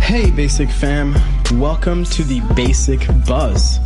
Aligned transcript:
Hey, 0.00 0.30
Basic 0.32 0.68
Fam. 0.68 1.14
Welcome 1.52 2.02
to 2.06 2.24
the 2.24 2.40
Basic 2.56 3.06
Buzz. 3.28 3.78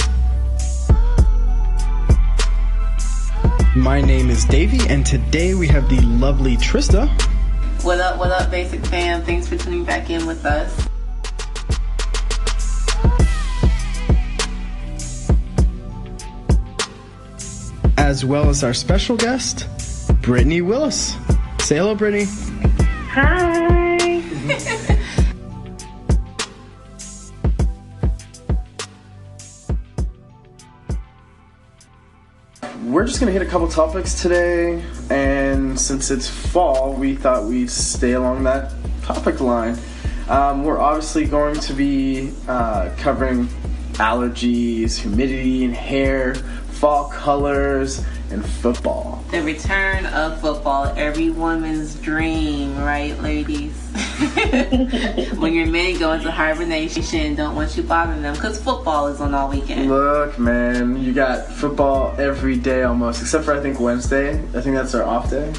My 3.77 4.01
name 4.01 4.31
is 4.31 4.47
Davey, 4.47 4.81
and 4.89 5.05
today 5.05 5.53
we 5.53 5.69
have 5.69 5.91
the 5.91 6.01
lovely 6.01 6.57
Trista. 6.57 7.07
What 7.85 8.01
up, 8.01 8.19
what 8.19 8.31
up, 8.31 8.51
Basic 8.51 8.87
Fam? 8.87 9.23
Thanks 9.25 9.47
for 9.47 9.59
tuning 9.59 9.85
back 9.85 10.09
in 10.09 10.25
with 10.25 10.47
us. 10.47 10.89
As 18.15 18.25
well 18.25 18.49
as 18.49 18.63
our 18.63 18.73
special 18.73 19.17
guest, 19.17 19.67
Brittany 20.23 20.61
Willis. 20.61 21.17
Say 21.59 21.79
hello, 21.79 21.97
Brittany. 21.97 22.27
Hi. 23.11 24.23
We're 32.85 33.05
just 33.05 33.19
to 33.19 33.33
hit 33.33 33.43
a 33.43 33.47
couple 33.47 33.67
topics 33.67 34.23
today, 34.23 34.81
and 35.11 35.77
since 35.77 36.13
it's 36.13 36.29
fall, 36.29 36.93
we 36.93 37.17
thought 37.17 37.43
we'd 37.43 37.69
stay 37.69 38.13
along 38.13 38.45
that 38.45 38.71
topic 39.03 39.41
line. 39.41 39.77
Um, 40.29 40.63
we're 40.63 40.79
obviously 40.79 41.25
going 41.25 41.59
to 41.59 41.73
be 41.73 42.33
uh, 42.47 42.95
covering 42.97 43.49
allergies, 43.95 44.97
humidity, 44.97 45.65
and 45.65 45.75
hair, 45.75 46.37
fall 46.75 47.09
colors, 47.09 48.05
and 48.31 48.45
football. 48.45 49.25
The 49.31 49.43
return 49.43 50.07
of 50.07 50.41
football, 50.41 50.93
every 50.97 51.31
woman's 51.31 51.95
dream, 51.97 52.77
right, 52.79 53.19
ladies? 53.21 53.73
when 55.39 55.55
your 55.55 55.67
men 55.67 55.99
go 55.99 56.13
into 56.13 56.31
hibernation, 56.31 57.35
don't 57.35 57.55
want 57.55 57.77
you 57.77 57.83
bothering 57.83 58.23
them 58.23 58.35
because 58.35 58.63
football 58.63 59.09
is 59.09 59.21
on 59.21 59.35
all 59.35 59.51
weekend. 59.51 59.89
Look, 59.89 60.39
man, 60.39 61.03
you 61.03 61.13
got 61.13 61.47
football 61.47 62.15
every 62.19 62.57
day 62.57 62.83
almost, 62.83 63.23
except 63.23 63.45
for 63.45 63.55
I 63.55 63.61
think 63.61 63.81
Wednesday. 63.81 64.39
I 64.39 64.61
think 64.61 64.77
that's 64.77 64.95
our 64.95 65.05
off 65.05 65.31
day. 65.31 65.53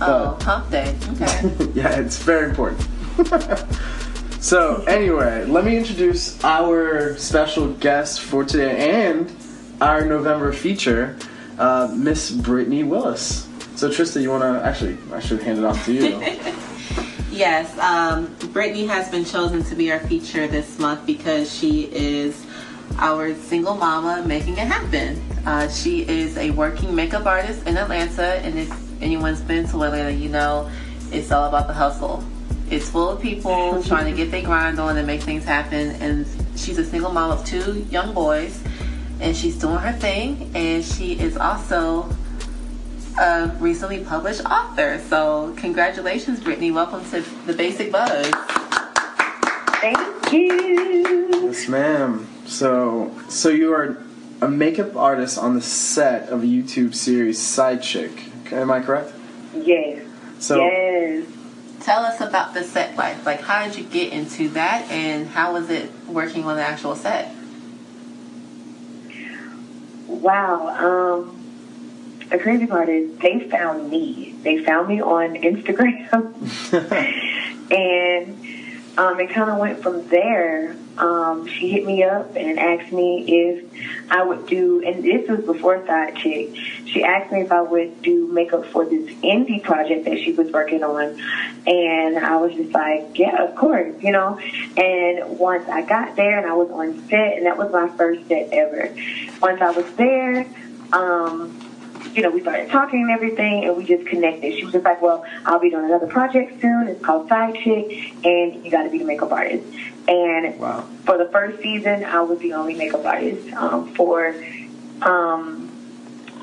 Oh, 0.00 0.38
hump 0.42 0.70
day. 0.70 0.96
Okay. 1.12 1.70
yeah, 1.74 2.00
it's 2.00 2.18
very 2.18 2.48
important. 2.48 2.86
so, 4.40 4.82
anyway, 4.84 5.44
let 5.44 5.64
me 5.64 5.76
introduce 5.76 6.42
our 6.42 7.16
special 7.18 7.72
guest 7.74 8.20
for 8.20 8.44
today 8.44 9.04
and 9.04 9.30
our 9.80 10.04
November 10.04 10.52
feature, 10.52 11.16
uh, 11.60 11.92
Miss 11.94 12.30
Brittany 12.30 12.82
Willis. 12.82 13.46
So, 13.76 13.88
Trista, 13.88 14.20
you 14.20 14.30
want 14.30 14.42
to 14.42 14.66
actually, 14.66 14.98
I 15.12 15.20
should 15.20 15.42
hand 15.42 15.58
it 15.58 15.64
off 15.64 15.84
to 15.84 15.92
you. 15.92 16.18
yes, 17.30 17.78
um, 17.78 18.34
Brittany 18.52 18.86
has 18.86 19.08
been 19.10 19.24
chosen 19.24 19.62
to 19.64 19.74
be 19.76 19.92
our 19.92 20.00
feature 20.00 20.48
this 20.48 20.78
month 20.78 21.06
because 21.06 21.54
she 21.54 21.84
is 21.92 22.44
our 22.96 23.34
single 23.34 23.74
mama 23.74 24.26
making 24.26 24.54
it 24.54 24.66
happen. 24.66 25.22
Uh, 25.46 25.68
she 25.68 26.06
is 26.08 26.36
a 26.36 26.50
working 26.50 26.94
makeup 26.94 27.26
artist 27.26 27.66
in 27.66 27.76
Atlanta, 27.76 28.34
and 28.44 28.58
if 28.58 29.02
anyone's 29.02 29.40
been 29.40 29.66
to 29.68 29.82
Atlanta, 29.82 30.10
you 30.10 30.28
know 30.28 30.70
it's 31.12 31.30
all 31.30 31.48
about 31.48 31.66
the 31.66 31.72
hustle. 31.72 32.24
It's 32.70 32.88
full 32.88 33.08
of 33.08 33.20
people 33.20 33.82
trying 33.86 34.10
to 34.10 34.16
get 34.16 34.30
their 34.30 34.42
grind 34.42 34.78
on 34.78 34.96
and 34.96 35.06
make 35.06 35.22
things 35.22 35.44
happen. 35.44 35.90
And 36.02 36.26
she's 36.56 36.78
a 36.78 36.84
single 36.84 37.10
mom 37.10 37.30
of 37.30 37.44
two 37.44 37.86
young 37.90 38.14
boys, 38.14 38.62
and 39.20 39.36
she's 39.36 39.56
doing 39.56 39.76
her 39.78 39.92
thing. 39.92 40.50
And 40.54 40.84
she 40.84 41.12
is 41.12 41.36
also 41.36 42.08
a 43.18 43.48
recently 43.58 44.02
published 44.04 44.44
author. 44.44 44.98
So, 45.08 45.54
congratulations, 45.56 46.40
Brittany. 46.40 46.70
Welcome 46.70 47.04
to 47.10 47.20
the 47.46 47.52
Basic 47.52 47.92
Buzz. 47.92 48.30
Thank 49.80 50.32
you. 50.32 51.44
Yes, 51.44 51.68
ma'am. 51.68 52.28
So, 52.46 53.14
so 53.28 53.48
you 53.48 53.72
are 53.72 54.02
a 54.40 54.48
makeup 54.48 54.96
artist 54.96 55.38
on 55.38 55.54
the 55.54 55.60
set 55.60 56.28
of 56.30 56.42
a 56.42 56.46
YouTube 56.46 56.94
series, 56.94 57.40
Side 57.40 57.82
Chick. 57.82 58.12
Am 58.52 58.70
I 58.70 58.80
correct? 58.80 59.12
Yes. 59.54 60.02
So, 60.38 60.56
yes. 60.60 61.26
Tell 61.80 62.02
us 62.02 62.20
about 62.20 62.52
the 62.52 62.62
set 62.62 62.96
life. 62.96 63.24
Like, 63.24 63.40
how 63.40 63.66
did 63.66 63.76
you 63.76 63.84
get 63.84 64.12
into 64.12 64.48
that, 64.50 64.90
and 64.90 65.26
how 65.26 65.54
was 65.54 65.70
it 65.70 65.90
working 66.06 66.44
on 66.44 66.56
the 66.56 66.62
actual 66.62 66.94
set? 66.94 67.34
Wow. 70.10 71.20
Um, 71.20 71.36
the 72.30 72.38
crazy 72.38 72.66
part 72.66 72.88
is 72.88 73.16
they 73.18 73.48
found 73.48 73.90
me. 73.90 74.34
They 74.42 74.64
found 74.64 74.88
me 74.88 75.00
on 75.00 75.34
Instagram, 75.34 76.12
and 77.70 78.39
um, 78.96 79.20
it 79.20 79.30
kind 79.30 79.50
of 79.50 79.58
went 79.58 79.82
from 79.82 80.06
there. 80.08 80.76
Um, 80.98 81.46
she 81.46 81.70
hit 81.70 81.86
me 81.86 82.02
up 82.02 82.36
and 82.36 82.58
asked 82.58 82.92
me 82.92 83.24
if 83.26 83.64
I 84.10 84.22
would 84.22 84.46
do, 84.46 84.82
and 84.84 85.02
this 85.02 85.28
was 85.28 85.40
before 85.44 85.84
Side 85.86 86.16
Chick. 86.16 86.54
She 86.86 87.02
asked 87.02 87.32
me 87.32 87.40
if 87.40 87.52
I 87.52 87.62
would 87.62 88.02
do 88.02 88.26
makeup 88.26 88.66
for 88.66 88.84
this 88.84 89.08
indie 89.22 89.62
project 89.62 90.04
that 90.04 90.18
she 90.18 90.32
was 90.32 90.50
working 90.50 90.82
on, 90.82 91.18
and 91.66 92.18
I 92.18 92.36
was 92.36 92.52
just 92.52 92.72
like, 92.72 93.18
yeah, 93.18 93.44
of 93.44 93.54
course, 93.54 93.94
you 94.02 94.12
know. 94.12 94.38
And 94.76 95.38
once 95.38 95.68
I 95.68 95.82
got 95.82 96.16
there 96.16 96.38
and 96.38 96.46
I 96.46 96.54
was 96.54 96.70
on 96.70 97.08
set, 97.08 97.38
and 97.38 97.46
that 97.46 97.56
was 97.56 97.72
my 97.72 97.88
first 97.96 98.26
set 98.28 98.52
ever. 98.52 98.94
Once 99.40 99.62
I 99.62 99.70
was 99.70 99.90
there, 99.92 100.46
um, 100.92 101.69
you 102.14 102.22
know, 102.22 102.30
we 102.30 102.40
started 102.40 102.68
talking 102.70 103.02
and 103.02 103.10
everything, 103.10 103.64
and 103.64 103.76
we 103.76 103.84
just 103.84 104.06
connected. 104.06 104.54
She 104.56 104.64
was 104.64 104.72
just 104.72 104.84
like, 104.84 105.00
"Well, 105.00 105.24
I'll 105.46 105.60
be 105.60 105.70
doing 105.70 105.84
another 105.84 106.06
project 106.06 106.60
soon. 106.60 106.88
It's 106.88 107.04
called 107.04 107.28
Side 107.28 107.54
Chick, 107.56 108.14
and 108.24 108.64
you 108.64 108.70
got 108.70 108.82
to 108.84 108.90
be 108.90 108.98
the 108.98 109.04
makeup 109.04 109.32
artist." 109.32 109.64
And 110.08 110.58
Wow. 110.58 110.84
for 111.04 111.18
the 111.18 111.26
first 111.26 111.62
season, 111.62 112.04
I 112.04 112.20
was 112.22 112.38
the 112.40 112.54
only 112.54 112.74
makeup 112.74 113.04
artist. 113.04 113.52
Um, 113.52 113.92
for, 113.94 114.34
um, 115.02 115.70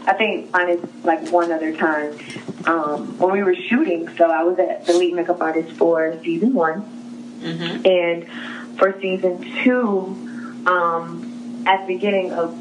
I 0.06 0.14
think 0.14 0.52
minus 0.54 0.80
like 1.04 1.28
one 1.30 1.52
other 1.52 1.76
time 1.76 2.18
um, 2.66 3.18
when 3.18 3.34
we 3.34 3.44
were 3.44 3.56
shooting. 3.56 4.08
So 4.18 4.30
I 4.32 4.44
was 4.44 4.58
at 4.60 4.86
the 4.86 4.94
lead 4.94 5.16
makeup 5.16 5.42
artist 5.42 5.72
for 5.74 6.18
season 6.24 6.54
one, 6.54 6.86
Mm-hmm. 7.42 7.86
and 7.86 8.78
for 8.80 9.00
season 9.00 9.46
two, 9.64 10.64
um, 10.66 11.64
at 11.68 11.86
the 11.86 11.94
beginning 11.94 12.32
of 12.32 12.56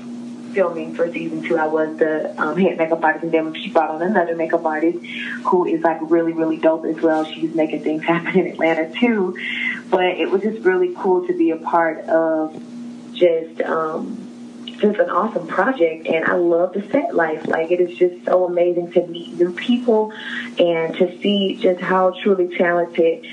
filming 0.57 0.95
for 0.95 1.13
season 1.13 1.43
two, 1.43 1.59
I 1.59 1.67
was 1.67 1.99
the 1.99 2.35
um, 2.41 2.57
head 2.57 2.79
makeup 2.79 3.05
artist, 3.05 3.25
and 3.25 3.33
then 3.33 3.55
she 3.55 3.71
brought 3.71 3.91
on 3.91 4.01
another 4.01 4.35
makeup 4.35 4.65
artist 4.65 4.99
who 5.45 5.67
is 5.67 5.83
like 5.83 5.99
really, 6.01 6.33
really 6.33 6.57
dope 6.57 6.87
as 6.87 6.97
well. 6.97 7.27
She's 7.27 7.55
making 7.55 7.83
things 7.83 8.03
happen 8.03 8.37
in 8.41 8.47
Atlanta 8.47 8.91
too, 8.91 9.37
but 9.91 10.07
it 10.07 10.31
was 10.31 10.41
just 10.41 10.65
really 10.65 10.95
cool 10.97 11.27
to 11.27 11.35
be 11.35 11.51
a 11.51 11.57
part 11.59 12.01
of 12.07 12.61
just. 13.13 13.61
Um, 13.61 14.23
just 14.79 14.99
an 14.99 15.09
awesome 15.09 15.47
project 15.47 16.07
and 16.07 16.27
I 16.27 16.35
love 16.35 16.75
the 16.75 16.87
set 16.91 17.15
life. 17.15 17.47
Like 17.47 17.71
it 17.71 17.81
is 17.81 17.97
just 17.97 18.27
so 18.27 18.45
amazing 18.45 18.93
to 18.93 19.07
meet 19.07 19.33
new 19.41 19.51
people 19.53 20.13
and 20.59 20.95
to 20.97 21.19
see 21.23 21.57
just 21.57 21.81
how 21.81 22.11
truly 22.11 22.55
talented 22.55 23.27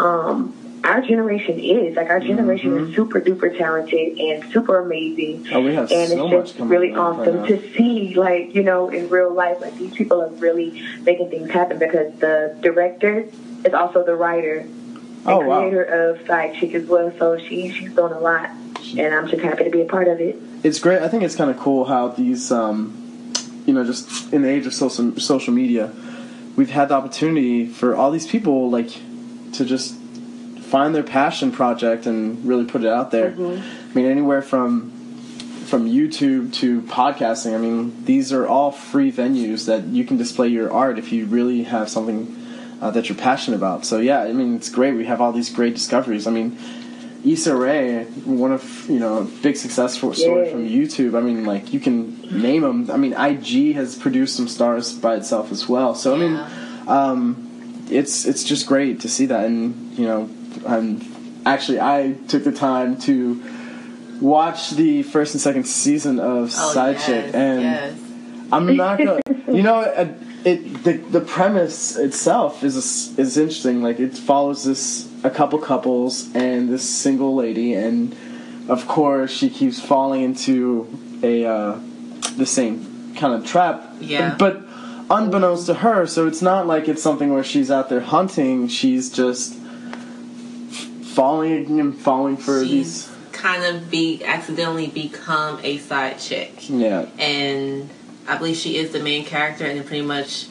um 0.00 0.57
our 0.88 1.00
generation 1.02 1.58
is. 1.58 1.96
Like 1.96 2.08
our 2.08 2.18
generation 2.20 2.76
is 2.78 2.94
super 2.96 3.20
duper 3.20 3.56
talented 3.56 4.18
and 4.18 4.50
super 4.52 4.78
amazing. 4.80 5.46
Oh, 5.52 5.60
we 5.60 5.74
have 5.74 5.92
and 5.92 6.08
so 6.10 6.38
it's 6.40 6.52
just 6.52 6.60
really 6.64 6.90
right 6.92 6.98
awesome 6.98 7.46
to 7.46 7.72
see 7.74 8.14
like, 8.14 8.54
you 8.54 8.62
know, 8.62 8.88
in 8.88 9.08
real 9.08 9.32
life, 9.32 9.60
like 9.60 9.76
these 9.76 9.92
people 9.94 10.22
are 10.22 10.30
really 10.30 10.82
making 11.02 11.30
things 11.30 11.50
happen 11.50 11.78
because 11.78 12.12
the 12.20 12.56
director 12.62 13.28
is 13.64 13.74
also 13.74 14.04
the 14.04 14.14
writer 14.14 14.60
and 14.60 14.74
Oh, 15.26 15.40
wow. 15.40 15.60
creator 15.60 15.82
of 15.82 16.26
Side 16.26 16.54
Chick 16.54 16.74
as 16.74 16.86
well. 16.86 17.12
So 17.18 17.36
she 17.38 17.70
she's 17.70 17.92
doing 17.92 18.12
a 18.12 18.20
lot 18.20 18.48
and 18.96 19.14
I'm 19.14 19.28
just 19.28 19.42
happy 19.42 19.64
to 19.64 19.70
be 19.70 19.82
a 19.82 19.84
part 19.84 20.08
of 20.08 20.20
it. 20.20 20.36
it's 20.62 20.78
great. 20.78 21.02
I 21.02 21.08
think 21.08 21.22
it's 21.22 21.36
kind 21.36 21.50
of 21.50 21.58
cool 21.58 21.84
how 21.84 22.08
these, 22.08 22.50
um, 22.50 22.94
you 23.66 23.74
know, 23.74 23.84
just 23.84 24.32
in 24.32 24.40
the 24.42 24.48
age 24.48 24.64
of 24.66 24.72
social 24.72 25.18
social 25.20 25.52
media, 25.52 25.92
we've 26.56 26.70
had 26.70 26.88
the 26.88 26.94
opportunity 26.94 27.66
for 27.66 27.94
all 27.94 28.10
these 28.10 28.26
people 28.26 28.70
like 28.70 28.88
to 29.52 29.64
just 29.64 29.97
find 30.68 30.94
their 30.94 31.02
passion 31.02 31.50
project 31.52 32.06
and 32.06 32.44
really 32.44 32.64
put 32.64 32.82
it 32.84 32.88
out 32.88 33.10
there. 33.10 33.30
I 33.38 33.94
mean, 33.94 34.06
anywhere 34.06 34.42
from 34.42 34.92
from 35.66 35.86
YouTube 35.86 36.50
to 36.54 36.80
podcasting. 36.82 37.54
I 37.54 37.58
mean, 37.58 38.04
these 38.06 38.32
are 38.32 38.46
all 38.46 38.70
free 38.72 39.12
venues 39.12 39.66
that 39.66 39.84
you 39.84 40.02
can 40.04 40.16
display 40.16 40.48
your 40.48 40.72
art 40.72 40.98
if 40.98 41.12
you 41.12 41.26
really 41.26 41.64
have 41.64 41.90
something 41.90 42.34
uh, 42.80 42.90
that 42.92 43.08
you're 43.10 43.18
passionate 43.18 43.58
about. 43.58 43.84
So 43.84 43.98
yeah, 43.98 44.20
I 44.22 44.32
mean, 44.32 44.56
it's 44.56 44.70
great. 44.70 44.94
We 44.94 45.04
have 45.04 45.20
all 45.20 45.32
these 45.32 45.50
great 45.50 45.74
discoveries. 45.74 46.26
I 46.26 46.30
mean, 46.30 46.56
Issa 47.24 47.54
Rae, 47.54 48.04
one 48.24 48.52
of 48.52 48.88
you 48.88 48.98
know 48.98 49.28
big 49.42 49.56
success 49.56 49.94
story 49.98 50.14
Yeah. 50.16 50.50
from 50.52 50.66
YouTube. 50.66 51.16
I 51.16 51.20
mean, 51.20 51.44
like 51.44 51.72
you 51.74 51.80
can 51.80 52.18
name 52.30 52.62
them. 52.62 52.90
I 52.90 52.96
mean, 52.96 53.12
IG 53.12 53.74
has 53.74 53.94
produced 53.96 54.36
some 54.36 54.48
stars 54.48 54.92
by 54.94 55.16
itself 55.16 55.52
as 55.52 55.68
well. 55.68 55.94
So 55.94 56.14
I 56.14 56.18
mean, 56.18 56.40
um, 56.86 57.86
it's 57.90 58.24
it's 58.24 58.44
just 58.44 58.66
great 58.66 59.00
to 59.00 59.08
see 59.08 59.26
that, 59.26 59.44
and 59.44 59.98
you 59.98 60.06
know, 60.06 60.30
I'm 60.68 61.00
actually 61.46 61.80
I 61.80 62.14
took 62.28 62.44
the 62.44 62.52
time 62.52 62.98
to 63.00 63.42
watch 64.20 64.70
the 64.70 65.02
first 65.02 65.34
and 65.34 65.40
second 65.40 65.64
season 65.64 66.20
of 66.20 66.44
Oh, 66.56 66.72
Side 66.72 66.96
yes, 66.96 67.06
Chick, 67.06 67.30
and 67.34 67.62
yes. 67.62 67.98
I'm 68.52 68.76
not 68.76 68.98
gonna. 68.98 69.20
you 69.48 69.62
know, 69.62 69.80
it, 69.96 70.08
it 70.44 70.84
the 70.84 70.92
the 70.96 71.20
premise 71.20 71.96
itself 71.96 72.62
is 72.62 72.76
is 73.18 73.36
interesting. 73.36 73.82
Like 73.82 73.98
it 74.00 74.16
follows 74.16 74.64
this 74.64 75.08
a 75.24 75.30
couple 75.30 75.58
couples 75.58 76.34
and 76.34 76.68
this 76.68 76.88
single 76.88 77.34
lady, 77.34 77.74
and 77.74 78.14
of 78.68 78.86
course 78.86 79.30
she 79.30 79.48
keeps 79.50 79.80
falling 79.80 80.22
into 80.22 80.86
a 81.22 81.44
uh, 81.44 81.78
the 82.36 82.46
same 82.46 83.14
kind 83.16 83.34
of 83.34 83.46
trap. 83.46 83.94
Yeah. 84.00 84.36
But 84.38 84.62
unbeknownst 85.10 85.66
to 85.66 85.74
her, 85.74 86.06
so 86.06 86.26
it's 86.26 86.42
not 86.42 86.66
like 86.66 86.88
it's 86.88 87.02
something 87.02 87.32
where 87.32 87.44
she's 87.44 87.70
out 87.70 87.88
there 87.88 88.00
hunting. 88.00 88.68
She's 88.68 89.10
just 89.10 89.57
falling 91.18 91.80
and 91.80 91.98
falling 91.98 92.36
for 92.36 92.64
She's 92.64 93.08
these. 93.08 93.16
kind 93.32 93.64
of 93.64 93.90
be 93.90 94.24
accidentally 94.24 94.86
become 94.86 95.58
a 95.64 95.78
side 95.78 96.18
chick. 96.20 96.68
Yeah. 96.70 97.06
and 97.18 97.90
I 98.28 98.36
believe 98.36 98.56
she 98.56 98.76
is 98.76 98.92
the 98.92 99.00
main 99.00 99.24
character, 99.24 99.64
and 99.64 99.78
it 99.78 99.86
pretty 99.86 100.06
much 100.06 100.46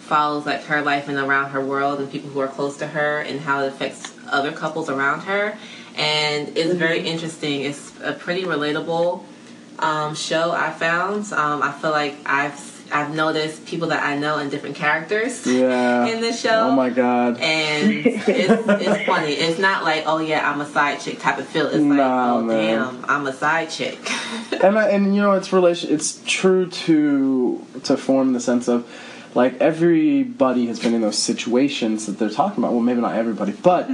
follows 0.00 0.44
like 0.46 0.62
her 0.64 0.82
life 0.82 1.08
and 1.08 1.18
around 1.18 1.50
her 1.50 1.64
world 1.64 1.98
and 1.98 2.10
people 2.12 2.30
who 2.30 2.38
are 2.40 2.46
close 2.48 2.76
to 2.76 2.86
her 2.86 3.20
and 3.20 3.40
how 3.40 3.62
it 3.64 3.68
affects 3.68 4.14
other 4.30 4.52
couples 4.52 4.88
around 4.90 5.20
her. 5.22 5.56
And 5.96 6.56
it's 6.56 6.74
very 6.74 7.00
interesting. 7.00 7.62
It's 7.62 7.92
a 8.02 8.12
pretty 8.12 8.42
relatable 8.44 9.24
um, 9.78 10.14
show. 10.14 10.52
I 10.52 10.70
found. 10.70 11.32
Um, 11.32 11.62
I 11.62 11.72
feel 11.72 11.90
like 11.92 12.16
I've 12.26 12.73
I've 12.92 13.14
noticed 13.14 13.66
people 13.66 13.88
that 13.88 14.02
I 14.02 14.16
know 14.16 14.38
in 14.38 14.50
different 14.50 14.76
characters 14.76 15.46
Yeah. 15.46 16.06
in 16.06 16.20
the 16.20 16.32
show. 16.32 16.68
Oh 16.68 16.72
my 16.72 16.90
god. 16.90 17.38
And 17.40 17.92
it's, 17.92 18.28
it's 18.28 19.06
funny. 19.06 19.32
It's 19.32 19.58
not 19.58 19.84
like, 19.84 20.04
oh 20.06 20.18
yeah, 20.18 20.48
I'm 20.48 20.60
a 20.60 20.66
side 20.66 21.00
chick 21.00 21.18
type 21.18 21.38
of 21.38 21.46
feel. 21.46 21.66
It's 21.66 21.76
like, 21.76 21.98
oh 21.98 22.42
man. 22.42 22.56
damn, 22.78 23.04
I'm 23.08 23.26
a 23.26 23.32
side 23.32 23.70
chick. 23.70 23.98
and 24.62 24.78
I, 24.78 24.88
and 24.90 25.14
you 25.14 25.20
know 25.22 25.32
it's 25.32 25.52
relation 25.52 25.92
it's 25.92 26.22
true 26.26 26.68
to 26.68 27.64
to 27.84 27.96
form 27.96 28.32
the 28.32 28.40
sense 28.40 28.68
of 28.68 28.86
like 29.34 29.54
everybody 29.60 30.66
has 30.66 30.78
been 30.78 30.94
in 30.94 31.00
those 31.00 31.18
situations 31.18 32.06
that 32.06 32.18
they're 32.18 32.30
talking 32.30 32.62
about 32.62 32.72
well 32.72 32.82
maybe 32.82 33.00
not 33.00 33.14
everybody 33.16 33.52
but 33.52 33.88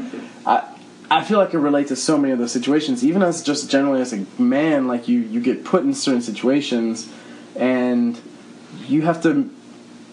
i 0.47 0.63
i 1.11 1.25
feel 1.25 1.39
like 1.39 1.55
it 1.55 1.59
relates 1.59 1.89
to 1.89 1.97
so 1.97 2.19
many 2.19 2.33
of 2.33 2.39
those 2.39 2.53
situations 2.53 3.05
even 3.05 3.23
as 3.23 3.43
just 3.43 3.71
generally 3.71 4.01
as 4.01 4.13
a 4.13 4.25
man 4.39 4.87
like 4.87 5.09
you 5.09 5.19
you 5.21 5.41
get 5.41 5.65
put 5.65 5.83
in 5.83 5.95
certain 5.95 6.21
situations 6.23 7.11
and 7.57 8.21
you 8.91 9.03
have 9.03 9.23
to 9.23 9.51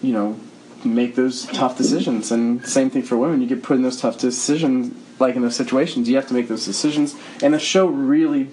you 0.02 0.12
know 0.12 0.38
make 0.84 1.14
those 1.14 1.46
tough 1.46 1.76
decisions. 1.76 2.30
And 2.30 2.64
same 2.66 2.90
thing 2.90 3.02
for 3.02 3.16
women. 3.16 3.40
You 3.40 3.46
get 3.46 3.62
put 3.62 3.76
in 3.76 3.82
those 3.82 4.00
tough 4.00 4.18
decisions 4.18 4.94
like 5.20 5.34
in 5.34 5.42
those 5.42 5.56
situations 5.56 6.08
you 6.08 6.16
have 6.16 6.28
to 6.28 6.34
make 6.34 6.48
those 6.48 6.64
decisions. 6.64 7.16
And 7.42 7.54
the 7.54 7.58
show 7.58 7.86
really 7.86 8.50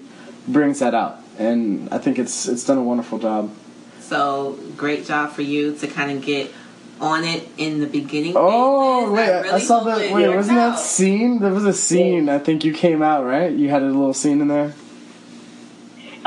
brings 0.48 0.80
that 0.80 0.94
out. 0.94 1.20
And 1.38 1.92
i 1.92 1.98
think 1.98 2.18
it's 2.18 2.48
it's 2.48 2.64
done 2.64 2.78
a 2.78 2.82
wonderful 2.82 3.18
job. 3.18 3.52
So 4.00 4.58
great 4.76 5.04
job 5.04 5.32
for 5.32 5.42
you 5.42 5.74
to 5.76 5.86
kind 5.86 6.10
of 6.10 6.24
get 6.24 6.52
on 7.00 7.24
it 7.24 7.46
in 7.58 7.80
the 7.80 7.86
beginning. 7.86 8.32
oh 8.36 9.12
wait 9.12 9.28
I, 9.28 9.40
really 9.42 9.60
saw 9.60 9.80
that 9.84 10.00
it 10.00 10.12
wait 10.12 10.34
wasn't 10.34 10.56
that 10.56 10.78
scene? 10.78 11.40
There 11.40 11.52
was 11.52 11.66
a 11.66 11.74
scene 11.74 12.30
i 12.30 12.38
think 12.38 12.64
you 12.64 12.72
came 12.72 13.02
out 13.02 13.24
right? 13.24 13.52
You 13.52 13.68
had 13.68 13.82
a 13.82 13.86
little 13.86 14.14
scene 14.14 14.40
in 14.40 14.48
there 14.48 14.74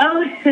Oh, 0.02 0.22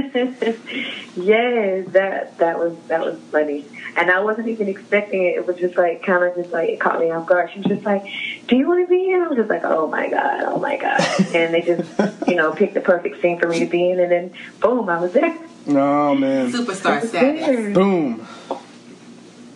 yes, 1.17 1.89
that 1.93 2.37
that 2.39 2.59
was 2.59 2.77
that 2.89 3.01
was 3.01 3.19
funny, 3.33 3.65
and 3.97 4.11
I 4.11 4.21
wasn't 4.21 4.49
even 4.49 4.69
expecting 4.69 5.25
it. 5.25 5.37
It 5.37 5.47
was 5.47 5.57
just 5.57 5.77
like 5.77 6.03
kind 6.03 6.23
of 6.23 6.35
just 6.35 6.51
like 6.53 6.69
it 6.69 6.79
caught 6.81 7.01
me 7.01 7.11
off 7.11 7.27
guard. 7.27 7.51
She 7.53 7.61
was 7.61 7.67
just 7.69 7.85
like, 7.87 8.05
"Do 8.47 8.57
you 8.57 8.69
want 8.69 8.87
to 8.87 8.91
be 8.91 9.11
in?" 9.11 9.23
I 9.23 9.29
was 9.29 9.39
just 9.39 9.49
like, 9.49 9.63
"Oh 9.65 9.89
my 9.89 10.11
god, 10.11 10.43
oh 10.49 10.59
my 10.59 10.77
god!" 10.77 11.01
and 11.35 11.55
they 11.55 11.63
just 11.63 11.89
you 12.29 12.35
know 12.35 12.53
picked 12.53 12.75
the 12.75 12.83
perfect 12.83 13.23
scene 13.23 13.39
for 13.39 13.49
me 13.49 13.61
to 13.61 13.67
be 13.67 13.89
in, 13.91 13.99
and 14.01 14.13
then 14.13 14.33
boom, 14.61 14.89
I 14.91 15.01
was 15.01 15.13
there. 15.15 15.37
oh 15.69 16.15
man 16.15 16.53
superstar 16.53 17.03
status. 17.07 17.13
There. 17.47 17.73
boom 17.73 18.27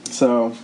so 0.05 0.55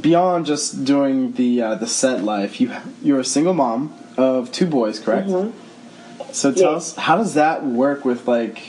beyond 0.00 0.46
just 0.46 0.84
doing 0.84 1.32
the 1.32 1.62
uh, 1.62 1.74
the 1.76 1.86
set 1.86 2.22
life 2.24 2.60
you 2.60 2.72
you're 3.02 3.20
a 3.20 3.24
single 3.24 3.54
mom 3.54 3.92
of 4.16 4.50
two 4.50 4.66
boys 4.66 4.98
correct 4.98 5.28
Mhm. 5.28 5.52
So 6.32 6.52
tell 6.52 6.72
Yes. 6.72 6.92
us 6.92 6.96
how 6.96 7.16
does 7.16 7.34
that 7.34 7.64
work 7.64 8.04
with 8.04 8.26
like 8.26 8.62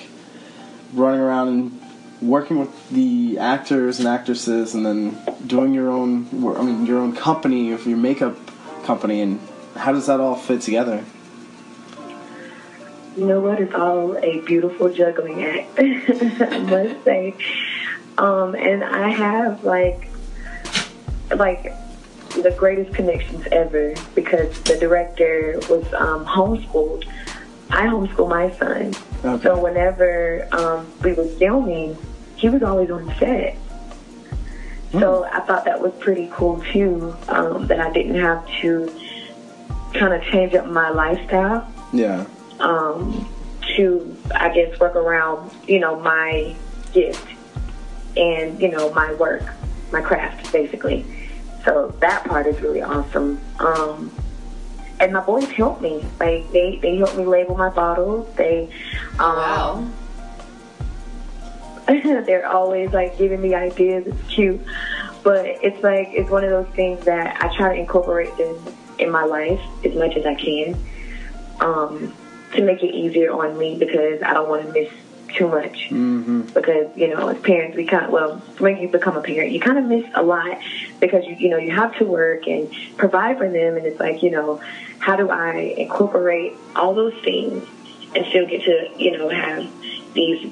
running 0.94 1.20
around 1.22 1.48
and 1.50 1.80
working 2.22 2.60
with 2.60 2.90
the 2.90 3.38
actors 3.40 4.00
and 4.00 4.08
actresses 4.08 4.74
and 4.76 4.86
then 4.86 5.18
doing 5.48 5.74
your 5.74 5.90
own 5.90 6.28
i 6.58 6.62
mean 6.64 6.86
your 6.86 7.00
own 7.00 7.16
company 7.16 7.72
of 7.72 7.86
your 7.86 7.98
makeup 7.98 8.38
company 8.86 9.22
and 9.22 9.40
how 9.76 9.92
does 9.92 10.08
that 10.08 10.20
all 10.20 10.36
fit 10.36 10.62
together 10.62 11.04
You 13.16 13.26
know 13.28 13.40
what? 13.42 13.62
It's 13.62 13.76
all 13.76 14.18
a 14.18 14.40
beautiful 14.42 14.90
juggling 14.92 15.44
act, 15.44 15.70
I 15.78 16.58
must 16.66 17.04
say. 17.06 17.36
Um, 18.18 18.56
and 18.56 18.84
I 18.84 19.10
have 19.10 19.64
like, 19.64 20.08
like 21.36 21.74
the 22.42 22.50
greatest 22.58 22.92
connections 22.96 23.46
ever 23.52 23.94
because 24.16 24.60
the 24.64 24.78
director 24.80 25.60
was 25.70 25.86
um, 25.94 26.26
homeschooled. 26.26 27.06
I 27.74 27.88
homeschool 27.88 28.30
my 28.30 28.52
son, 28.58 28.94
Okay. 29.26 29.44
so 29.44 29.60
whenever 29.60 30.48
um, 30.52 30.92
we 31.04 31.14
were 31.14 31.26
filming, 31.26 31.98
he 32.36 32.48
was 32.50 32.62
always 32.62 32.92
on 32.92 33.14
set. 33.20 33.58
So 34.92 35.24
I 35.26 35.40
thought 35.40 35.66
that 35.66 35.82
was 35.82 35.92
pretty 36.00 36.30
cool 36.32 36.62
too. 36.72 37.16
Um, 37.28 37.66
that 37.68 37.80
I 37.80 37.92
didn't 37.92 38.20
have 38.22 38.46
to 38.62 38.94
kind 39.96 40.14
of 40.14 40.22
change 40.32 40.54
up 40.54 40.68
my 40.68 40.90
lifestyle 40.90 41.68
yeah 41.92 42.26
um, 42.60 43.28
to, 43.76 44.16
I 44.36 44.50
guess, 44.50 44.80
work 44.80 44.96
around, 44.96 45.52
you 45.68 45.80
know, 45.80 46.00
my 46.00 46.56
gift 46.94 47.28
and, 48.16 48.62
you 48.62 48.70
know, 48.70 48.94
my 48.94 49.14
work, 49.14 49.44
my 49.92 50.02
craft, 50.02 50.52
basically. 50.54 51.06
So 51.66 51.94
that 52.00 52.24
part 52.26 52.46
is 52.46 52.60
really 52.62 52.82
awesome. 52.84 53.42
Um, 53.60 54.12
and 55.04 55.14
my 55.14 55.20
boys 55.20 55.50
help 55.52 55.82
me. 55.82 56.06
Like, 56.20 56.50
they, 56.52 56.80
they 56.82 56.96
help 56.96 57.16
me 57.18 57.26
label 57.26 57.58
my 57.58 57.70
bottles. 57.70 58.34
They, 58.36 58.70
um, 59.20 59.36
Wow. 59.36 59.92
they're 61.88 62.48
always 62.48 62.92
like 62.94 63.18
giving 63.18 63.42
me 63.42 63.54
ideas. 63.54 64.08
It's 64.08 64.34
cute, 64.34 64.62
but 65.22 65.46
it's 65.46 65.84
like 65.84 66.10
it's 66.14 66.30
one 66.30 66.46
of 66.46 66.50
those 66.50 66.74
things 66.76 67.04
that 67.04 67.44
I 67.44 67.54
try 67.56 67.76
to 67.76 67.80
incorporate 67.80 68.36
them 68.38 68.56
in 69.00 69.12
my 69.12 69.26
life 69.26 69.60
as 69.84 69.94
much 69.94 70.16
as 70.16 70.26
I 70.26 70.36
can 70.36 70.78
um, 71.60 72.14
to 72.54 72.64
make 72.64 72.84
it 72.84 72.96
easier 72.96 73.34
on 73.34 73.58
me 73.58 73.78
because 73.78 74.22
I 74.24 74.34
don't 74.34 74.48
want 74.48 74.66
to 74.66 74.72
miss 74.72 74.90
too 75.34 75.48
much. 75.48 75.90
mm-hmm. 75.90 76.42
Because 76.54 76.96
you 76.96 77.08
know, 77.08 77.28
as 77.28 77.38
parents, 77.40 77.76
we 77.76 77.86
kind 77.86 78.06
of 78.06 78.12
well, 78.12 78.38
when 78.60 78.78
you 78.78 78.88
become 78.88 79.18
a 79.18 79.22
parent, 79.22 79.52
you 79.52 79.60
kind 79.60 79.78
of 79.78 79.86
miss 79.86 80.06
a 80.16 80.24
lot 80.24 80.58
because 81.00 81.26
you 81.26 81.36
you 81.36 81.50
know 81.50 81.58
you 81.58 81.72
have 81.72 81.96
to 81.98 82.06
work 82.06 82.48
and 82.48 82.72
provide 82.98 83.38
for 83.38 83.50
them, 83.50 83.78
and 83.78 83.86
it's 83.86 84.00
like 84.00 84.24
you 84.24 84.32
know, 84.32 84.62
how 85.00 85.16
do 85.16 85.30
I 85.30 85.76
incorporate 85.78 86.54
all 86.76 86.94
those 86.94 87.16
things 87.24 87.68
and 88.16 88.26
still 88.28 88.46
get 88.48 88.64
to 88.64 88.90
you 88.98 89.18
know 89.18 89.30
have 89.30 89.70
these 90.14 90.52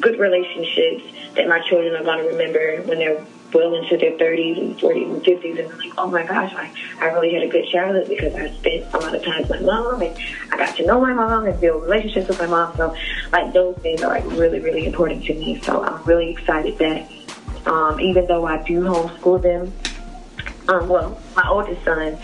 good 0.00 0.18
relationships 0.18 1.04
that 1.36 1.48
my 1.48 1.60
children 1.60 1.94
are 1.94 2.02
going 2.02 2.18
to 2.18 2.28
remember 2.28 2.82
when 2.82 2.98
they're 2.98 3.24
well 3.54 3.74
into 3.74 3.96
their 3.96 4.12
30s 4.12 4.60
and 4.60 4.78
40s 4.78 5.12
and 5.12 5.22
50s 5.22 5.48
and 5.48 5.58
they're 5.58 5.76
like, 5.78 5.92
oh 5.96 6.08
my 6.08 6.26
gosh, 6.26 6.52
I, 6.54 6.70
I 7.00 7.06
really 7.06 7.32
had 7.32 7.42
a 7.42 7.48
good 7.48 7.66
childhood 7.68 8.08
because 8.08 8.34
I 8.34 8.50
spent 8.50 8.92
a 8.92 8.98
lot 8.98 9.14
of 9.14 9.24
time 9.24 9.42
with 9.42 9.50
my 9.50 9.60
mom 9.60 10.02
and 10.02 10.18
I 10.52 10.56
got 10.56 10.76
to 10.76 10.86
know 10.86 11.00
my 11.00 11.14
mom 11.14 11.46
and 11.46 11.58
build 11.60 11.82
relationships 11.82 12.28
with 12.28 12.38
my 12.38 12.46
mom. 12.46 12.76
So 12.76 12.94
like 13.32 13.52
those 13.52 13.76
things 13.78 14.02
are 14.02 14.08
like 14.08 14.24
really, 14.26 14.60
really 14.60 14.86
important 14.86 15.24
to 15.24 15.34
me. 15.34 15.60
So 15.62 15.82
I'm 15.82 16.02
really 16.04 16.30
excited 16.30 16.76
that 16.78 17.10
um, 17.66 18.00
even 18.00 18.26
though 18.26 18.46
I 18.46 18.62
do 18.62 18.82
homeschool 18.82 19.42
them, 19.42 19.72
um, 20.68 20.88
well, 20.88 21.20
my 21.36 21.48
oldest 21.48 21.84
son, 21.84 22.18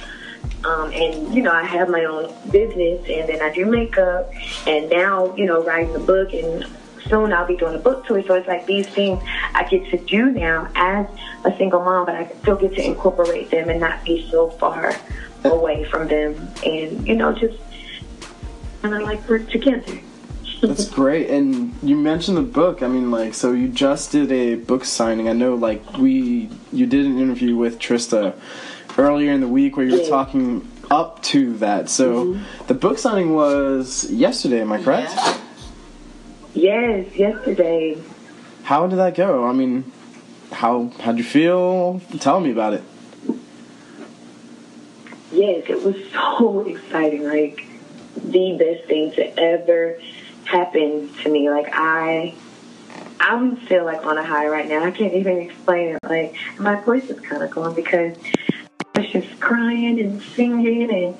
um, 0.64 0.92
and 0.92 1.34
you 1.34 1.42
know, 1.42 1.52
I 1.52 1.64
have 1.64 1.88
my 1.88 2.04
own 2.04 2.32
business, 2.50 3.04
and 3.08 3.28
then 3.28 3.40
I 3.42 3.52
do 3.52 3.66
makeup, 3.66 4.32
and 4.66 4.90
now 4.90 5.34
you 5.36 5.46
know, 5.46 5.62
writing 5.62 5.94
a 5.94 5.98
book, 5.98 6.32
and 6.32 6.66
soon 7.08 7.32
I'll 7.32 7.46
be 7.46 7.56
doing 7.56 7.74
a 7.74 7.78
book 7.78 8.06
tour. 8.06 8.22
So 8.22 8.34
it's 8.34 8.48
like 8.48 8.66
these 8.66 8.86
things 8.88 9.22
I 9.54 9.64
get 9.64 9.90
to 9.90 9.98
do 9.98 10.30
now 10.30 10.70
as 10.74 11.06
a 11.44 11.56
single 11.56 11.82
mom, 11.82 12.06
but 12.06 12.14
I 12.14 12.24
can 12.24 12.40
still 12.40 12.56
get 12.56 12.74
to 12.74 12.84
incorporate 12.84 13.50
them 13.50 13.68
and 13.68 13.80
not 13.80 14.04
be 14.04 14.28
so 14.30 14.50
far 14.50 14.94
away 15.44 15.84
from 15.84 16.08
them, 16.08 16.50
and 16.64 17.06
you 17.06 17.16
know, 17.16 17.32
just 17.32 17.58
kind 18.82 18.94
of 18.94 19.02
like 19.02 19.26
work 19.28 19.48
together. 19.50 19.98
That's 20.60 20.88
great. 20.90 21.30
And 21.30 21.74
you 21.82 21.96
mentioned 21.96 22.36
the 22.36 22.42
book. 22.42 22.82
I 22.82 22.88
mean, 22.88 23.10
like, 23.10 23.34
so 23.34 23.52
you 23.52 23.68
just 23.68 24.12
did 24.12 24.30
a 24.30 24.56
book 24.56 24.84
signing. 24.84 25.28
I 25.28 25.32
know, 25.32 25.54
like, 25.54 25.96
we 25.96 26.50
you 26.72 26.86
did 26.86 27.06
an 27.06 27.18
interview 27.18 27.56
with 27.56 27.78
Trista 27.78 28.34
earlier 28.98 29.32
in 29.32 29.40
the 29.40 29.48
week 29.48 29.76
where 29.76 29.86
you 29.86 29.92
were 29.92 30.02
Yeah. 30.02 30.08
talking 30.08 30.68
up 30.90 31.22
to 31.22 31.54
that. 31.58 31.88
So 31.88 32.26
mm-hmm. 32.26 32.66
the 32.66 32.74
book 32.74 32.98
signing 32.98 33.34
was 33.34 34.10
yesterday. 34.10 34.60
Am 34.60 34.72
I 34.72 34.82
correct? 34.82 35.12
Yeah. 35.14 35.39
Yes, 36.54 37.14
yesterday. 37.14 38.02
How 38.64 38.86
did 38.86 38.96
that 38.96 39.14
go? 39.14 39.46
I 39.46 39.52
mean, 39.52 39.90
how 40.52 40.90
how'd 41.00 41.18
you 41.18 41.24
feel? 41.24 42.00
Tell 42.18 42.40
me 42.40 42.50
about 42.50 42.74
it. 42.74 42.82
Yes, 45.32 45.64
it 45.68 45.82
was 45.82 45.96
so 46.12 46.60
exciting. 46.66 47.24
Like 47.24 47.66
the 48.16 48.56
best 48.58 48.88
thing 48.88 49.12
to 49.12 49.38
ever 49.38 50.00
happen 50.44 51.12
to 51.22 51.28
me. 51.30 51.48
Like 51.50 51.68
I 51.72 52.34
I'm 53.20 53.64
still 53.66 53.84
like 53.84 54.04
on 54.04 54.18
a 54.18 54.24
high 54.24 54.48
right 54.48 54.68
now. 54.68 54.84
I 54.84 54.90
can't 54.90 55.14
even 55.14 55.38
explain 55.38 55.90
it. 55.90 55.98
Like 56.02 56.34
my 56.58 56.80
voice 56.80 57.08
is 57.08 57.20
kind 57.20 57.42
of 57.42 57.50
gone 57.50 57.74
because 57.74 58.16
I 58.96 59.00
was 59.00 59.10
just 59.10 59.40
crying 59.40 60.00
and 60.00 60.20
singing 60.22 60.90
and 60.90 61.16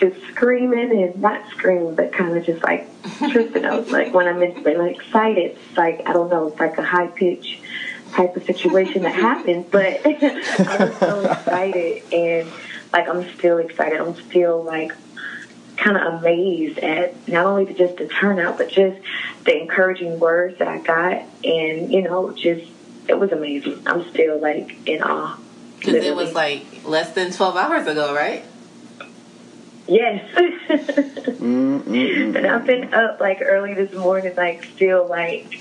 just 0.00 0.20
screaming 0.28 0.90
and 0.90 1.20
not 1.20 1.48
screaming, 1.50 1.94
but 1.94 2.12
kind 2.12 2.36
of 2.36 2.44
just 2.44 2.62
like 2.64 2.88
tripping 3.30 3.64
out. 3.64 3.88
Like 3.90 4.14
when 4.14 4.26
I'm 4.26 4.42
in, 4.42 4.86
excited, 4.88 5.56
it's 5.56 5.76
like 5.76 6.08
I 6.08 6.12
don't 6.12 6.30
know, 6.30 6.48
it's 6.48 6.58
like 6.58 6.78
a 6.78 6.82
high 6.82 7.08
pitch 7.08 7.60
type 8.12 8.34
of 8.34 8.44
situation 8.44 9.02
that 9.02 9.14
happens. 9.14 9.66
But 9.70 10.00
I 10.06 10.76
was 10.84 10.96
so 10.96 11.30
excited 11.30 12.02
and 12.12 12.48
like 12.92 13.08
I'm 13.08 13.28
still 13.36 13.58
excited. 13.58 14.00
I'm 14.00 14.14
still 14.14 14.64
like 14.64 14.92
kind 15.76 15.96
of 15.96 16.20
amazed 16.20 16.78
at 16.78 17.28
not 17.28 17.46
only 17.46 17.64
the, 17.66 17.74
just 17.74 17.96
the 17.96 18.06
turnout, 18.06 18.58
but 18.58 18.68
just 18.68 18.98
the 19.44 19.60
encouraging 19.60 20.18
words 20.18 20.58
that 20.58 20.68
I 20.68 20.78
got, 20.78 21.22
and 21.44 21.92
you 21.92 22.02
know, 22.02 22.32
just 22.32 22.70
it 23.08 23.18
was 23.18 23.32
amazing. 23.32 23.82
I'm 23.86 24.08
still 24.10 24.40
like 24.40 24.88
in 24.88 25.02
awe. 25.02 25.38
Because 25.78 26.04
it 26.04 26.14
was 26.14 26.34
like 26.34 26.64
less 26.84 27.12
than 27.14 27.32
12 27.32 27.56
hours 27.56 27.86
ago, 27.86 28.14
right? 28.14 28.44
Yes. 29.86 30.24
And 31.40 32.46
I've 32.46 32.66
been 32.66 32.94
up 32.94 33.20
like 33.20 33.40
early 33.42 33.74
this 33.74 33.92
morning, 33.92 34.34
like 34.36 34.64
still 34.64 35.06
like 35.08 35.60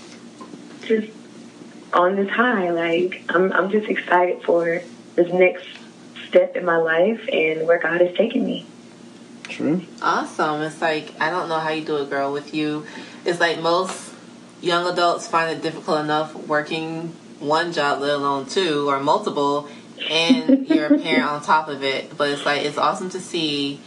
just 0.81 1.09
on 1.93 2.15
this 2.15 2.29
high. 2.29 2.69
Like 2.69 3.23
I'm, 3.29 3.51
I'm 3.53 3.71
just 3.71 3.89
excited 3.89 4.43
for 4.43 4.81
this 5.15 5.33
next 5.33 5.65
step 6.27 6.55
in 6.55 6.65
my 6.65 6.77
life 6.77 7.27
and 7.31 7.65
where 7.67 7.79
God 7.79 8.01
is 8.01 8.15
taking 8.15 8.45
me. 8.45 8.65
True. 9.43 9.81
Awesome. 10.01 10.61
It's 10.61 10.81
like, 10.81 11.19
I 11.19 11.29
don't 11.31 11.49
know 11.49 11.59
how 11.59 11.69
you 11.69 11.83
do 11.83 11.97
it, 11.97 12.09
girl, 12.09 12.31
with 12.31 12.53
you. 12.53 12.85
It's 13.25 13.39
like 13.39 13.59
most 13.61 14.13
young 14.61 14.85
adults 14.91 15.27
find 15.27 15.57
it 15.57 15.61
difficult 15.61 16.01
enough 16.01 16.35
working 16.35 17.13
one 17.39 17.71
job, 17.71 18.01
let 18.01 18.11
alone 18.11 18.45
two 18.45 18.87
or 18.89 18.99
multiple, 18.99 19.67
and 20.09 20.67
you're 20.67 20.93
a 20.93 20.99
parent 20.99 21.23
on 21.23 21.41
top 21.41 21.67
of 21.67 21.83
it. 21.83 22.15
But 22.15 22.29
it's 22.29 22.45
like, 22.45 22.63
it's 22.63 22.77
awesome 22.77 23.09
to 23.11 23.19
see, 23.19 23.79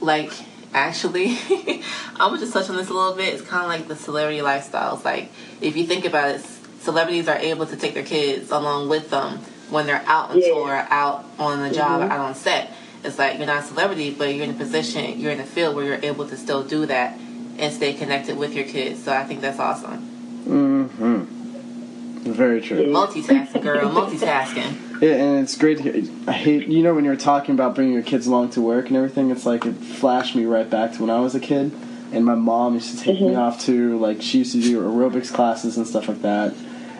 like, 0.00 0.32
actually, 0.74 1.36
I'm 2.16 2.30
gonna 2.30 2.38
just 2.38 2.52
touch 2.52 2.68
on 2.70 2.76
this 2.76 2.88
a 2.88 2.94
little 2.94 3.14
bit. 3.14 3.34
It's 3.34 3.42
kind 3.42 3.64
of 3.64 3.68
like 3.68 3.88
the 3.88 3.96
celebrity 3.96 4.40
lifestyles 4.40 5.04
like, 5.04 5.30
if 5.60 5.76
you 5.76 5.86
think 5.86 6.04
about 6.04 6.34
it, 6.36 6.40
celebrities 6.80 7.28
are 7.28 7.36
able 7.38 7.66
to 7.66 7.76
take 7.76 7.94
their 7.94 8.04
kids 8.04 8.50
along 8.50 8.88
with 8.88 9.10
them 9.10 9.38
when 9.70 9.86
they're 9.86 10.02
out 10.06 10.30
on 10.30 10.38
Yeah. 10.40 10.48
tour, 10.48 10.86
out 10.90 11.24
on 11.38 11.60
the 11.68 11.74
job, 11.74 12.02
out 12.02 12.20
on 12.20 12.34
set. 12.34 12.72
It's 13.04 13.18
like 13.18 13.38
you're 13.38 13.46
not 13.46 13.64
a 13.64 13.66
celebrity, 13.66 14.10
but 14.10 14.34
you're 14.34 14.44
in 14.44 14.50
a 14.50 14.54
position, 14.54 15.20
you're 15.20 15.32
in 15.32 15.40
a 15.40 15.44
field 15.46 15.76
where 15.76 15.84
you're 15.84 16.00
able 16.02 16.26
to 16.28 16.36
still 16.36 16.62
do 16.64 16.86
that 16.86 17.18
and 17.58 17.72
stay 17.72 17.92
connected 17.92 18.36
with 18.38 18.54
your 18.54 18.64
kids. 18.64 19.02
So 19.02 19.12
I 19.12 19.24
think 19.24 19.40
that's 19.40 19.58
awesome. 19.58 20.44
Mm-hmm. 20.46 22.32
Very 22.32 22.60
true. 22.60 22.86
Multitasking, 22.86 23.62
girl, 23.62 23.90
multitasking. 23.90 24.76
Yeah, 25.00 25.14
and 25.14 25.40
it's 25.40 25.56
great 25.56 25.78
to 25.78 25.82
hear. 25.84 26.04
I 26.26 26.32
hate, 26.32 26.66
you 26.68 26.82
know, 26.82 26.94
when 26.94 27.04
you 27.04 27.10
were 27.10 27.16
talking 27.16 27.54
about 27.54 27.74
bringing 27.74 27.94
your 27.94 28.02
kids 28.02 28.26
along 28.26 28.50
to 28.50 28.60
work 28.60 28.88
and 28.88 28.96
everything, 28.96 29.30
it's 29.30 29.46
like 29.46 29.64
it 29.64 29.74
flashed 29.74 30.34
me 30.34 30.44
right 30.44 30.68
back 30.68 30.94
to 30.94 31.02
when 31.02 31.10
I 31.10 31.20
was 31.20 31.34
a 31.34 31.40
kid. 31.40 31.72
And 32.10 32.24
my 32.24 32.34
mom 32.34 32.72
used 32.72 32.96
to 32.96 33.04
take 33.04 33.20
me 33.20 33.28
mm-hmm. 33.28 33.38
off 33.38 33.60
to, 33.66 33.98
like, 33.98 34.22
she 34.22 34.38
used 34.38 34.52
to 34.52 34.62
do 34.62 34.80
aerobics 34.80 35.30
classes 35.30 35.76
and 35.76 35.86
stuff 35.86 36.08
like 36.08 36.22
that. 36.22 36.54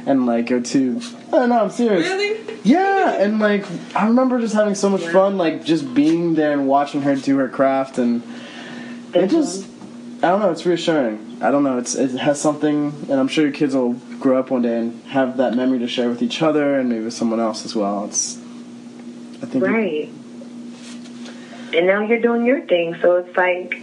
And, 0.05 0.27
like, 0.27 0.49
go 0.49 0.61
to. 0.61 1.01
Oh, 1.33 1.47
no, 1.47 1.63
I'm 1.63 1.71
serious. 1.71 2.07
Really? 2.07 2.61
Yeah, 2.63 3.15
and, 3.15 3.39
like, 3.39 3.65
I 3.97 4.07
remember 4.07 4.39
just 4.39 4.55
having 4.55 4.75
so 4.75 4.91
much 4.91 5.07
fun, 5.07 5.39
like, 5.39 5.65
just 5.65 5.95
being 5.95 6.35
there 6.35 6.53
and 6.53 6.69
watching 6.69 7.01
her 7.03 7.17
do 7.17 7.39
her 7.39 7.49
craft. 7.49 7.97
And 7.97 8.23
it 9.15 9.29
just. 9.29 9.67
I 10.21 10.31
don't 10.31 10.41
know, 10.41 10.51
it's 10.51 10.67
reassuring. 10.67 11.39
I 11.41 11.53
don't 11.53 11.63
know, 11.63 11.79
it's 11.79 11.95
it 11.95 12.11
has 12.19 12.41
something, 12.41 12.89
and 13.09 13.13
I'm 13.13 13.29
sure 13.29 13.45
your 13.45 13.53
kids 13.53 13.77
will 13.77 13.93
grow 14.19 14.41
up 14.41 14.51
one 14.51 14.63
day 14.63 14.77
and 14.77 15.01
have 15.05 15.37
that 15.37 15.55
memory 15.55 15.79
to 15.79 15.87
share 15.87 16.09
with 16.09 16.23
each 16.23 16.43
other 16.43 16.81
and 16.81 16.89
maybe 16.89 17.05
with 17.05 17.15
someone 17.15 17.39
else 17.39 17.65
as 17.65 17.77
well. 17.77 18.05
It's, 18.07 18.37
I 18.37 19.47
think, 19.47 19.65
Right. 19.65 20.11
And 21.73 21.87
now 21.87 22.01
you're 22.01 22.21
doing 22.21 22.45
your 22.45 22.63
thing, 22.63 22.97
so 23.01 23.17
it's 23.17 23.37
like, 23.37 23.81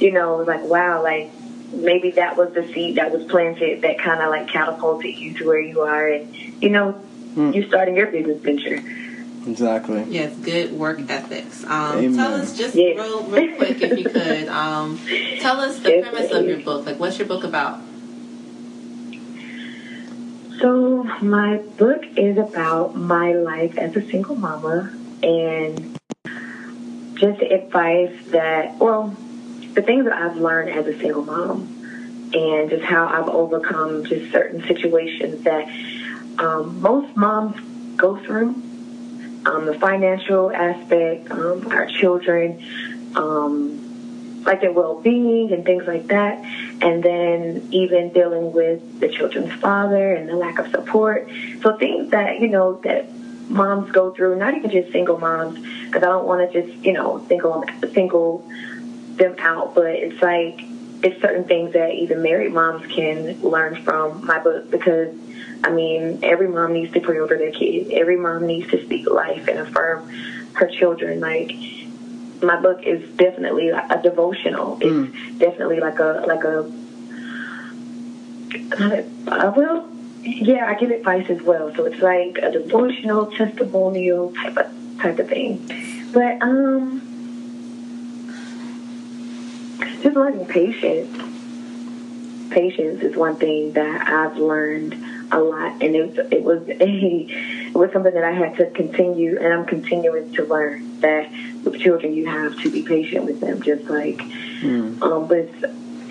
you 0.00 0.12
know, 0.12 0.36
like 0.36 0.64
wow, 0.64 1.02
like 1.02 1.30
maybe 1.72 2.10
that 2.12 2.36
was 2.36 2.52
the 2.52 2.70
seed 2.74 2.96
that 2.96 3.10
was 3.10 3.24
planted 3.24 3.80
that 3.82 3.98
kind 3.98 4.20
of 4.20 4.28
like 4.28 4.48
catapulted 4.48 5.16
you 5.16 5.32
to 5.38 5.46
where 5.46 5.60
you 5.60 5.80
are, 5.80 6.08
and 6.08 6.34
you 6.62 6.68
know, 6.68 6.92
hmm. 6.92 7.52
you're 7.52 7.66
starting 7.68 7.96
your 7.96 8.08
business 8.08 8.42
venture. 8.42 8.82
Exactly. 9.46 10.04
Yes, 10.08 10.36
good 10.36 10.72
work 10.72 11.00
ethics. 11.08 11.64
Um, 11.64 11.98
Amen. 11.98 12.14
tell 12.16 12.34
us 12.34 12.56
just 12.56 12.74
Yes. 12.74 12.96
real, 12.98 13.22
real 13.24 13.56
quick, 13.56 13.80
if 13.82 13.98
you 13.98 14.04
could, 14.04 14.48
um, 14.48 14.98
tell 15.40 15.60
us 15.60 15.78
the 15.80 15.90
Yes, 15.90 16.08
premise 16.08 16.30
of 16.32 16.46
your 16.46 16.58
book. 16.60 16.86
Like, 16.86 16.98
what's 16.98 17.18
your 17.18 17.28
book 17.28 17.44
about? 17.44 17.80
So 20.60 21.02
my 21.20 21.58
book 21.76 22.04
is 22.16 22.38
about 22.38 22.94
my 22.96 23.32
life 23.32 23.76
as 23.76 23.94
a 23.96 24.02
single 24.02 24.36
mama 24.36 24.90
and 25.22 25.98
just 27.14 27.42
advice 27.42 28.14
that, 28.28 28.76
well, 28.78 29.16
the 29.74 29.82
things 29.82 30.04
that 30.04 30.12
I've 30.12 30.36
learned 30.36 30.70
as 30.70 30.86
a 30.86 30.96
single 30.98 31.24
mom 31.24 31.68
and 32.32 32.70
just 32.70 32.84
how 32.84 33.06
I've 33.06 33.28
overcome 33.28 34.04
just 34.04 34.30
certain 34.32 34.62
situations 34.66 35.42
that 35.44 35.68
um, 36.38 36.80
most 36.80 37.16
moms 37.16 37.60
go 37.96 38.16
through. 38.16 38.60
Um, 39.46 39.66
the 39.66 39.74
financial 39.74 40.50
aspect, 40.50 41.30
um, 41.30 41.66
our 41.70 41.86
children, 41.86 42.62
um, 43.14 44.42
like 44.44 44.60
their 44.60 44.72
well-being 44.72 45.52
and 45.52 45.64
things 45.64 45.86
like 45.86 46.06
that, 46.08 46.38
and 46.82 47.02
then 47.02 47.66
even 47.70 48.12
dealing 48.12 48.52
with 48.52 49.00
the 49.00 49.08
children's 49.08 49.52
father 49.60 50.12
and 50.12 50.28
the 50.28 50.36
lack 50.36 50.58
of 50.58 50.68
support. 50.68 51.28
So 51.62 51.76
things 51.76 52.10
that 52.10 52.40
you 52.40 52.48
know 52.48 52.74
that 52.84 53.06
moms 53.48 53.90
go 53.90 54.10
through, 54.10 54.36
not 54.36 54.54
even 54.54 54.70
just 54.70 54.92
single 54.92 55.18
moms, 55.18 55.58
because 55.86 56.02
I 56.02 56.08
don't 56.08 56.26
want 56.26 56.50
to 56.50 56.62
just 56.62 56.84
you 56.84 56.92
know 56.92 57.24
single 57.28 57.64
single 57.92 58.46
them 59.16 59.34
out, 59.38 59.74
but 59.74 59.90
it's 59.90 60.20
like 60.20 60.64
it's 61.02 61.20
certain 61.20 61.44
things 61.44 61.72
that 61.74 61.92
even 61.92 62.22
married 62.22 62.52
moms 62.52 62.86
can 62.86 63.40
learn 63.42 63.76
from 63.82 64.24
my 64.24 64.38
book 64.38 64.70
because 64.70 65.14
I 65.64 65.70
mean 65.70 66.20
every 66.22 66.48
mom 66.48 66.74
needs 66.74 66.92
to 66.92 67.00
pray 67.00 67.18
over 67.18 67.38
their 67.38 67.50
kids. 67.50 67.88
Every 67.90 68.16
mom 68.16 68.46
needs 68.46 68.70
to 68.70 68.84
speak 68.84 69.08
life 69.08 69.48
and 69.48 69.58
affirm 69.60 70.06
her 70.52 70.66
children. 70.66 71.20
Like 71.20 71.56
my 72.42 72.60
book 72.60 72.82
is 72.82 73.08
definitely 73.16 73.72
like 73.72 73.90
a 73.90 74.02
devotional. 74.02 74.78
It's 74.82 75.38
definitely 75.38 75.80
like 75.80 75.98
a 76.00 76.24
like 76.26 76.44
a 76.44 76.70
a, 78.78 79.04
uh, 79.26 79.52
well 79.56 79.88
yeah, 80.22 80.66
I 80.66 80.74
give 80.74 80.90
advice 80.90 81.28
as 81.30 81.40
well. 81.42 81.74
So 81.74 81.86
it's 81.86 82.00
like 82.00 82.38
a 82.42 82.50
devotional, 82.50 83.26
testimonial 83.26 84.32
type 84.34 84.56
of 84.58 84.98
type 84.98 85.18
of 85.18 85.28
thing. 85.28 85.66
But 86.12 86.42
um 86.42 87.00
just 90.02 90.14
learning 90.14 90.44
patience. 90.44 91.10
Patience 92.50 93.02
is 93.02 93.16
one 93.16 93.36
thing 93.36 93.72
that 93.72 94.06
I've 94.08 94.36
learned 94.36 94.94
a 95.34 95.40
lot, 95.40 95.72
and 95.82 95.94
it 95.96 96.16
was, 96.16 96.26
it 96.32 96.42
was 96.42 96.62
a 96.68 96.74
it 97.68 97.74
was 97.74 97.92
something 97.92 98.14
that 98.14 98.24
I 98.24 98.32
had 98.32 98.56
to 98.58 98.70
continue, 98.70 99.38
and 99.38 99.52
I'm 99.52 99.64
continuing 99.66 100.32
to 100.34 100.44
learn 100.44 101.00
that 101.00 101.28
with 101.64 101.78
children 101.80 102.14
you 102.14 102.26
have 102.26 102.56
to 102.62 102.70
be 102.70 102.82
patient 102.82 103.24
with 103.24 103.40
them, 103.40 103.60
just 103.62 103.84
like 103.90 104.20
um, 105.02 105.28
with 105.28 105.50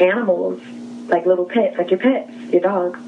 animals, 0.02 0.62
like 1.08 1.26
little 1.26 1.46
pets, 1.46 1.78
like 1.78 1.90
your 1.92 2.00
pets, 2.00 2.32
your 2.52 2.62
dogs, 2.62 3.00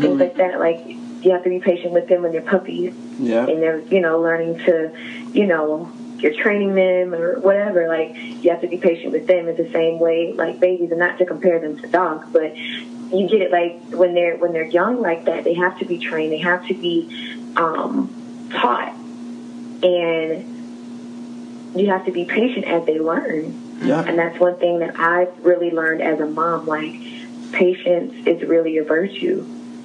things 0.00 0.20
like 0.20 0.36
that. 0.36 0.58
Like 0.58 0.80
you 1.22 1.30
have 1.32 1.44
to 1.44 1.50
be 1.50 1.60
patient 1.60 1.92
with 1.92 2.08
them 2.08 2.22
when 2.22 2.32
they're 2.32 2.40
puppies 2.42 2.94
Yeah. 3.18 3.46
and 3.46 3.62
they're 3.62 3.80
you 3.80 4.00
know 4.00 4.20
learning 4.20 4.58
to 4.66 4.90
you 5.32 5.46
know 5.46 5.90
you're 6.22 6.32
training 6.34 6.74
them 6.74 7.14
or 7.14 7.38
whatever 7.40 7.88
like 7.88 8.14
you 8.42 8.50
have 8.50 8.60
to 8.60 8.68
be 8.68 8.76
patient 8.76 9.12
with 9.12 9.26
them 9.26 9.48
in 9.48 9.56
the 9.56 9.70
same 9.72 9.98
way 9.98 10.32
like 10.32 10.60
babies 10.60 10.90
and 10.90 10.98
not 10.98 11.18
to 11.18 11.24
compare 11.24 11.58
them 11.58 11.76
to 11.78 11.86
dogs 11.88 12.26
but 12.32 12.56
you 12.56 13.26
get 13.28 13.40
it 13.40 13.50
like 13.50 13.76
when 13.98 14.14
they're 14.14 14.36
when 14.36 14.52
they're 14.52 14.64
young 14.64 15.00
like 15.00 15.24
that 15.24 15.44
they 15.44 15.54
have 15.54 15.76
to 15.78 15.84
be 15.84 15.98
trained 15.98 16.32
they 16.32 16.38
have 16.38 16.64
to 16.66 16.74
be 16.74 17.08
um 17.56 18.08
taught 18.50 18.94
and 19.82 20.44
you 21.74 21.88
have 21.88 22.04
to 22.04 22.10
be 22.10 22.24
patient 22.24 22.66
as 22.66 22.84
they 22.84 22.98
learn 22.98 23.54
Yeah. 23.82 24.04
and 24.06 24.18
that's 24.18 24.38
one 24.38 24.56
thing 24.56 24.80
that 24.80 24.98
I've 24.98 25.30
really 25.44 25.70
learned 25.70 26.02
as 26.02 26.20
a 26.20 26.26
mom. 26.26 26.66
Like, 26.66 26.94
patience 27.52 28.12
is 28.26 28.42
really 28.42 28.76
a 28.78 28.82
virtue. 28.84 29.44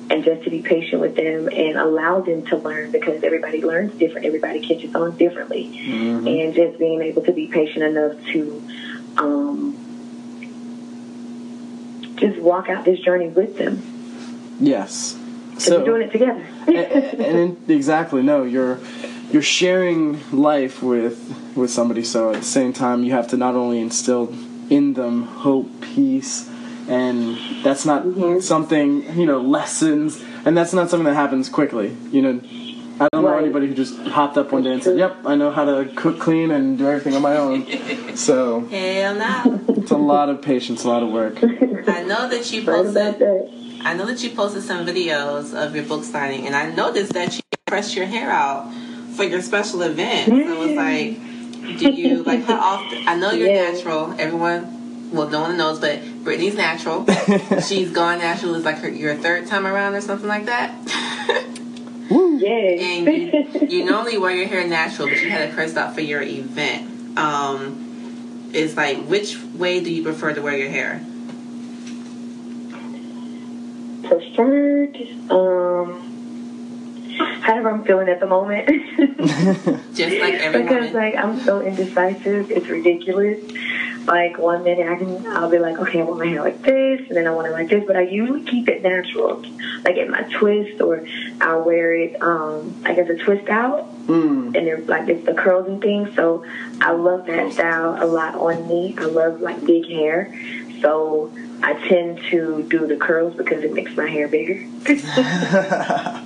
And 0.10 0.24
just 0.24 0.44
to 0.44 0.50
be 0.52 0.62
patient 0.62 1.02
with 1.02 1.16
them 1.16 1.50
and 1.50 1.78
allow 1.78 2.22
them 2.22 2.46
to 2.48 2.58
learn 2.58 2.92
because 2.92 3.24
everybody 3.24 3.64
learns 3.64 3.94
different. 3.98 4.28
Everybody 4.28 4.60
catches 4.60 4.94
on 4.94 5.18
differently. 5.18 5.80
And 5.88 6.54
just 6.54 6.78
being 6.78 7.02
able 7.02 7.24
to 7.24 7.32
be 7.32 7.48
patient 7.48 7.84
enough 7.84 8.14
to 8.34 8.64
um, 9.18 9.76
just 12.18 12.40
walk 12.40 12.70
out 12.70 12.86
this 12.86 13.00
journey 13.00 13.30
with 13.30 13.58
them. 13.58 13.82
Yes. 14.60 15.18
Because 15.50 15.70
we're 15.70 15.86
doing 15.86 16.02
it 16.04 16.12
together. 16.12 16.46
and, 16.68 17.22
and 17.22 17.70
exactly 17.70 18.22
no 18.22 18.44
you're 18.44 18.80
you're 19.32 19.42
sharing 19.42 20.20
life 20.32 20.82
with 20.82 21.54
with 21.56 21.72
somebody 21.72 22.04
so 22.04 22.32
at 22.32 22.38
the 22.38 22.44
same 22.44 22.74
time 22.74 23.04
you 23.04 23.12
have 23.12 23.28
to 23.28 23.38
not 23.38 23.56
only 23.56 23.80
instill 23.80 24.34
in 24.70 24.94
them 24.94 25.24
hope 25.24 25.70
peace 25.82 26.50
and 26.88 27.38
that's 27.64 27.86
not 27.86 28.04
mhm. 28.04 28.42
something 28.42 29.18
you 29.20 29.26
know 29.26 29.40
lessons, 29.42 30.24
and 30.46 30.56
that's 30.58 30.74
not 30.74 30.90
something 30.90 31.06
that 31.06 31.16
happens 31.16 31.50
quickly. 31.50 31.96
You 32.12 32.22
know, 32.22 32.42
I 33.00 33.08
don't 33.12 33.24
know 33.24 33.38
anybody 33.38 33.68
who 33.68 33.74
just 33.74 33.98
hopped 34.08 34.38
up 34.38 34.52
one 34.52 34.64
day 34.64 34.72
and 34.74 34.84
said, 34.84 34.98
"Yep, 34.98 35.18
I 35.26 35.36
know 35.36 35.52
how 35.52 35.66
to 35.66 35.86
cook, 35.96 36.20
clean, 36.20 36.52
and 36.52 36.78
do 36.78 36.88
everything 36.88 37.16
on 37.16 37.22
my 37.22 37.38
own." 37.38 37.66
so 38.16 38.62
Hell 38.68 39.16
no. 39.16 39.62
it's 39.70 39.92
a 39.92 39.98
lot 39.98 40.30
of 40.30 40.42
patience, 40.42 40.84
a 40.84 40.88
lot 40.88 41.04
of 41.04 41.10
work. 41.10 41.38
I 41.44 42.04
know 42.04 42.28
that 42.30 42.52
you 42.52 42.62
Right 42.64 42.80
about 42.80 42.94
posted. 42.94 43.20
that. 43.20 43.50
I 43.84 43.94
know 43.94 44.06
that 44.08 44.24
you 44.24 44.32
posted 44.32 44.64
some 44.64 44.86
videos 44.86 45.54
of 45.54 45.76
your 45.76 45.86
book 45.86 46.04
signing, 46.04 46.48
and 46.48 46.56
I 46.56 46.72
noticed 46.74 47.14
that 47.14 47.36
you 47.36 47.42
pressed 47.68 47.96
your 47.96 48.06
hair 48.08 48.32
out 48.32 48.72
for 49.16 49.24
your 49.24 49.42
special 49.42 49.82
event. 49.84 50.28
So 50.30 50.36
it 50.36 50.58
was 50.58 50.72
like, 50.72 51.78
do 51.80 51.92
you 51.92 52.24
like 52.24 52.44
how 52.46 52.56
often? 52.60 53.08
I 53.08 53.16
know 53.16 53.32
you're 53.32 53.48
Yeah. 53.48 53.72
natural. 53.72 54.14
Everyone, 54.18 54.85
well, 55.12 55.30
no 55.30 55.42
one 55.42 55.58
knows, 55.58 55.80
but 55.80 56.02
Brittany's 56.24 56.56
natural. 56.56 57.06
She's 57.68 57.92
gone 57.92 58.20
natural. 58.20 58.56
Is 58.56 58.66
like 58.66 58.80
her, 58.80 58.90
your 58.90 59.16
third 59.16 59.48
time 59.48 59.66
around 59.66 59.96
or 59.96 60.02
something 60.02 60.28
like 60.28 60.46
that. 60.46 60.76
yeah. 62.10 62.50
and 62.50 63.08
you, 63.08 63.68
you 63.68 63.86
normally 63.86 64.18
wear 64.18 64.36
your 64.36 64.48
hair 64.48 64.68
natural, 64.68 65.08
but 65.08 65.22
you 65.22 65.30
had 65.30 65.50
it 65.50 65.56
pressed 65.56 65.78
out 65.78 65.94
for 65.94 66.02
your 66.02 66.22
event. 66.22 67.18
Um, 67.18 68.50
it's 68.54 68.76
like, 68.76 68.98
which 69.06 69.38
way 69.56 69.84
do 69.84 69.92
you 69.94 70.04
prefer 70.04 70.34
to 70.34 70.42
wear 70.42 70.58
your 70.58 70.70
hair? 70.70 71.06
Preferred, 74.08 74.96
um, 75.30 76.16
however 77.42 77.70
I'm 77.72 77.84
feeling 77.84 78.08
at 78.08 78.20
the 78.20 78.28
moment. 78.28 78.68
Just 79.96 80.18
like 80.20 80.36
every 80.36 80.64
because 80.64 80.92
woman. 80.92 80.94
like 80.94 81.16
I'm 81.16 81.40
so 81.40 81.62
indecisive, 81.62 82.52
it's 82.52 82.68
ridiculous. 82.68 83.40
Like 84.06 84.38
one 84.38 84.64
minute 84.64 84.88
I 84.88 84.96
can, 84.98 85.26
I'll 85.28 85.50
be 85.50 85.58
like, 85.58 85.80
okay, 85.80 86.00
I 86.00 86.04
want 86.04 86.20
my 86.20 86.28
hair 86.28 86.42
like 86.44 86.62
this, 86.62 87.02
and 87.08 87.18
then 87.18 87.26
I 87.28 87.32
want 87.32 87.48
it 87.48 87.52
like 87.52 87.70
this. 87.70 87.84
But 87.88 87.96
I 87.96 88.02
usually 88.02 88.44
keep 88.44 88.70
it 88.70 88.84
natural, 88.84 89.44
like 89.84 89.98
in 89.98 90.12
my 90.12 90.22
twist, 90.24 90.80
or 90.80 91.06
I'll 91.42 91.64
wear 91.64 91.94
it, 91.94 92.22
um, 92.22 92.82
like 92.84 92.98
as 93.00 93.10
a 93.10 93.16
twist 93.16 93.50
out, 93.50 93.92
Mm. 94.06 94.56
and 94.56 94.68
then 94.68 94.86
like 94.86 95.10
it's 95.10 95.26
the 95.26 95.34
curls 95.34 95.68
and 95.68 95.82
things. 95.82 96.16
So 96.16 96.46
I 96.80 96.92
love 96.92 97.26
that 97.26 97.52
style 97.54 97.98
a 98.00 98.06
lot 98.06 98.36
on 98.36 98.68
me. 98.68 98.94
I 99.00 99.06
love 99.06 99.42
like 99.42 99.66
big 99.66 99.88
hair, 99.88 100.32
so 100.82 101.32
I 101.64 101.74
tend 101.88 102.20
to 102.30 102.62
do 102.70 102.86
the 102.86 102.98
curls 102.98 103.34
because 103.36 103.64
it 103.64 103.74
makes 103.74 103.96
my 103.98 104.08
hair 104.08 104.28
bigger. 104.28 104.64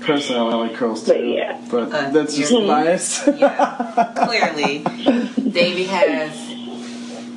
Personally, 0.00 0.52
I 0.52 0.56
like 0.56 0.74
curls 0.74 1.02
too, 1.04 1.12
But 1.12 1.24
yeah. 1.26 1.60
but 1.70 1.92
Uh, 1.92 2.10
that's 2.10 2.36
just 2.36 2.52
you're- 2.52 2.66
biased. 2.66 3.26
Yeah, 3.26 4.12
clearly, 4.14 4.78
Davey 5.50 5.84
has 5.84 6.45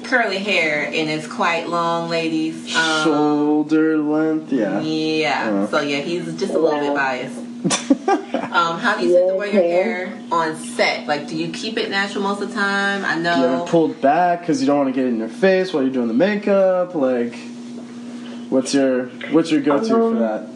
curly 0.10 0.40
hair 0.40 0.86
and 0.88 1.10
it's 1.10 1.28
quite 1.28 1.70
long, 1.70 2.10
ladies. 2.10 2.76
Um, 2.76 3.04
Shoulder 3.04 3.98
length, 4.00 4.52
yeah. 4.52 4.80
yeah. 4.82 5.50
Uh. 5.50 5.68
So 5.68 5.82
yeah, 5.82 6.00
he's 6.00 6.26
just 6.40 6.54
a 6.54 6.60
little 6.60 6.80
bit 6.80 6.96
biased. 6.96 7.40
Um, 8.50 8.80
how 8.80 8.98
do 8.98 9.06
you 9.06 9.14
tend 9.14 9.30
to 9.30 9.36
wear 9.36 9.48
your 9.54 9.62
Yeah. 9.64 9.70
hair 9.70 10.24
on 10.32 10.56
set? 10.56 11.06
Like, 11.06 11.28
do 11.28 11.36
you 11.38 11.52
keep 11.52 11.78
it 11.78 11.92
natural 11.92 12.24
most 12.24 12.42
of 12.42 12.50
the 12.50 12.56
time? 12.56 13.06
I 13.06 13.14
Do 13.14 13.20
you 13.22 13.26
have 13.28 13.60
know. 13.60 13.66
pulled 13.66 14.02
back 14.02 14.40
because 14.40 14.60
you 14.60 14.66
don't 14.66 14.78
want 14.80 14.90
to 14.96 15.00
get 15.00 15.06
it 15.06 15.10
in 15.10 15.20
your 15.20 15.28
face 15.30 15.72
while 15.72 15.84
you're 15.84 15.92
doing 15.94 16.08
the 16.08 16.16
makeup? 16.16 16.96
Like, 16.96 17.36
what's 18.50 18.74
your 18.74 19.06
what's 19.32 19.52
your 19.52 19.62
go-to 19.62 19.94
Um, 19.96 20.14
for 20.14 20.20
that? 20.20 20.48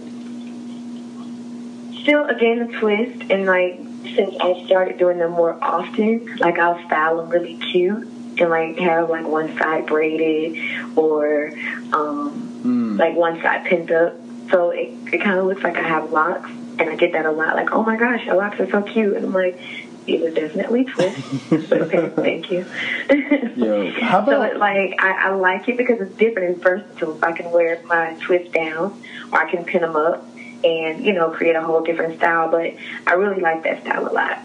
Still, 2.01 2.25
again, 2.25 2.62
a 2.62 2.79
twist, 2.79 3.29
and 3.29 3.45
like 3.45 3.79
since 4.15 4.36
I 4.41 4.65
started 4.65 4.98
doing 4.98 5.19
them 5.19 5.31
more 5.33 5.55
often, 5.63 6.36
like 6.38 6.57
I'll 6.57 6.83
style 6.88 7.17
them 7.17 7.29
really 7.29 7.57
cute 7.72 8.07
and 8.40 8.50
like 8.50 8.78
have 8.80 9.10
like 9.10 9.28
one 9.28 9.56
side 9.58 9.86
braided 9.86 10.58
or 10.98 11.52
um, 11.94 12.50
Mm. 12.63 12.98
like 12.98 13.13
one 13.13 13.42
side 13.42 13.66
pinned 13.66 13.92
up, 13.92 14.13
so 14.50 14.70
it, 14.70 14.90
it 15.12 15.18
kind 15.22 15.38
of 15.38 15.48
looks 15.48 15.62
like 15.63 15.75
I 15.75 15.82
have 15.82 16.12
locks, 16.13 16.50
and 16.80 16.90
I 16.90 16.96
get 16.96 17.12
that 17.12 17.25
a 17.25 17.32
lot. 17.32 17.56
Like, 17.58 17.74
oh 17.74 17.84
my 17.84 17.98
gosh, 17.98 18.24
your 18.24 18.36
locks 18.36 18.58
are 18.62 18.70
so 18.72 18.82
cute, 18.82 19.18
and 19.18 19.25
I'm 19.25 19.34
like, 19.34 19.60
these 20.06 20.22
are 20.24 20.32
definitely 20.32 20.86
twists. 20.86 21.20
but 21.70 21.81
okay, 21.81 22.07
thank 22.16 22.50
you. 22.50 22.66
Yo, 23.57 23.92
how 24.00 24.25
So 24.25 24.31
about 24.31 24.51
it, 24.53 24.57
like 24.60 24.96
I, 25.03 25.27
I 25.27 25.29
like 25.36 25.68
it 25.68 25.75
because 25.75 26.00
it's 26.00 26.16
different. 26.16 26.51
It's 26.55 26.64
versatile. 26.64 27.20
I 27.22 27.34
can 27.34 27.51
wear 27.51 27.81
my 27.84 28.16
twist 28.22 28.53
down, 28.53 28.98
or 29.34 29.42
I 29.42 29.51
can 29.51 29.66
pin 29.66 29.81
them 29.81 29.98
up, 29.98 30.25
and 30.64 31.03
you 31.05 31.12
know 31.12 31.31
create 31.31 31.57
a 31.57 31.62
whole 31.62 31.81
different 31.81 32.16
style. 32.18 32.50
But 32.50 32.75
I 33.05 33.14
really 33.16 33.42
like 33.42 33.64
that 33.64 33.81
style 33.81 34.07
a 34.07 34.14
lot, 34.14 34.40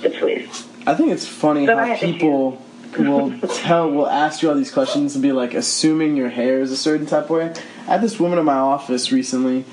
the 0.00 0.10
twist. 0.10 0.66
I 0.84 0.94
think 0.96 1.12
it's 1.12 1.28
funny 1.28 1.64
So 1.66 1.76
how 1.76 1.94
people 1.96 2.60
will 2.98 3.38
tell 3.40 3.90
will 3.90 4.08
ask 4.08 4.42
you 4.42 4.48
all 4.48 4.54
these 4.54 4.70
questions 4.72 5.14
and 5.14 5.22
be 5.22 5.32
like 5.32 5.54
assuming 5.54 6.16
your 6.16 6.28
hair 6.28 6.60
is 6.60 6.70
a 6.72 6.76
certain 6.76 7.06
type 7.06 7.24
of 7.24 7.30
way. 7.30 7.54
I 7.82 7.92
had 7.92 8.00
this 8.00 8.18
woman 8.20 8.38
in 8.38 8.44
my 8.44 8.54
office 8.54 9.10
recently 9.12 9.64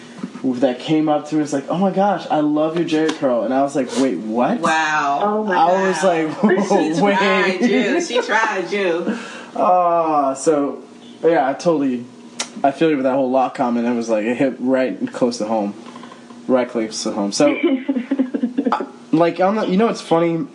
that 0.43 0.79
came 0.79 1.09
up 1.09 1.27
to 1.27 1.35
me 1.35 1.39
and 1.39 1.43
was 1.43 1.53
like, 1.53 1.67
"Oh 1.69 1.77
my 1.77 1.91
gosh, 1.91 2.25
I 2.31 2.39
love 2.39 2.77
your 2.77 2.87
Jheri 2.87 3.13
curl," 3.17 3.43
and 3.43 3.53
I 3.53 3.61
was 3.61 3.75
like, 3.75 3.89
"Wait, 3.97 4.17
what?" 4.17 4.59
Wow. 4.61 5.19
Oh 5.21 5.43
my 5.43 5.53
I 5.55 5.67
god! 5.67 5.87
was 5.87 6.03
like, 6.03 6.29
She 6.67 6.99
tried 7.01 7.61
you. 7.61 8.01
She 8.01 8.21
tried 8.21 8.71
you. 8.71 9.17
Ah, 9.55 10.33
so 10.33 10.81
yeah, 11.23 11.47
I 11.49 11.53
totally, 11.53 12.05
I 12.63 12.71
feel 12.71 12.89
you 12.89 12.95
with 12.95 13.03
that 13.03 13.13
whole 13.15 13.29
lock 13.29 13.55
comment. 13.55 13.85
It 13.85 13.91
was 13.95 14.09
like 14.09 14.25
it 14.25 14.37
hit 14.37 14.55
right 14.59 14.97
close 15.11 15.37
to 15.39 15.45
home, 15.45 15.73
right 16.47 16.69
close 16.69 17.03
to 17.03 17.11
home. 17.11 17.31
So, 17.33 17.49
I- 18.71 18.85
like 19.11 19.39
on 19.39 19.55
the, 19.55 19.65
you 19.67 19.75
know, 19.77 19.87
it's 19.89 20.01
funny. 20.01 20.47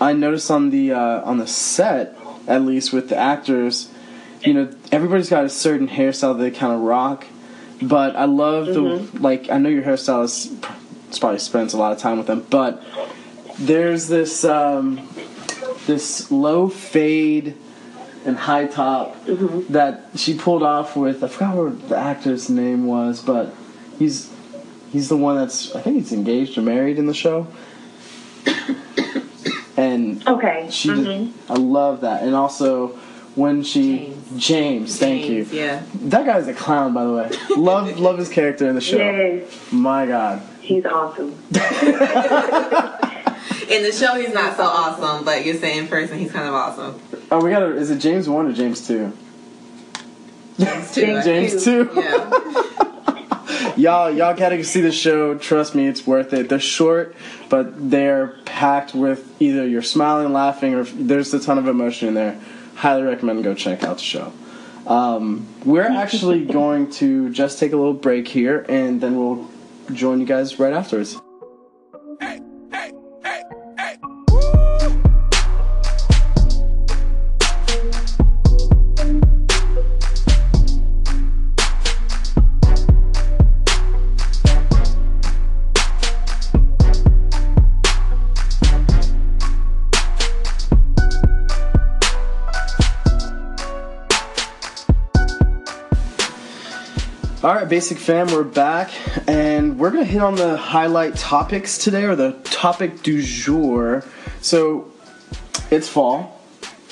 I 0.00 0.12
noticed 0.12 0.50
on 0.50 0.70
the 0.70 0.92
uh, 0.92 1.22
on 1.22 1.38
the 1.38 1.46
set, 1.46 2.16
at 2.46 2.62
least 2.62 2.92
with 2.92 3.08
the 3.08 3.16
actors, 3.16 3.90
you 4.42 4.54
know, 4.54 4.74
everybody's 4.92 5.30
got 5.30 5.44
a 5.44 5.48
certain 5.48 5.88
hairstyle 5.88 6.38
they 6.38 6.50
kind 6.50 6.72
of 6.72 6.80
rock. 6.80 7.26
But 7.82 8.16
I 8.16 8.24
love 8.24 8.66
the 8.66 9.08
like. 9.18 9.50
I 9.50 9.58
know 9.58 9.68
your 9.68 9.82
hairstylist 9.82 10.62
probably 11.20 11.38
spends 11.38 11.74
a 11.74 11.78
lot 11.78 11.92
of 11.92 11.98
time 11.98 12.18
with 12.18 12.26
them, 12.26 12.46
but 12.48 12.82
there's 13.58 14.08
this 14.08 14.44
um, 14.44 15.08
this 15.86 16.30
low 16.30 16.68
fade 16.68 17.54
and 18.24 18.36
high 18.36 18.66
top 18.66 19.16
that 19.26 20.06
she 20.16 20.36
pulled 20.36 20.62
off 20.62 20.96
with. 20.96 21.22
I 21.22 21.28
forgot 21.28 21.56
what 21.56 21.88
the 21.88 21.96
actor's 21.96 22.48
name 22.48 22.86
was, 22.86 23.22
but 23.22 23.54
he's 23.98 24.32
he's 24.90 25.08
the 25.08 25.16
one 25.16 25.36
that's 25.36 25.74
I 25.74 25.80
think 25.80 25.96
he's 25.96 26.12
engaged 26.12 26.56
or 26.56 26.62
married 26.62 26.98
in 26.98 27.06
the 27.06 27.14
show. 27.14 27.46
And 29.76 30.26
Okay. 30.26 30.66
she, 30.70 30.88
mhm. 30.90 31.04
did, 31.04 31.32
I 31.50 31.54
love 31.54 32.00
that, 32.02 32.22
and 32.22 32.34
also 32.34 32.98
when 33.34 33.62
she 33.62 34.14
James. 34.36 34.46
James, 34.46 34.98
thank 34.98 35.24
James, 35.26 35.52
you. 35.52 35.58
Yeah. 35.60 35.82
That 35.94 36.24
guy's 36.26 36.48
a 36.48 36.54
clown, 36.54 36.94
by 36.94 37.04
the 37.04 37.12
way. 37.12 37.30
love 37.56 37.98
love 38.06 38.18
his 38.18 38.28
character 38.28 38.66
in 38.68 38.74
the 38.74 38.80
show. 38.80 38.96
Yes, 38.96 39.44
My 39.70 40.06
God. 40.06 40.40
he's 40.60 40.84
awesome. 40.86 41.34
In 43.68 43.82
the 43.82 43.90
show, 43.90 44.14
he's 44.14 44.32
not 44.32 44.56
so 44.56 44.62
awesome, 44.62 45.24
but 45.24 45.44
you're 45.44 45.56
saying 45.56 45.78
in 45.78 45.88
person, 45.88 46.18
he's 46.18 46.30
kind 46.30 46.46
of 46.46 46.54
awesome. 46.54 47.00
Oh, 47.32 47.42
we 47.42 47.50
gotta. 47.50 47.74
Is 47.76 47.90
it 47.90 47.98
James 47.98 48.28
one 48.28 48.46
or 48.46 48.52
James 48.52 48.86
two? 48.86 49.12
James 50.58 50.94
too. 50.94 51.00
James 51.06 51.24
James 51.24 51.64
two. 51.64 51.90
Yeah. 51.96 52.92
Y'all 53.76 54.10
y'all 54.10 54.34
gotta 54.34 54.62
see 54.64 54.80
the 54.80 54.92
show. 54.92 55.36
Trust 55.36 55.74
me 55.74 55.86
it's 55.86 56.06
worth 56.06 56.32
it. 56.32 56.48
They're 56.48 56.60
short 56.60 57.14
but 57.48 57.90
they're 57.90 58.36
packed 58.44 58.94
with 58.94 59.30
either 59.40 59.66
you're 59.66 59.82
smiling 59.82 60.32
laughing 60.32 60.74
or 60.74 60.84
there's 60.84 61.32
a 61.34 61.40
ton 61.40 61.58
of 61.58 61.68
emotion 61.68 62.08
in 62.08 62.14
there. 62.14 62.40
Highly 62.74 63.02
recommend 63.02 63.44
go 63.44 63.54
check 63.54 63.84
out 63.84 63.98
the 63.98 64.02
show. 64.02 64.32
Um, 64.86 65.46
we're 65.64 65.82
actually 65.82 66.44
going 66.44 66.90
to 66.92 67.30
just 67.30 67.58
take 67.58 67.72
a 67.72 67.76
little 67.76 67.94
break 67.94 68.28
here 68.28 68.64
and 68.68 69.00
then 69.00 69.16
we'll 69.16 69.48
join 69.92 70.20
you 70.20 70.26
guys 70.26 70.58
right 70.58 70.72
afterwards 70.72 71.16
All 97.46 97.54
right, 97.54 97.68
Basic 97.68 97.96
Fam, 97.96 98.26
we're 98.32 98.42
back, 98.42 98.90
and 99.28 99.78
we're 99.78 99.92
gonna 99.92 100.04
hit 100.04 100.20
on 100.20 100.34
the 100.34 100.56
highlight 100.56 101.14
topics 101.14 101.78
today, 101.78 102.02
or 102.02 102.16
the 102.16 102.32
topic 102.42 103.04
du 103.04 103.22
jour. 103.22 104.02
So, 104.40 104.90
it's 105.70 105.88
fall. 105.88 106.40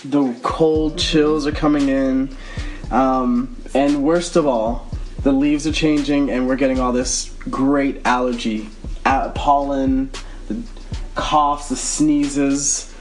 The 0.04 0.32
cold 0.44 0.96
chills 0.96 1.48
are 1.48 1.50
coming 1.50 1.88
in, 1.88 2.36
um, 2.92 3.56
and 3.74 4.04
worst 4.04 4.36
of 4.36 4.46
all, 4.46 4.86
the 5.24 5.32
leaves 5.32 5.66
are 5.66 5.72
changing, 5.72 6.30
and 6.30 6.46
we're 6.46 6.54
getting 6.54 6.78
all 6.78 6.92
this 6.92 7.32
great 7.50 8.00
allergy, 8.04 8.68
pollen, 9.34 10.08
the 10.46 10.62
coughs, 11.16 11.68
the 11.68 11.74
sneezes. 11.74 12.94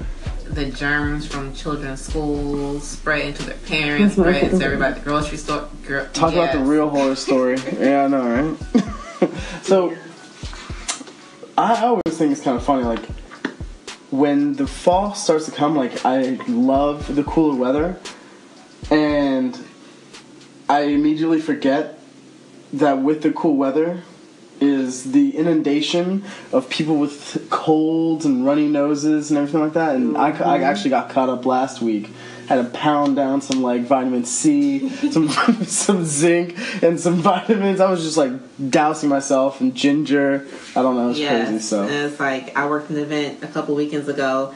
The 0.55 0.65
germs 0.65 1.25
from 1.25 1.53
children's 1.53 2.01
schools 2.01 2.87
spread 2.87 3.25
into 3.25 3.43
their 3.43 3.57
parents, 3.57 4.15
spread 4.15 4.51
into 4.51 4.63
everybody 4.63 4.93
at 4.93 4.99
the 4.99 5.03
grocery 5.03 5.37
store. 5.37 5.69
Girl, 5.85 6.07
Talk 6.13 6.33
about 6.33 6.53
the 6.53 6.59
real 6.59 6.89
horror 6.89 7.15
story. 7.15 7.57
yeah, 7.79 8.05
I 8.05 8.07
know, 8.07 8.57
right? 9.21 9.29
so, 9.63 9.95
I 11.57 11.73
I 11.73 11.81
always 11.81 12.17
think 12.17 12.31
it's 12.31 12.41
kind 12.41 12.57
of 12.57 12.63
funny, 12.63 12.83
like, 12.83 13.05
when 14.11 14.53
the 14.53 14.67
fall 14.67 15.15
starts 15.15 15.45
to 15.45 15.51
come, 15.51 15.75
like, 15.75 16.05
I 16.05 16.39
love 16.47 17.15
the 17.15 17.23
cooler 17.23 17.55
weather, 17.55 17.97
and 18.91 19.57
I 20.69 20.81
immediately 20.81 21.41
forget 21.41 21.99
that 22.73 22.99
with 22.99 23.21
the 23.21 23.31
cool 23.31 23.55
weather 23.55 24.03
is 24.63 25.11
the 25.11 25.37
inundation 25.37 26.23
of 26.51 26.69
people 26.69 26.97
with 26.97 27.47
colds 27.49 28.25
and 28.25 28.45
runny 28.45 28.67
noses 28.67 29.29
and 29.29 29.37
everything 29.37 29.61
like 29.61 29.73
that. 29.73 29.95
And 29.95 30.17
I, 30.17 30.29
I 30.29 30.31
mm-hmm. 30.31 30.63
actually 30.63 30.91
got 30.91 31.09
caught 31.09 31.29
up 31.29 31.45
last 31.45 31.81
week. 31.81 32.09
Had 32.47 32.55
to 32.55 32.77
pound 32.77 33.15
down 33.15 33.39
some 33.39 33.61
like 33.61 33.83
vitamin 33.83 34.25
C, 34.25 34.89
some 35.11 35.29
some 35.65 36.03
zinc, 36.03 36.57
and 36.83 36.99
some 36.99 37.15
vitamins. 37.15 37.79
I 37.79 37.89
was 37.89 38.03
just 38.03 38.17
like 38.17 38.31
dousing 38.69 39.07
myself 39.07 39.61
in 39.61 39.73
ginger. 39.73 40.45
I 40.75 40.81
don't 40.81 40.95
know, 40.95 41.05
it 41.05 41.07
was 41.09 41.19
Yes, 41.19 41.47
crazy. 41.47 41.63
So 41.63 41.87
it's 41.87 42.19
like 42.19 42.55
I 42.57 42.67
worked 42.67 42.89
an 42.89 42.97
event 42.97 43.43
a 43.43 43.47
couple 43.47 43.75
weekends 43.75 44.09
ago, 44.09 44.53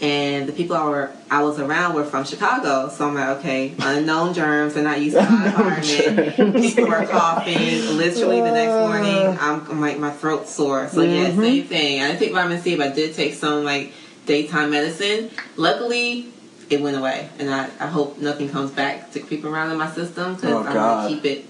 and 0.00 0.48
the 0.48 0.52
people 0.52 0.76
I 0.76 0.84
were 0.88 1.10
I 1.30 1.42
was 1.42 1.58
around 1.58 1.94
were 1.94 2.04
from 2.04 2.24
Chicago. 2.24 2.88
So 2.88 3.06
I'm 3.08 3.14
like, 3.14 3.38
okay, 3.38 3.74
unknown 3.78 4.34
germs. 4.40 4.74
They're 4.74 4.82
not 4.84 5.00
used 5.00 5.16
to 5.16 5.22
my 5.22 5.46
environment. 5.46 6.56
People 6.56 6.86
were 6.88 7.04
coughing. 7.06 7.96
Literally 7.96 8.40
the 8.40 8.52
next 8.52 8.80
morning, 8.80 9.36
I'm, 9.40 9.66
I'm 9.70 9.80
like 9.80 9.98
my 9.98 10.10
throat's 10.10 10.50
sore. 10.54 10.88
So 10.88 11.02
yeah, 11.02 11.28
Mm-hmm. 11.30 11.40
same 11.42 11.64
thing. 11.64 12.02
I 12.02 12.06
didn't 12.08 12.18
take 12.20 12.32
vitamin 12.32 12.60
C, 12.60 12.76
but 12.76 12.88
I 12.88 12.92
did 12.94 13.14
take 13.14 13.34
some 13.34 13.64
like 13.64 13.92
daytime 14.26 14.70
medicine. 14.70 15.30
Luckily. 15.56 16.26
It 16.70 16.80
went 16.80 16.96
away, 16.96 17.28
and 17.40 17.50
I, 17.52 17.64
I 17.80 17.88
hope 17.88 18.18
nothing 18.18 18.48
comes 18.48 18.70
back 18.70 19.10
to 19.14 19.18
creep 19.18 19.44
around 19.44 19.72
in 19.72 19.76
my 19.76 19.90
system 19.90 20.36
because 20.36 20.52
Oh, 20.52 20.62
I 20.62 20.72
God. 20.72 20.98
want 20.98 21.08
to 21.08 21.14
keep 21.16 21.24
it 21.24 21.44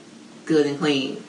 good 0.47 0.65
and 0.65 0.79
clean. 0.79 1.23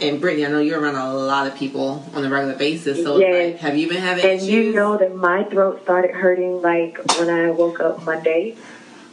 And 0.00 0.20
Brittany, 0.20 0.44
I 0.46 0.50
know 0.50 0.60
you're 0.60 0.80
around 0.80 0.96
a 0.96 1.14
lot 1.14 1.46
of 1.46 1.54
people 1.54 2.04
on 2.14 2.24
a 2.24 2.28
regular 2.28 2.56
basis. 2.56 3.02
So, 3.02 3.18
Yes. 3.18 3.32
like, 3.54 3.60
have 3.60 3.76
you 3.76 3.88
been 3.88 4.02
having 4.02 4.24
And 4.24 4.40
issues? 4.40 4.48
you 4.48 4.72
know 4.72 4.96
that 4.96 5.14
my 5.14 5.44
throat 5.44 5.80
started 5.82 6.10
hurting 6.12 6.60
like 6.62 6.98
when 7.18 7.30
I 7.30 7.50
woke 7.50 7.80
up 7.80 8.04
Monday. 8.04 8.56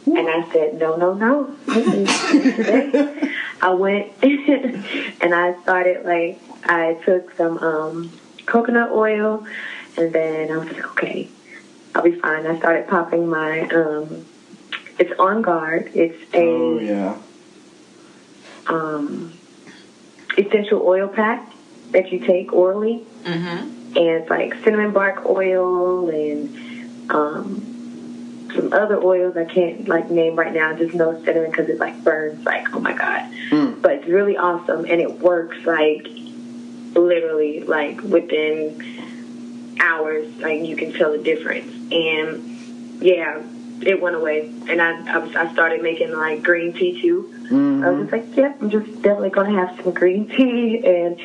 And 0.04 0.28
I 0.28 0.50
said, 0.52 0.78
no, 0.80 0.96
no, 0.96 1.14
no. 1.14 1.54
I 3.62 3.70
went 3.70 4.10
and 4.22 5.32
I 5.34 5.54
started 5.62 6.04
like, 6.04 6.40
I 6.64 6.94
took 7.04 7.32
some 7.36 7.58
um, 7.58 8.10
coconut 8.44 8.90
oil 8.90 9.46
and 9.96 10.12
then 10.12 10.50
I 10.50 10.56
was 10.56 10.72
like, 10.72 10.84
okay, 10.92 11.28
I'll 11.94 12.02
be 12.02 12.18
fine. 12.18 12.46
I 12.46 12.58
started 12.58 12.88
popping 12.88 13.28
my, 13.28 13.60
um, 13.68 14.26
it's 14.98 15.12
on 15.20 15.40
guard. 15.42 15.92
It's 15.94 16.20
a 16.34 16.42
oh 16.48 16.78
yeah, 16.80 17.16
um, 18.66 19.32
essential 20.38 20.82
oil 20.86 21.08
pack 21.08 21.50
that 21.90 22.10
you 22.12 22.18
take 22.20 22.52
orally. 22.52 23.04
Mm-hmm. 23.24 23.96
and 23.96 23.96
it's 23.96 24.30
like 24.30 24.54
cinnamon 24.64 24.92
bark 24.92 25.24
oil 25.26 26.08
and 26.08 27.10
um, 27.10 28.48
some 28.54 28.72
other 28.72 29.00
oils 29.02 29.36
I 29.36 29.44
can't 29.44 29.86
like 29.86 30.10
name 30.10 30.34
right 30.36 30.52
now. 30.52 30.72
Just 30.74 30.94
know 30.94 31.22
cinnamon 31.24 31.50
because 31.50 31.68
it 31.68 31.78
like 31.78 32.02
burns 32.02 32.44
like 32.44 32.74
oh 32.74 32.80
my 32.80 32.94
god. 32.94 33.30
Mm. 33.50 33.80
But 33.80 33.92
it's 33.92 34.08
really 34.08 34.36
awesome 34.36 34.84
and 34.86 35.00
it 35.00 35.20
works 35.20 35.58
like 35.64 36.06
literally 36.94 37.60
like 37.60 38.00
within 38.02 38.82
hours. 39.80 40.34
Like 40.38 40.62
you 40.62 40.76
can 40.76 40.92
tell 40.92 41.12
the 41.12 41.18
difference 41.18 41.72
and 41.92 43.02
yeah. 43.02 43.42
It 43.84 44.00
went 44.00 44.14
away, 44.14 44.48
and 44.68 44.80
I 44.80 44.92
I, 45.12 45.48
I 45.48 45.52
started 45.52 45.82
making 45.82 46.12
like 46.12 46.44
green 46.44 46.72
tea 46.72 47.02
too. 47.02 47.34
I 47.52 47.54
Mhm. 47.54 47.98
was 47.98 48.00
just 48.00 48.12
like, 48.12 48.36
yep, 48.36 48.56
I'm 48.62 48.70
just 48.70 49.02
definitely 49.02 49.30
gonna 49.30 49.52
have 49.58 49.78
some 49.82 49.92
green 49.92 50.26
tea 50.28 50.82
and 50.84 51.16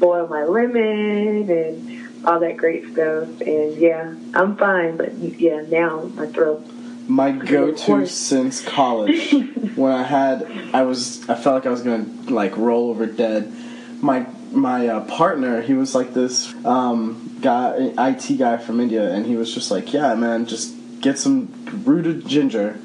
boil 0.00 0.26
my 0.28 0.44
lemon 0.44 1.50
and 1.50 1.90
all 2.24 2.40
that 2.40 2.56
great 2.56 2.90
stuff. 2.92 3.28
And 3.42 3.76
yeah, 3.76 4.12
I'm 4.34 4.56
fine, 4.56 4.96
but 4.96 5.12
yeah, 5.18 5.62
now 5.70 6.08
my 6.16 6.26
throat. 6.26 6.64
my 7.06 7.30
go-to 7.32 8.06
since 8.06 8.62
college 8.64 9.32
when 9.76 9.92
I 9.92 10.02
had 10.04 10.46
I 10.72 10.82
was 10.82 11.28
I 11.28 11.34
felt 11.34 11.54
like 11.56 11.66
I 11.66 11.70
was 11.70 11.82
gonna 11.82 12.06
like 12.30 12.56
roll 12.56 12.88
over 12.88 13.04
dead. 13.06 13.52
My 14.00 14.26
my 14.52 14.88
uh, 14.88 15.00
partner 15.04 15.60
he 15.60 15.74
was 15.74 15.94
like 15.94 16.14
this 16.14 16.54
um, 16.64 17.36
guy 17.42 17.92
IT 17.98 18.38
guy 18.38 18.56
from 18.56 18.80
India 18.80 19.12
and 19.12 19.26
he 19.26 19.36
was 19.36 19.52
just 19.52 19.70
like 19.70 19.92
yeah 19.92 20.14
man 20.14 20.46
just 20.46 20.72
get 21.02 21.18
some 21.18 21.52
rooted 21.84 22.26
ginger, 22.26 22.78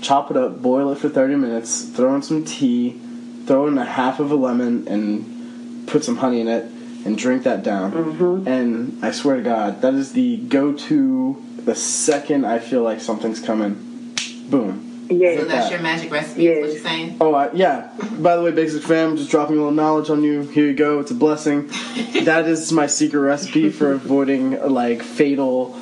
chop 0.00 0.30
it 0.30 0.36
up, 0.36 0.60
boil 0.62 0.92
it 0.92 0.98
for 0.98 1.08
thirty 1.08 1.36
minutes, 1.36 1.82
throw 1.82 2.14
in 2.14 2.22
some 2.22 2.44
tea, 2.44 3.00
throw 3.46 3.66
in 3.66 3.78
a 3.78 3.84
half 3.84 4.20
of 4.20 4.30
a 4.30 4.36
lemon 4.36 4.86
and 4.88 5.86
put 5.86 6.04
some 6.04 6.16
honey 6.16 6.40
in 6.40 6.48
it 6.48 6.64
and 7.04 7.18
drink 7.18 7.42
that 7.44 7.62
down. 7.62 7.92
Mm-hmm. 7.92 8.48
And 8.48 9.04
I 9.04 9.10
swear 9.10 9.36
to 9.36 9.42
God, 9.42 9.82
that 9.82 9.94
is 9.94 10.12
the 10.12 10.38
go-to. 10.38 11.42
The 11.58 11.74
second 11.74 12.44
I 12.44 12.58
feel 12.58 12.82
like 12.82 13.00
something's 13.00 13.40
coming, 13.40 14.14
boom. 14.48 14.94
Yeah, 15.10 15.36
So 15.36 15.44
that's 15.44 15.70
your 15.70 15.80
magic 15.80 16.10
recipe. 16.10 16.48
Is 16.48 16.62
what 16.62 16.72
you're 16.72 16.82
saying? 16.82 17.16
Oh 17.20 17.34
I, 17.34 17.52
yeah. 17.52 17.90
By 18.18 18.36
the 18.36 18.42
way, 18.42 18.50
Basic 18.50 18.82
Fam, 18.82 19.16
just 19.16 19.30
dropping 19.30 19.56
a 19.56 19.58
little 19.58 19.72
knowledge 19.72 20.10
on 20.10 20.22
you. 20.22 20.42
Here 20.42 20.66
you 20.66 20.74
go. 20.74 21.00
It's 21.00 21.10
a 21.10 21.14
blessing. 21.14 21.66
that 22.24 22.46
is 22.46 22.72
my 22.72 22.86
secret 22.86 23.20
recipe 23.20 23.70
for 23.70 23.92
avoiding 23.92 24.60
like 24.72 25.02
fatal, 25.02 25.78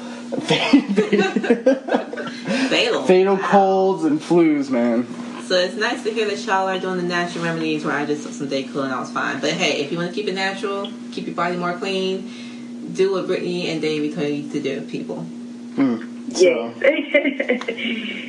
Fatal. 2.68 3.02
fatal 3.04 3.38
colds 3.38 4.04
and 4.04 4.20
flus, 4.20 4.70
man. 4.70 5.06
So 5.44 5.56
it's 5.58 5.74
nice 5.74 6.02
to 6.04 6.10
hear 6.10 6.26
that 6.28 6.38
y'all 6.46 6.68
are 6.68 6.78
doing 6.78 6.96
the 6.96 7.02
natural 7.02 7.44
remedies 7.44 7.84
where 7.84 7.94
I 7.94 8.06
just 8.06 8.22
took 8.22 8.32
some 8.32 8.48
DayQuil 8.48 8.84
and 8.84 8.92
I 8.92 9.00
was 9.00 9.10
fine. 9.10 9.40
But 9.40 9.52
hey, 9.52 9.82
if 9.82 9.92
you 9.92 9.98
want 9.98 10.08
to 10.10 10.14
keep 10.14 10.28
it 10.28 10.34
natural, 10.34 10.90
keep 11.12 11.26
your 11.26 11.34
body 11.34 11.56
more 11.56 11.76
clean, 11.76 12.30
do 12.94 13.12
what 13.12 13.26
Brittany 13.26 13.68
and 13.70 13.82
Davey 13.82 14.14
tell 14.14 14.24
you 14.24 14.48
to 14.50 14.60
do, 14.62 14.80
people. 14.82 15.26
Mm. 15.74 16.34
So, 16.34 16.74
yes. 16.80 17.68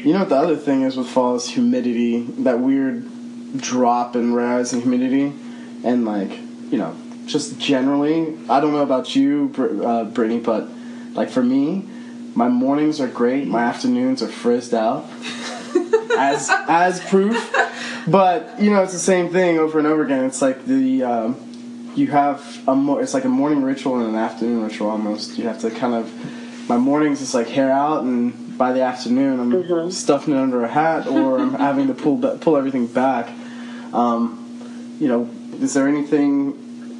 you 0.05 0.11
know 0.13 0.19
what 0.19 0.29
the 0.29 0.35
other 0.35 0.57
thing 0.57 0.81
is 0.81 0.97
with 0.97 1.07
fall 1.07 1.35
is 1.35 1.47
humidity. 1.47 2.23
That 2.39 2.59
weird 2.59 3.07
drop 3.57 4.15
and 4.15 4.35
rise 4.35 4.73
in 4.73 4.81
humidity, 4.81 5.33
and 5.83 6.03
like 6.03 6.31
you 6.71 6.77
know, 6.77 6.95
just 7.25 7.59
generally. 7.59 8.37
I 8.49 8.59
don't 8.59 8.73
know 8.73 8.81
about 8.81 9.15
you, 9.15 9.49
Br- 9.49 9.85
uh, 9.85 10.03
Brittany, 10.05 10.39
but 10.39 10.67
like 11.13 11.29
for 11.29 11.43
me, 11.43 11.87
my 12.35 12.49
mornings 12.49 12.99
are 12.99 13.07
great. 13.07 13.47
My 13.47 13.63
afternoons 13.63 14.21
are 14.23 14.27
frizzed 14.27 14.73
out, 14.73 15.05
as 16.17 16.49
as 16.67 16.99
proof. 17.09 17.35
But 18.07 18.59
you 18.59 18.69
know, 18.71 18.83
it's 18.83 18.93
the 18.93 18.99
same 18.99 19.29
thing 19.29 19.57
over 19.59 19.77
and 19.79 19.87
over 19.87 20.03
again. 20.03 20.25
It's 20.25 20.41
like 20.41 20.65
the 20.65 21.03
um, 21.03 21.91
you 21.95 22.07
have 22.07 22.63
a 22.67 22.75
more. 22.75 23.01
It's 23.01 23.13
like 23.13 23.25
a 23.25 23.29
morning 23.29 23.61
ritual 23.63 23.99
and 23.99 24.07
an 24.09 24.15
afternoon 24.15 24.63
ritual 24.63 24.89
almost. 24.89 25.37
You 25.37 25.47
have 25.47 25.59
to 25.61 25.71
kind 25.71 25.93
of. 25.93 26.11
My 26.69 26.77
mornings 26.77 27.21
is 27.21 27.33
like 27.33 27.47
hair 27.49 27.71
out, 27.71 28.03
and 28.03 28.57
by 28.57 28.71
the 28.71 28.81
afternoon, 28.81 29.39
I'm 29.39 29.51
Mhm. 29.51 29.91
stuffing 29.91 30.33
it 30.33 30.37
under 30.37 30.63
a 30.63 30.67
hat, 30.69 31.07
or 31.07 31.37
I'm 31.39 31.53
having 31.69 31.87
to 31.87 31.93
pull 31.93 32.17
ba- 32.17 32.37
pull 32.39 32.55
everything 32.55 32.87
back. 32.87 33.29
Um, 33.93 34.95
you 34.99 35.07
know, 35.09 35.29
is 35.59 35.73
there 35.73 35.87
anything 35.87 36.53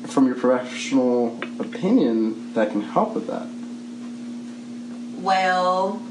from 0.08 0.26
your 0.26 0.36
professional 0.36 1.40
opinion 1.60 2.54
that 2.56 2.72
can 2.72 2.82
help 2.82 3.16
with 3.16 3.28
that? 3.28 3.48
Well, 5.24 6.02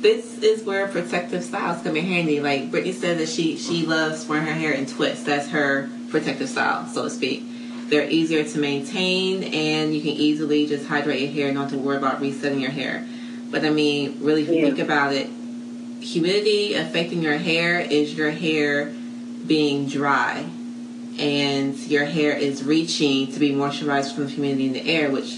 this 0.00 0.38
is 0.42 0.64
where 0.64 0.88
protective 0.88 1.44
styles 1.44 1.82
come 1.84 1.96
in 1.96 2.04
handy. 2.04 2.40
Like 2.40 2.68
Brittany 2.72 2.92
said 2.92 3.18
that 3.18 3.28
she 3.28 3.56
she 3.56 3.86
loves 3.86 4.26
wearing 4.26 4.46
her 4.46 4.52
hair 4.52 4.72
in 4.72 4.86
twists. 4.86 5.24
That's 5.24 5.48
her 5.50 5.88
protective 6.10 6.48
style, 6.48 6.86
so 6.88 7.04
to 7.04 7.10
speak. 7.10 7.44
They're 7.90 8.10
easier 8.10 8.42
to 8.42 8.58
maintain, 8.58 9.44
and 9.44 9.94
you 9.94 10.00
can 10.00 10.10
easily 10.10 10.66
just 10.66 10.86
hydrate 10.86 11.20
your 11.20 11.30
hair, 11.32 11.46
and 11.46 11.54
not 11.54 11.70
to 11.70 11.78
worry 11.78 11.96
about 11.96 12.20
resetting 12.20 12.58
your 12.58 12.72
hair. 12.72 13.06
But 13.52 13.64
I 13.64 13.70
mean, 13.70 14.18
really, 14.20 14.42
if 14.42 14.48
you 14.48 14.54
Yeah. 14.56 14.64
think 14.66 14.80
about 14.80 15.12
it, 15.12 15.28
humidity 16.00 16.74
affecting 16.74 17.22
your 17.22 17.36
hair 17.36 17.78
is 17.78 18.14
your 18.14 18.32
hair 18.32 18.92
being 19.46 19.86
dry, 19.86 20.44
and 21.20 21.76
your 21.86 22.06
hair 22.06 22.36
is 22.36 22.64
reaching 22.64 23.28
to 23.28 23.38
be 23.38 23.52
moisturized 23.52 24.12
from 24.14 24.24
the 24.24 24.30
humidity 24.30 24.66
in 24.66 24.72
the 24.72 24.88
air, 24.88 25.08
which 25.10 25.36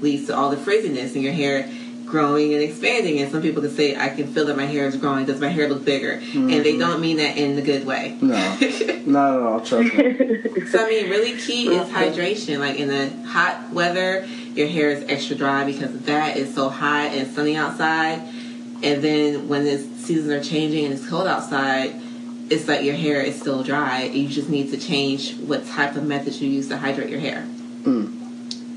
leads 0.00 0.26
to 0.28 0.36
all 0.36 0.50
the 0.50 0.56
frizziness 0.56 1.14
in 1.14 1.22
your 1.22 1.32
hair 1.32 1.68
growing 2.12 2.52
and 2.52 2.62
expanding. 2.62 3.18
And 3.18 3.32
some 3.32 3.42
people 3.42 3.62
can 3.62 3.72
say, 3.72 3.96
I 3.96 4.10
can 4.10 4.32
feel 4.32 4.46
that 4.46 4.56
my 4.56 4.66
hair 4.66 4.86
is 4.86 4.96
growing. 4.96 5.24
Does 5.24 5.40
my 5.40 5.48
hair 5.48 5.68
look 5.68 5.84
bigger? 5.84 6.12
And 6.12 6.50
they 6.50 6.72
mm-hmm. 6.72 6.78
don't 6.78 7.00
mean 7.00 7.16
that 7.16 7.36
in 7.36 7.56
the 7.56 7.62
good 7.62 7.84
way. 7.84 8.18
No, 8.20 8.36
not 9.06 9.34
at 9.34 9.40
all. 9.40 9.60
Trust 9.60 9.94
me. 9.94 10.38
So 10.70 10.84
I 10.84 10.88
mean, 10.88 11.10
really 11.10 11.36
key 11.38 11.68
is 11.74 11.88
hydration. 11.88 12.58
Like 12.60 12.78
in 12.78 12.88
the 12.88 13.10
hot 13.26 13.72
weather, 13.72 14.24
your 14.54 14.68
hair 14.68 14.90
is 14.90 15.04
extra 15.08 15.34
dry 15.34 15.64
because 15.64 15.98
that 16.02 16.36
is 16.36 16.54
so 16.54 16.68
hot 16.68 17.12
and 17.12 17.30
sunny 17.34 17.56
outside. 17.56 18.20
And 18.82 19.02
then 19.02 19.48
when 19.48 19.64
the 19.64 19.78
seasons 19.78 20.30
are 20.30 20.42
changing 20.42 20.84
and 20.84 20.94
it's 20.94 21.08
cold 21.08 21.26
outside, 21.26 21.94
it's 22.48 22.68
like 22.68 22.84
your 22.84 22.94
hair 22.94 23.20
is 23.20 23.38
still 23.38 23.62
dry. 23.62 24.04
You 24.04 24.28
just 24.28 24.48
need 24.48 24.70
to 24.70 24.78
change 24.78 25.36
what 25.38 25.66
type 25.66 25.96
of 25.96 26.04
method 26.04 26.34
you 26.34 26.48
use 26.48 26.68
to 26.68 26.76
hydrate 26.76 27.10
your 27.10 27.20
hair. 27.20 27.46
Mm. 27.82 28.11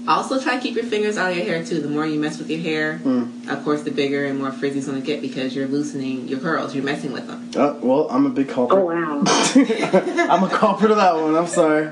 Also, 0.07 0.39
try 0.39 0.55
to 0.55 0.61
keep 0.61 0.75
your 0.75 0.83
fingers 0.85 1.17
out 1.17 1.31
of 1.31 1.37
your 1.37 1.45
hair 1.45 1.63
too. 1.63 1.81
The 1.81 1.87
more 1.89 2.05
you 2.05 2.19
mess 2.19 2.37
with 2.37 2.49
your 2.49 2.59
hair, 2.61 2.99
Mm. 3.03 3.49
of 3.49 3.63
course, 3.63 3.83
the 3.83 3.91
bigger 3.91 4.25
and 4.25 4.37
more 4.39 4.51
frizzy 4.51 4.79
it's 4.79 4.87
going 4.87 4.99
to 5.01 5.05
get 5.05 5.21
because 5.21 5.55
you're 5.55 5.67
loosening 5.67 6.27
your 6.27 6.39
curls. 6.39 6.75
You're 6.75 6.83
messing 6.83 7.11
with 7.11 7.27
them. 7.27 7.49
Uh, 7.55 7.75
well, 7.81 8.07
I'm 8.09 8.25
a 8.25 8.29
big 8.29 8.49
culprit. 8.49 8.79
Oh 8.79 8.85
wow. 8.85 9.23
I'm 10.29 10.43
a 10.43 10.49
culprit 10.49 10.91
of 10.91 10.97
that 10.97 11.15
one. 11.15 11.35
I'm 11.35 11.47
sorry. 11.47 11.89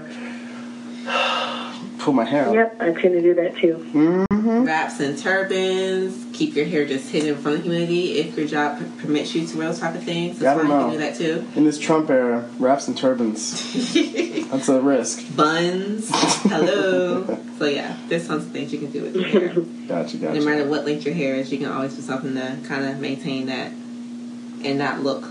Pull 2.03 2.13
my 2.13 2.25
hair 2.25 2.49
out. 2.49 2.53
yep, 2.53 2.75
I 2.81 2.91
tend 2.91 3.13
to 3.13 3.21
do 3.21 3.33
that 3.35 3.55
too. 3.55 3.77
Mm-hmm. 3.93 4.65
Wraps 4.65 4.99
and 4.99 5.17
turbans. 5.17 6.25
Keep 6.35 6.53
your 6.55 6.65
hair 6.65 6.85
just 6.85 7.09
hidden 7.09 7.37
from 7.37 7.53
the 7.53 7.59
humidity 7.59 8.17
if 8.19 8.35
your 8.35 8.45
job 8.45 8.77
p- 8.77 8.85
permits 9.01 9.33
you 9.33 9.47
to 9.47 9.57
wear 9.57 9.67
those 9.69 9.79
type 9.79 9.95
of 9.95 10.03
things. 10.03 10.41
I 10.41 10.43
That's 10.43 10.59
don't 10.59 10.67
fine. 10.67 10.79
You 10.79 10.85
can 10.85 10.91
do 10.91 10.97
that 10.97 11.15
too. 11.15 11.47
In 11.57 11.63
this 11.63 11.79
Trump 11.79 12.09
era, 12.09 12.45
wraps 12.59 12.89
and 12.89 12.97
turbans. 12.97 13.73
that's 14.49 14.67
a 14.67 14.81
risk. 14.81 15.33
Buns. 15.33 16.09
Hello. 16.43 17.23
so 17.57 17.65
yeah, 17.67 17.95
there's 18.09 18.27
tons 18.27 18.47
of 18.47 18.51
things 18.51 18.73
you 18.73 18.79
can 18.79 18.91
do 18.91 19.03
with 19.03 19.15
your 19.15 19.29
hair. 19.29 19.53
Gotcha, 19.87 20.17
no 20.17 20.43
matter 20.43 20.67
what 20.67 20.83
length 20.85 21.05
your 21.05 21.15
hair 21.15 21.35
is, 21.35 21.53
you 21.53 21.57
can 21.57 21.71
always 21.71 21.95
do 21.95 22.01
something 22.01 22.33
to 22.35 22.59
kind 22.67 22.83
of 22.83 22.99
maintain 22.99 23.45
that 23.45 23.67
and 23.67 24.77
not 24.77 24.99
look 24.99 25.23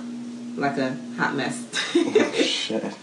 like 0.56 0.78
a 0.78 0.96
hot 1.18 1.35
mess. 1.35 1.66
oh, 1.96 2.32
Shit. 2.32 2.96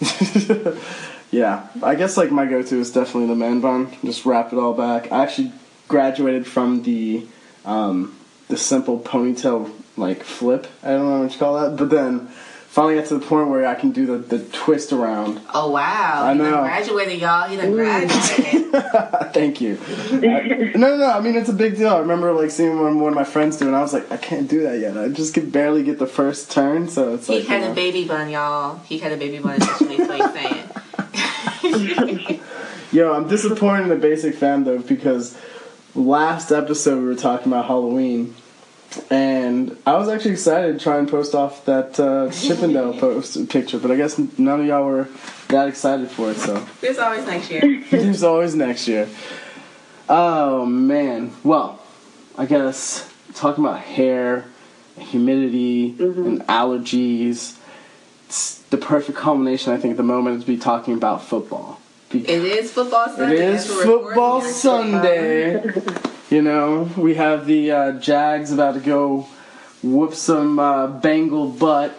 yeah, 1.30 1.68
I 1.82 1.94
guess 1.94 2.16
like 2.16 2.30
my 2.30 2.46
go-to 2.46 2.78
is 2.80 2.90
definitely 2.92 3.26
the 3.28 3.36
man 3.36 3.60
bun. 3.60 3.94
Just 4.04 4.24
wrap 4.26 4.52
it 4.52 4.58
all 4.58 4.74
back. 4.74 5.10
I 5.12 5.22
actually 5.22 5.52
graduated 5.88 6.46
from 6.46 6.82
the 6.82 7.26
um, 7.64 8.16
the 8.48 8.56
simple 8.56 8.98
ponytail 8.98 9.70
like 9.96 10.22
flip. 10.22 10.66
I 10.82 10.90
don't 10.92 11.06
know 11.08 11.22
what 11.22 11.32
you 11.32 11.38
call 11.38 11.60
that, 11.60 11.76
but 11.76 11.90
then 11.90 12.28
finally 12.68 12.94
got 12.94 13.06
to 13.06 13.18
the 13.18 13.26
point 13.26 13.48
where 13.48 13.66
I 13.66 13.74
can 13.74 13.90
do 13.90 14.06
the, 14.06 14.18
the 14.36 14.44
twist 14.46 14.92
around. 14.92 15.40
oh 15.52 15.70
wow! 15.70 16.22
I 16.24 16.32
He 16.32 16.38
know. 16.38 16.62
graduated, 16.62 17.20
y'all. 17.20 17.48
He 17.48 17.56
done 17.56 17.72
graduated. 17.72 18.72
Thank 19.34 19.60
you. 19.60 19.78
I- 20.12 20.72
no, 20.76 20.96
no. 20.96 21.10
I 21.10 21.20
mean, 21.20 21.36
it's 21.36 21.48
a 21.48 21.52
big 21.52 21.76
deal. 21.76 21.88
I 21.88 21.98
remember 21.98 22.32
like 22.32 22.50
seeing 22.50 22.80
one, 22.80 23.00
one 23.00 23.12
of 23.12 23.16
my 23.16 23.24
friends 23.24 23.56
do, 23.56 23.64
it, 23.64 23.68
and 23.68 23.76
I 23.76 23.82
was 23.82 23.92
like, 23.92 24.10
I 24.12 24.16
can't 24.16 24.48
do 24.48 24.62
that 24.62 24.78
yet. 24.78 24.96
I 24.96 25.08
just 25.08 25.34
could 25.34 25.50
barely 25.52 25.82
get 25.82 25.98
the 25.98 26.06
first 26.06 26.50
turn, 26.50 26.88
so 26.88 27.14
it's 27.14 27.26
he 27.26 27.34
like. 27.34 27.42
He 27.42 27.48
had 27.48 27.62
you 27.64 27.70
a 27.70 27.74
baby 27.74 28.06
bun, 28.06 28.30
y'all. 28.30 28.78
He 28.84 28.98
had 28.98 29.12
a 29.12 29.16
baby 29.16 29.38
bun 29.38 29.60
is 29.60 29.68
what 29.68 29.90
he's 29.90 30.06
saying. 30.32 30.69
Yo, 32.92 33.12
I'm 33.12 33.28
disappointed 33.28 33.84
in 33.84 33.88
the 33.90 33.96
Basic 33.96 34.34
Fam 34.34 34.64
though 34.64 34.80
because 34.80 35.38
last 35.94 36.50
episode 36.50 36.98
we 36.98 37.04
were 37.04 37.14
talking 37.14 37.52
about 37.52 37.66
Halloween, 37.66 38.34
and 39.08 39.76
I 39.86 39.96
was 39.96 40.08
actually 40.08 40.32
excited 40.32 40.72
to 40.76 40.82
try 40.82 40.98
and 40.98 41.08
post 41.08 41.34
off 41.34 41.64
that 41.66 42.00
uh, 42.00 42.30
Chippendale 42.32 42.94
post 42.98 43.48
picture, 43.48 43.78
but 43.78 43.92
I 43.92 43.96
guess 43.96 44.18
none 44.38 44.60
of 44.60 44.66
y'all 44.66 44.84
were 44.84 45.08
that 45.48 45.68
excited 45.68 46.10
for 46.10 46.32
it. 46.32 46.38
So 46.38 46.66
There's 46.80 46.98
always 46.98 47.24
next 47.24 47.50
year. 47.50 47.84
there's 47.90 48.24
always 48.24 48.56
next 48.56 48.88
year. 48.88 49.08
Oh 50.08 50.66
man, 50.66 51.32
well, 51.44 51.80
I 52.36 52.46
guess 52.46 53.08
talking 53.34 53.64
about 53.64 53.78
hair, 53.80 54.46
and 54.96 55.06
humidity, 55.06 55.90
and 56.00 56.40
allergies. 56.48 57.56
It's 58.30 58.58
the 58.70 58.76
perfect 58.76 59.18
culmination, 59.18 59.72
I 59.72 59.76
think, 59.76 59.90
at 59.90 59.96
the 59.96 60.04
moment 60.04 60.40
to 60.40 60.46
be 60.46 60.56
talking 60.56 60.94
about 60.94 61.24
football. 61.24 61.80
Be- 62.10 62.20
It 62.28 62.44
is 62.44 62.70
football 62.70 63.08
Sunday. 63.08 63.34
it 63.34 63.40
is 63.40 63.66
That's 63.66 63.84
what 63.84 64.04
we're 64.04 64.04
football 64.14 64.40
Sunday. 64.40 65.72
you 66.30 66.40
know, 66.40 66.88
we 66.96 67.14
have 67.14 67.46
the 67.46 67.72
uh, 67.72 67.92
Jags 67.98 68.52
about 68.52 68.74
to 68.74 68.80
go 68.80 69.26
whoop 69.82 70.14
some 70.14 70.60
uh, 70.60 70.86
Bengal 70.86 71.48
butt. 71.48 71.92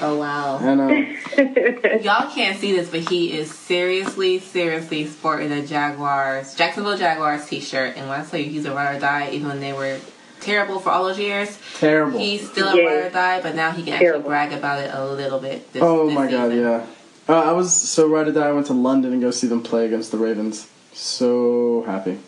Oh 0.00 0.16
wow. 0.16 0.58
I 0.58 0.74
know. 0.76 0.88
Y'all 2.02 2.30
can't 2.32 2.56
see 2.56 2.70
this, 2.76 2.88
but 2.88 3.08
he 3.08 3.32
is 3.36 3.52
seriously, 3.52 4.38
seriously 4.38 5.06
sporting 5.08 5.50
a 5.50 5.66
Jaguars, 5.66 6.54
Jacksonville 6.54 6.96
Jaguars 6.96 7.46
t-shirt. 7.46 7.96
And 7.96 8.08
when 8.08 8.20
I 8.20 8.24
tell 8.24 8.38
you 8.38 8.46
he's 8.48 8.64
a 8.64 8.72
ride 8.72 8.96
or 8.96 9.00
die, 9.00 9.30
even 9.32 9.48
when 9.48 9.58
they 9.60 9.72
were 9.72 9.98
terrible 10.44 10.78
for 10.78 10.90
all 10.90 11.04
those 11.04 11.18
years, 11.18 11.58
Terrible. 11.78 12.18
he's 12.18 12.48
still 12.50 12.68
a 12.68 12.76
Yeah. 12.76 12.84
ride 12.84 13.06
or 13.06 13.10
die. 13.10 13.40
But 13.42 13.54
now 13.54 13.70
he 13.72 13.82
can 13.82 13.94
actually 13.94 14.06
Terrible. 14.06 14.28
brag 14.30 14.52
about 14.52 14.80
it 14.80 14.90
a 14.92 15.04
little 15.06 15.40
bit. 15.40 15.72
This, 15.72 15.82
oh 15.82 16.06
this 16.06 16.14
my 16.14 16.30
god, 16.30 16.52
yeah. 16.52 16.84
Uh, 17.28 17.40
I 17.40 17.52
was 17.52 17.74
so 17.74 18.06
right 18.08 18.26
at 18.28 18.34
that. 18.34 18.46
I 18.46 18.52
went 18.52 18.66
to 18.66 18.74
London 18.74 19.12
and 19.12 19.20
go 19.22 19.30
see 19.30 19.46
them 19.46 19.62
play 19.62 19.86
against 19.86 20.10
the 20.12 20.18
Ravens. 20.18 20.68
So 20.92 21.82
happy. 21.86 22.18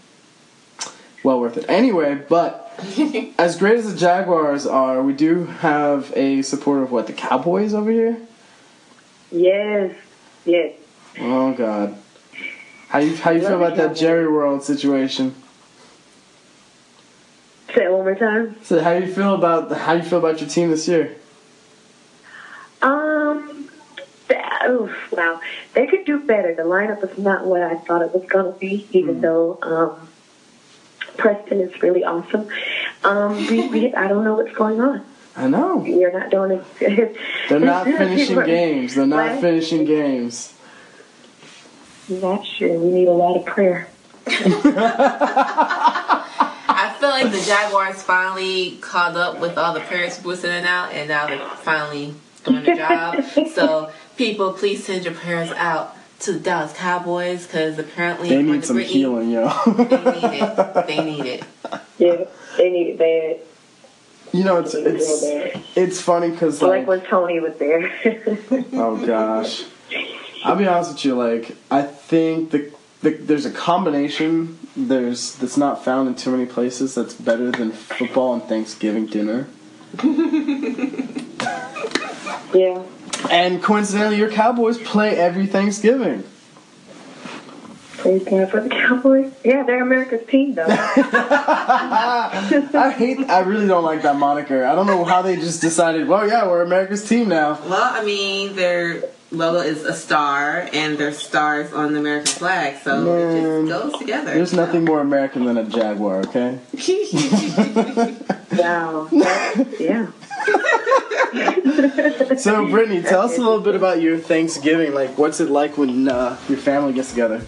Well 1.22 1.40
worth 1.40 1.56
it. 1.56 1.66
Anyway, 1.68 2.20
but 2.28 2.72
as 3.38 3.56
great 3.56 3.78
as 3.78 3.92
the 3.92 3.98
Jaguars 3.98 4.66
are, 4.66 5.02
we 5.02 5.12
do 5.12 5.44
have 5.46 6.12
a 6.16 6.42
support 6.42 6.82
of 6.82 6.90
what 6.92 7.06
the 7.06 7.12
Cowboys 7.12 7.74
over 7.74 7.90
here. 7.90 8.16
Yes, 9.30 9.94
yes. 10.44 10.74
Oh 11.20 11.52
God. 11.52 11.96
How 12.88 13.00
you 13.00 13.16
how 13.16 13.32
you 13.32 13.40
feel 13.40 13.56
about 13.62 13.76
that 13.76 13.96
Jerry 13.96 14.28
World 14.28 14.62
situation? 14.62 15.34
Say 17.76 17.84
it 17.84 17.92
one 17.92 18.04
more 18.04 18.14
time. 18.14 18.56
So 18.62 18.82
how 18.82 18.98
do 18.98 19.04
you 19.04 19.12
feel 19.12 19.34
about 19.34 19.70
how 19.70 19.92
do 19.92 20.02
you 20.02 20.08
feel 20.08 20.18
about 20.18 20.40
your 20.40 20.48
team 20.48 20.70
this 20.70 20.88
year? 20.88 21.14
Um, 22.80 23.68
oof, 24.66 24.90
wow, 25.12 25.40
they 25.74 25.86
could 25.86 26.06
do 26.06 26.18
better. 26.20 26.54
The 26.54 26.62
lineup 26.62 27.04
is 27.10 27.18
not 27.18 27.44
what 27.46 27.60
I 27.62 27.74
thought 27.74 28.00
it 28.00 28.14
was 28.14 28.24
going 28.24 28.50
to 28.50 28.58
be, 28.58 28.86
even 28.92 29.20
though 29.20 29.58
um, 29.60 30.08
Prescott 31.18 31.52
is 31.52 31.82
really 31.82 32.02
awesome. 32.02 32.48
Um, 33.04 33.36
we, 33.46 33.68
we, 33.68 33.94
I 33.94 34.08
don't 34.08 34.24
know 34.24 34.36
what's 34.36 34.56
going 34.56 34.80
on. 34.80 35.04
I 35.36 35.46
know 35.48 35.84
You're 35.84 36.18
not 36.18 36.30
doing 36.30 36.64
it. 36.80 37.16
they're 37.50 37.60
not 37.60 37.84
finishing 37.84 38.42
games. 38.46 38.94
They're 38.94 39.04
not 39.06 39.32
Right? 39.32 39.40
finishing 39.42 39.84
games. 39.84 40.54
Not 42.08 42.46
sure. 42.46 42.78
We 42.78 42.90
need 42.90 43.08
a 43.08 43.10
lot 43.10 43.36
of 43.36 43.44
prayer. 43.44 43.88
I 47.16 47.22
feel 47.22 47.30
like 47.30 47.40
the 47.40 47.46
Jaguars 47.46 48.02
finally 48.02 48.76
caught 48.82 49.16
up 49.16 49.40
with 49.40 49.56
all 49.56 49.72
the 49.72 49.80
parents 49.80 50.18
who 50.18 50.28
were 50.28 50.36
sending 50.36 50.68
out, 50.68 50.92
and 50.92 51.08
now 51.08 51.26
they're 51.26 51.48
finally 51.56 52.14
doing 52.44 52.62
the 52.64 52.74
job. 52.74 53.24
so, 53.54 53.90
people, 54.18 54.52
please 54.52 54.84
send 54.84 55.04
your 55.06 55.14
parents 55.14 55.52
out 55.56 55.96
to 56.20 56.32
the 56.34 56.40
Dallas 56.40 56.74
Cowboys 56.74 57.46
because 57.46 57.78
apparently 57.78 58.28
They 58.28 58.42
need 58.42 58.64
some 58.66 58.76
Brittany, 58.76 58.92
healing, 58.92 59.30
yo. 59.30 59.48
They 59.66 59.82
need 59.82 60.42
it. 60.42 60.86
They 60.86 61.04
need 61.04 61.26
it. 61.26 61.44
Yeah, 61.98 62.24
they 62.58 62.70
need 62.70 62.88
it 62.88 62.98
bad. 62.98 63.38
you 64.32 64.44
know, 64.44 64.58
it's 64.58 64.72
They 64.72 64.80
it 64.80 64.96
it's 64.96 65.76
it's 65.76 66.00
funny 66.00 66.30
because 66.30 66.60
Like 66.60 66.80
like 66.80 66.86
when 66.86 67.00
Tony 67.02 67.40
was 67.40 67.56
there. 67.56 67.90
oh 68.74 69.02
gosh, 69.06 69.64
I'll 70.44 70.56
be 70.56 70.66
honest 70.66 70.92
with 70.92 71.04
you. 71.06 71.14
Like 71.14 71.56
I 71.70 71.80
think 71.82 72.50
the, 72.50 72.72
the 73.02 73.10
there's 73.10 73.46
a 73.46 73.50
combination 73.50 74.58
there's 74.76 75.34
that's 75.36 75.56
not 75.56 75.84
found 75.84 76.08
in 76.08 76.14
too 76.14 76.30
many 76.30 76.46
places 76.46 76.94
that's 76.94 77.14
better 77.14 77.50
than 77.50 77.72
football 77.72 78.34
and 78.34 78.42
Thanksgiving 78.42 79.06
dinner. 79.06 79.48
yeah. 82.54 82.82
And 83.30 83.62
coincidentally, 83.62 84.18
your 84.18 84.30
Cowboys 84.30 84.78
play 84.78 85.16
every 85.16 85.46
Thanksgiving. 85.46 86.24
Praise 87.96 88.24
God 88.24 88.50
for 88.50 88.60
the 88.60 88.68
Cowboys. 88.68 89.32
Yeah, 89.42 89.62
they're 89.64 89.82
America's 89.82 90.26
team, 90.28 90.54
though. 90.54 90.66
I 90.68 91.34
hate. 92.96 93.28
I 93.28 93.40
really 93.40 93.66
don't 93.66 93.84
like 93.84 94.02
that 94.02 94.16
moniker. 94.16 94.64
I 94.64 94.74
don't 94.74 94.86
know 94.86 95.04
how 95.04 95.22
they 95.22 95.36
just 95.36 95.62
decided. 95.62 96.06
Well, 96.06 96.28
yeah, 96.28 96.46
we're 96.46 96.62
America's 96.62 97.08
team 97.08 97.28
now. 97.30 97.58
Well, 97.62 97.80
I 97.82 98.04
mean, 98.04 98.54
their 98.54 99.02
logo 99.30 99.60
is 99.60 99.84
a 99.84 99.94
star, 99.94 100.68
and 100.72 100.98
their 100.98 101.12
star 101.12 101.60
is 101.60 101.72
on 101.72 101.92
the 101.92 102.00
American 102.00 102.26
flag, 102.26 102.82
so 102.82 103.02
Man, 103.02 103.36
it 103.36 103.66
just 103.66 103.68
goes 103.68 103.98
together. 103.98 104.34
There's 104.34 104.52
nothing 104.52 104.84
more 104.84 105.00
American 105.00 105.44
than 105.44 105.56
a 105.58 105.64
Jaguar. 105.64 106.20
Okay. 106.20 106.58
wow. 108.52 109.08
yeah. 109.78 110.10
So, 112.38 112.66
Brittany, 112.68 113.02
tell 113.02 113.22
us 113.22 113.36
a 113.36 113.40
little 113.40 113.60
bit 113.60 113.74
about 113.74 114.00
your 114.00 114.16
Thanksgiving. 114.18 114.94
Like, 114.94 115.18
what's 115.18 115.40
it 115.40 115.50
like 115.50 115.76
when 115.76 116.08
uh, 116.08 116.38
your 116.48 116.58
family 116.58 116.92
gets 116.92 117.10
together? 117.10 117.42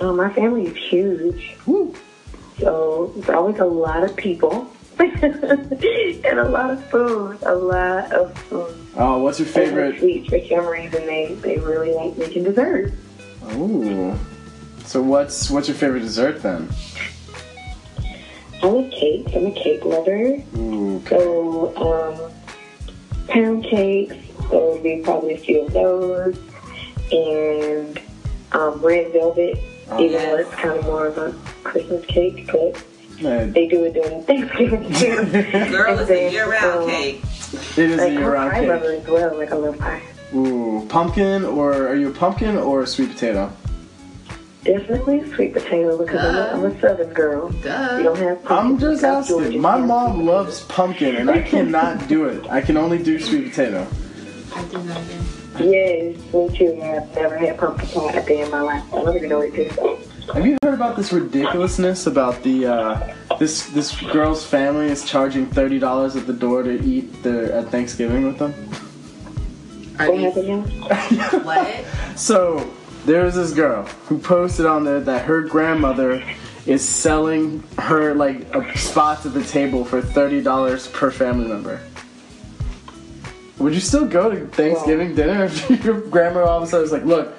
Uh, 0.00 0.12
my 0.12 0.30
family 0.32 0.66
is 0.66 0.76
huge, 0.76 1.56
Woo. 1.66 1.94
so 2.58 3.12
it's 3.16 3.28
always 3.28 3.58
a 3.58 3.64
lot 3.64 4.02
of 4.02 4.16
people 4.16 4.70
and 6.24 6.38
a 6.38 6.48
lot 6.48 6.70
of 6.70 6.84
food. 6.90 7.38
A 7.42 7.54
lot 7.54 8.12
of 8.12 8.36
food. 8.38 8.74
Oh, 8.96 9.18
what's 9.22 9.38
your 9.38 9.48
favorite? 9.48 9.98
sweets, 9.98 10.28
for 10.28 10.40
some 10.46 10.66
reason, 10.66 11.06
they, 11.06 11.34
they 11.40 11.58
really 11.58 11.94
like 11.94 12.16
making 12.18 12.44
dessert. 12.44 12.92
Ooh. 13.52 14.14
So, 14.84 15.00
what's 15.02 15.48
what's 15.50 15.68
your 15.68 15.76
favorite 15.76 16.00
dessert 16.00 16.42
then? 16.42 16.68
I 18.62 18.66
like 18.66 18.90
cakes. 18.90 19.32
I'm 19.34 19.46
a 19.46 19.52
cake 19.52 19.84
lover. 19.84 20.42
Ooh. 20.56 20.96
Okay. 20.96 21.08
So, 21.08 21.76
um, 21.76 22.32
pound 23.28 23.64
cakes, 23.64 24.16
so 24.50 24.78
we 24.82 25.00
probably 25.02 25.34
a 25.34 25.38
few 25.38 25.62
of 25.62 25.72
those. 25.72 26.38
And 27.12 28.00
um, 28.52 28.80
red 28.80 29.12
velvet, 29.12 29.58
Oh, 29.90 30.00
even 30.00 30.22
though 30.22 30.36
it's 30.36 30.50
kind 30.50 30.78
of 30.78 30.84
more 30.84 31.06
of 31.06 31.18
a 31.18 31.32
Christmas 31.64 32.04
cake, 32.06 32.46
but 32.52 32.80
Man, 33.20 33.52
they 33.52 33.66
do 33.68 33.84
it 33.84 33.92
during 33.94 34.22
Thanksgiving 34.22 34.92
too. 34.94 35.16
Girl, 35.70 35.98
it's 35.98 36.10
a 36.10 36.30
year-round 36.32 36.84
um, 36.84 36.88
cake. 36.88 37.20
it 37.76 37.78
is 37.78 37.98
a 38.00 38.02
Like, 38.04 38.08
a 38.08 38.12
year-round 38.12 38.50
pie 38.52 38.60
lover 38.66 38.92
cake. 38.96 39.02
as 39.02 39.08
well. 39.08 39.36
Like, 39.36 39.52
I 39.52 39.56
love 39.56 39.78
pie. 39.78 40.02
Ooh, 40.34 40.86
pumpkin 40.88 41.44
or 41.44 41.88
are 41.88 41.96
you 41.96 42.08
a 42.10 42.14
pumpkin 42.14 42.56
or 42.56 42.82
a 42.82 42.86
sweet 42.86 43.10
potato? 43.10 43.52
Definitely 44.64 45.28
sweet 45.32 45.52
potato 45.54 45.98
because 45.98 46.20
I'm, 46.20 46.36
a, 46.36 46.66
I'm 46.66 46.72
a 46.76 46.80
southern 46.80 47.12
girl. 47.14 47.48
Duh. 47.50 47.96
You 47.98 48.02
don't 48.04 48.16
have 48.18 48.44
pumpkin. 48.44 48.56
I'm 48.56 48.68
pumpkin 48.68 48.72
in 48.74 48.78
just 48.92 49.00
South 49.00 49.28
Georgia. 49.28 49.46
asking. 49.46 49.60
My 49.60 49.78
mom 49.78 50.24
loves 50.26 50.60
pumpkin, 50.64 51.16
and 51.16 51.30
I 51.30 51.40
cannot 51.52 52.06
do 52.08 52.26
it. 52.26 52.46
I 52.50 52.60
can 52.60 52.76
only 52.76 53.02
do 53.02 53.18
sweet 53.18 53.50
potato. 53.50 53.86
I 54.54 54.62
do 54.64 54.82
that 54.82 54.96
again. 55.02 55.26
Yes, 55.58 56.32
me 56.32 56.56
too. 56.56 56.80
I've 56.82 57.14
never 57.16 57.36
had 57.38 57.58
pumpkin 57.58 57.88
pie 57.88 58.12
a 58.12 58.24
day 58.26 58.40
in 58.42 58.50
my 58.50 58.60
life. 58.60 58.84
I 58.94 59.02
don't 59.02 59.16
even 59.16 59.28
know 59.30 59.38
what 59.38 59.48
it 59.48 59.54
tastes 59.54 59.78
like. 59.78 59.98
Have 60.34 60.46
you 60.46 60.56
heard 60.62 60.74
about 60.74 60.96
this 60.96 61.12
ridiculousness 61.12 62.06
about 62.06 62.40
the 62.44 62.66
uh, 62.66 63.14
this 63.40 63.66
this 63.70 64.00
girl's 64.12 64.46
family 64.46 64.86
is 64.86 65.04
charging 65.04 65.46
thirty 65.46 65.80
dollars 65.80 66.14
at 66.14 66.28
the 66.28 66.32
door 66.32 66.62
to 66.62 66.80
eat 66.84 67.22
there 67.24 67.52
at 67.52 67.68
Thanksgiving 67.68 68.26
with 68.26 68.38
them? 68.38 68.54
Are 69.98 70.08
What 70.08 70.18
these, 70.18 70.34
happened 70.34 71.18
now? 71.18 71.38
what? 71.44 71.84
So 72.16 72.70
there 73.06 73.24
was 73.24 73.34
this 73.34 73.52
girl 73.52 73.82
who 74.06 74.18
posted 74.18 74.66
on 74.66 74.84
there 74.84 75.00
that 75.00 75.24
her 75.24 75.42
grandmother 75.42 76.22
is 76.64 76.86
selling 76.86 77.64
her 77.78 78.14
like 78.14 78.54
a 78.54 78.78
spot 78.78 79.26
at 79.26 79.34
the 79.34 79.42
table 79.42 79.84
for 79.84 80.00
thirty 80.00 80.40
dollars 80.40 80.86
per 80.88 81.10
family 81.10 81.48
member. 81.48 81.80
Would 83.58 83.74
you 83.74 83.80
still 83.80 84.06
go 84.06 84.30
to 84.30 84.46
Thanksgiving 84.46 85.16
dinner 85.16 85.44
if 85.44 85.68
your 85.84 86.00
grandma 86.00 86.44
all 86.44 86.58
of 86.58 86.62
a 86.62 86.66
sudden 86.68 86.86
is 86.86 86.92
like, 86.92 87.04
"Look, 87.04 87.34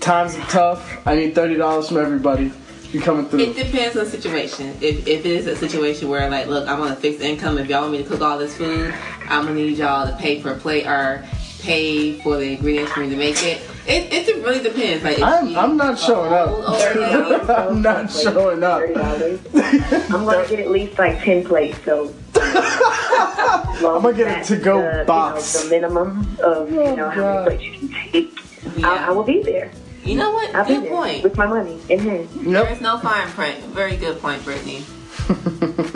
times 0.00 0.34
are 0.36 0.46
tough. 0.46 1.06
I 1.06 1.16
need 1.16 1.34
thirty 1.34 1.56
dollars 1.56 1.88
from 1.88 1.98
everybody. 1.98 2.52
You 2.92 3.00
coming 3.00 3.26
through? 3.26 3.40
It 3.40 3.56
depends 3.56 3.96
on 3.96 4.04
the 4.04 4.10
situation. 4.10 4.68
If, 4.80 5.06
if 5.08 5.24
it 5.24 5.26
is 5.26 5.46
a 5.48 5.56
situation 5.56 6.08
where, 6.08 6.30
like, 6.30 6.46
look, 6.46 6.68
I'm 6.68 6.80
on 6.80 6.92
a 6.92 6.96
fixed 6.96 7.20
income. 7.22 7.58
If 7.58 7.68
y'all 7.68 7.80
want 7.80 7.92
me 7.92 7.98
to 7.98 8.08
cook 8.08 8.20
all 8.20 8.38
this 8.38 8.56
food, 8.56 8.94
I'm 9.28 9.46
gonna 9.46 9.54
need 9.56 9.78
y'all 9.78 10.06
to 10.06 10.16
pay 10.16 10.40
per 10.40 10.56
plate 10.56 10.86
or 10.86 11.24
pay 11.60 12.20
for 12.20 12.36
the 12.36 12.52
ingredients 12.52 12.92
for 12.92 13.00
me 13.00 13.08
to 13.10 13.16
make 13.16 13.42
it. 13.42 13.62
It, 13.86 14.12
it 14.12 14.36
really 14.44 14.62
depends. 14.62 15.02
Like, 15.02 15.18
if 15.18 15.24
I'm- 15.24 15.56
I'm 15.58 15.76
not 15.76 15.98
showing 15.98 16.32
up. 16.32 16.48
old, 16.50 16.64
old 16.66 16.78
lady- 16.78 17.52
I'm 17.52 17.82
not 17.82 18.10
showing 18.12 18.62
up. 18.62 18.82
I'm 18.82 20.24
gonna 20.24 20.46
get 20.48 20.60
at 20.60 20.70
least 20.70 20.96
like 20.98 21.18
ten 21.20 21.44
plates. 21.44 21.78
So 21.84 22.14
I'm 22.36 24.02
gonna 24.02 24.12
get 24.12 24.42
a 24.42 24.44
to-go 24.44 24.80
the, 24.82 24.98
you 25.00 25.04
box. 25.04 25.54
know, 25.54 25.62
the 25.64 25.70
minimum 25.70 26.36
of 26.42 26.70
you 26.70 26.80
oh, 26.82 26.94
know 26.94 27.10
how 27.10 27.44
many 27.44 27.56
plates 27.56 27.82
you 27.82 27.88
can 27.88 28.12
take. 28.12 28.33
Yeah. 28.76 28.88
I, 28.88 29.06
I 29.06 29.10
will 29.10 29.24
be 29.24 29.42
there. 29.42 29.70
You 30.04 30.16
know 30.16 30.32
what? 30.32 30.54
I'll 30.54 30.66
be 30.66 30.74
Good 30.74 30.84
there 30.84 30.90
point. 30.92 31.22
with 31.24 31.36
my 31.36 31.46
money 31.46 31.80
in 31.88 31.98
hand. 31.98 32.28
There 32.28 32.62
Yep. 32.64 32.72
is 32.72 32.80
no 32.82 32.98
fine 32.98 33.26
print. 33.28 33.58
Very 33.66 33.96
good 33.96 34.20
point, 34.20 34.44
Brittany. 34.44 34.84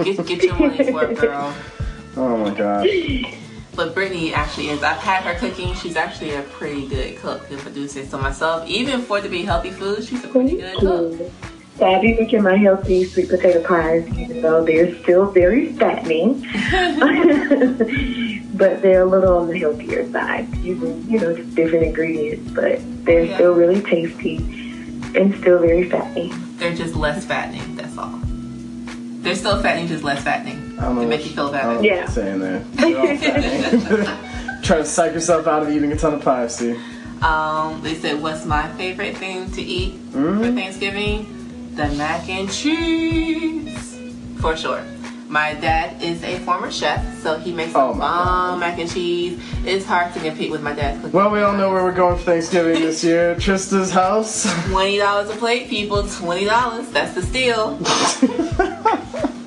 Get, 0.04 0.26
get 0.26 0.42
your 0.42 0.58
money's 0.58 0.90
worth, 0.92 1.20
girl. 1.26 1.54
Oh 2.16 2.36
my 2.38 2.54
god. 2.54 2.86
But 3.76 3.94
Brittany 3.94 4.32
actually 4.32 4.70
is. 4.70 4.82
I've 4.82 4.96
had 4.96 5.22
her 5.24 5.38
cooking. 5.38 5.74
She's 5.74 5.96
actually 5.96 6.34
a 6.34 6.42
pretty 6.42 6.88
good 6.88 7.18
cook 7.18 7.48
and 7.50 7.58
producer. 7.60 8.04
So 8.06 8.18
myself, 8.18 8.66
even 8.66 9.02
for 9.02 9.18
it 9.18 9.22
to 9.22 9.28
be 9.28 9.42
healthy 9.42 9.70
food, 9.70 10.02
she's 10.04 10.24
a 10.24 10.28
pretty 10.28 10.56
good 10.56 10.76
cook. 10.78 11.30
So 11.76 11.86
I'll 11.86 12.00
be 12.00 12.14
making 12.14 12.42
my 12.42 12.56
healthy 12.56 13.04
sweet 13.04 13.28
potato 13.28 13.62
pies, 13.62 14.08
even 14.18 14.40
though 14.42 14.64
they're 14.64 14.96
still 15.02 15.26
very 15.30 15.72
fattening. 15.74 16.40
but 18.58 18.82
they're 18.82 19.02
a 19.02 19.06
little 19.06 19.38
on 19.38 19.48
the 19.48 19.58
healthier 19.58 20.10
side, 20.10 20.46
using, 20.58 21.04
you 21.08 21.18
know, 21.20 21.34
just 21.34 21.54
different 21.54 21.84
ingredients. 21.86 22.50
But 22.52 22.80
they're 23.04 23.24
Yeah. 23.24 23.34
still 23.36 23.54
really 23.54 23.80
tasty 23.80 24.36
and 25.14 25.34
still 25.36 25.58
very 25.60 25.88
fattening. 25.88 26.34
They're 26.58 26.74
just 26.74 26.94
less 26.96 27.24
fattening. 27.24 27.76
That's 27.76 27.96
all. 27.96 28.18
They're 29.22 29.34
still 29.36 29.62
fattening, 29.62 29.88
just 29.88 30.04
less 30.04 30.22
fattening. 30.22 30.74
I 30.78 30.82
don't 30.82 30.94
know 30.96 31.02
To 31.02 31.06
make 31.08 31.20
what 31.20 31.28
you 31.28 31.34
feel 31.34 31.46
I 31.54 31.62
don't 31.62 31.74
know 31.76 31.82
better. 31.82 31.84
Yeah. 31.94 32.06
saying 32.06 32.38
that. 32.40 32.62
You're 32.88 32.98
all 33.00 33.16
fattening. 33.16 34.08
Try 34.62 34.78
to 34.78 34.84
psych 34.84 35.14
yourself 35.14 35.46
out 35.46 35.62
of 35.62 35.70
eating 35.70 35.92
a 35.92 35.96
ton 35.96 36.14
of 36.14 36.22
pie, 36.22 36.46
see? 36.48 36.74
Um, 37.22 37.80
they 37.82 37.94
said, 37.94 38.20
"What's 38.22 38.44
my 38.44 38.68
favorite 38.76 39.16
thing 39.16 39.50
to 39.52 39.62
eat 39.62 39.94
for 40.12 40.18
Mm. 40.18 40.54
Thanksgiving?" 40.54 41.26
The 41.74 41.88
mac 41.90 42.28
and 42.28 42.50
cheese, 42.50 43.98
for 44.40 44.56
sure. 44.56 44.82
My 45.28 45.52
dad 45.54 46.02
is 46.02 46.22
a 46.24 46.38
former 46.40 46.70
chef, 46.70 47.04
so 47.22 47.38
he 47.38 47.52
makes 47.52 47.72
Oh 47.74 47.90
some 47.90 47.98
my 47.98 48.06
God. 48.06 48.24
bomb 48.24 48.60
mac 48.60 48.78
and 48.78 48.90
cheese. 48.90 49.38
It's 49.64 49.84
hard 49.84 50.14
to 50.14 50.20
compete 50.20 50.50
with 50.50 50.62
my 50.62 50.72
dad's 50.72 50.98
cooking. 51.02 51.12
Well, 51.12 51.30
we 51.30 51.40
all 51.42 51.52
know 51.54 51.70
where 51.70 51.84
we're 51.84 51.92
going 51.92 52.16
for 52.16 52.22
Thanksgiving 52.24 52.80
this 52.80 53.04
year. 53.04 53.34
Trista's 53.38 53.90
house. 53.90 54.44
Twenty 54.70 54.96
dollars 54.96 55.28
a 55.28 55.36
plate, 55.36 55.68
people. 55.68 56.02
Twenty 56.08 56.46
dollars. 56.46 56.88
That's 56.90 57.14
the 57.14 57.22
steal. 57.22 57.78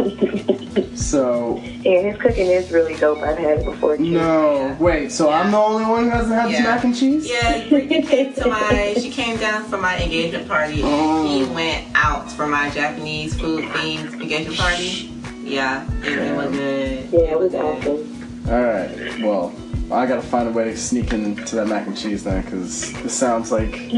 So, 0.94 1.56
Yeah, 1.82 2.00
his 2.12 2.20
cooking 2.20 2.46
is 2.46 2.70
really 2.70 2.94
dope. 2.94 3.18
I've 3.18 3.36
had 3.38 3.58
it 3.58 3.64
before 3.64 3.96
too. 3.96 4.04
no. 4.10 4.66
Yeah. 4.66 4.78
Wait, 4.78 5.10
so 5.12 5.30
I'm 5.30 5.50
the 5.50 5.56
only 5.58 5.84
one 5.84 6.04
who 6.04 6.10
hasn't 6.10 6.34
had 6.34 6.48
this 6.50 6.58
Yeah. 6.60 6.62
mac 6.64 6.84
and 6.84 6.94
cheese? 6.96 7.28
Yeah, 7.28 7.68
Brittany 7.68 8.02
came 8.02 8.32
to 8.34 8.48
my. 8.48 8.94
She 9.00 9.10
came 9.10 9.36
down 9.38 9.64
for 9.64 9.78
my 9.78 9.98
engagement 10.00 10.46
party. 10.46 10.80
Oh. 10.84 11.26
He 11.26 11.44
went 11.52 11.86
out 11.94 12.30
for 12.30 12.46
my 12.46 12.70
Japanese 12.70 13.38
food 13.38 13.64
themed 13.70 14.12
engagement 14.20 14.58
party. 14.58 15.10
Yeah, 15.42 15.84
it, 16.04 16.18
it 16.18 16.36
was 16.36 16.50
good. 16.52 17.08
Yeah, 17.12 17.18
it 17.32 17.38
was 17.38 17.54
awesome. 17.54 18.46
Alright, 18.48 19.20
well, 19.22 19.52
I 19.90 20.06
gotta 20.06 20.22
find 20.22 20.48
a 20.48 20.52
way 20.52 20.64
to 20.64 20.76
sneak 20.76 21.12
into 21.12 21.56
that 21.56 21.66
mac 21.66 21.86
and 21.88 21.96
cheese 21.96 22.22
then, 22.24 22.42
because 22.42 22.92
this 23.02 23.12
sounds 23.18 23.50
like. 23.50 23.72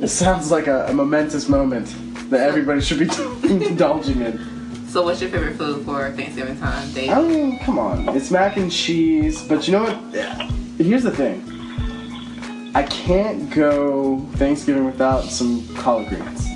This 0.00 0.12
sounds 0.12 0.50
like 0.52 0.66
a, 0.68 0.86
a 0.86 0.92
momentous 0.92 1.48
moment 1.48 1.92
that 2.30 2.40
everybody 2.40 2.80
should 2.80 2.98
be 3.00 3.06
indulging 3.66 4.20
in. 4.20 4.55
So, 4.88 5.02
what's 5.02 5.20
your 5.20 5.30
favorite 5.30 5.56
food 5.56 5.84
for 5.84 6.10
Thanksgiving 6.12 6.58
time, 6.58 6.90
Dave? 6.92 7.10
I 7.10 7.20
mean, 7.22 7.58
come 7.60 7.78
on. 7.78 8.08
It's 8.16 8.30
mac 8.30 8.56
and 8.56 8.70
cheese, 8.72 9.42
but 9.46 9.66
you 9.66 9.72
know 9.72 9.82
what? 9.84 10.50
Here's 10.78 11.02
the 11.02 11.10
thing. 11.10 11.42
I 12.74 12.82
can't 12.84 13.50
go 13.50 14.20
Thanksgiving 14.34 14.86
without 14.86 15.24
some 15.24 15.66
collard 15.76 16.08
greens. 16.08 16.46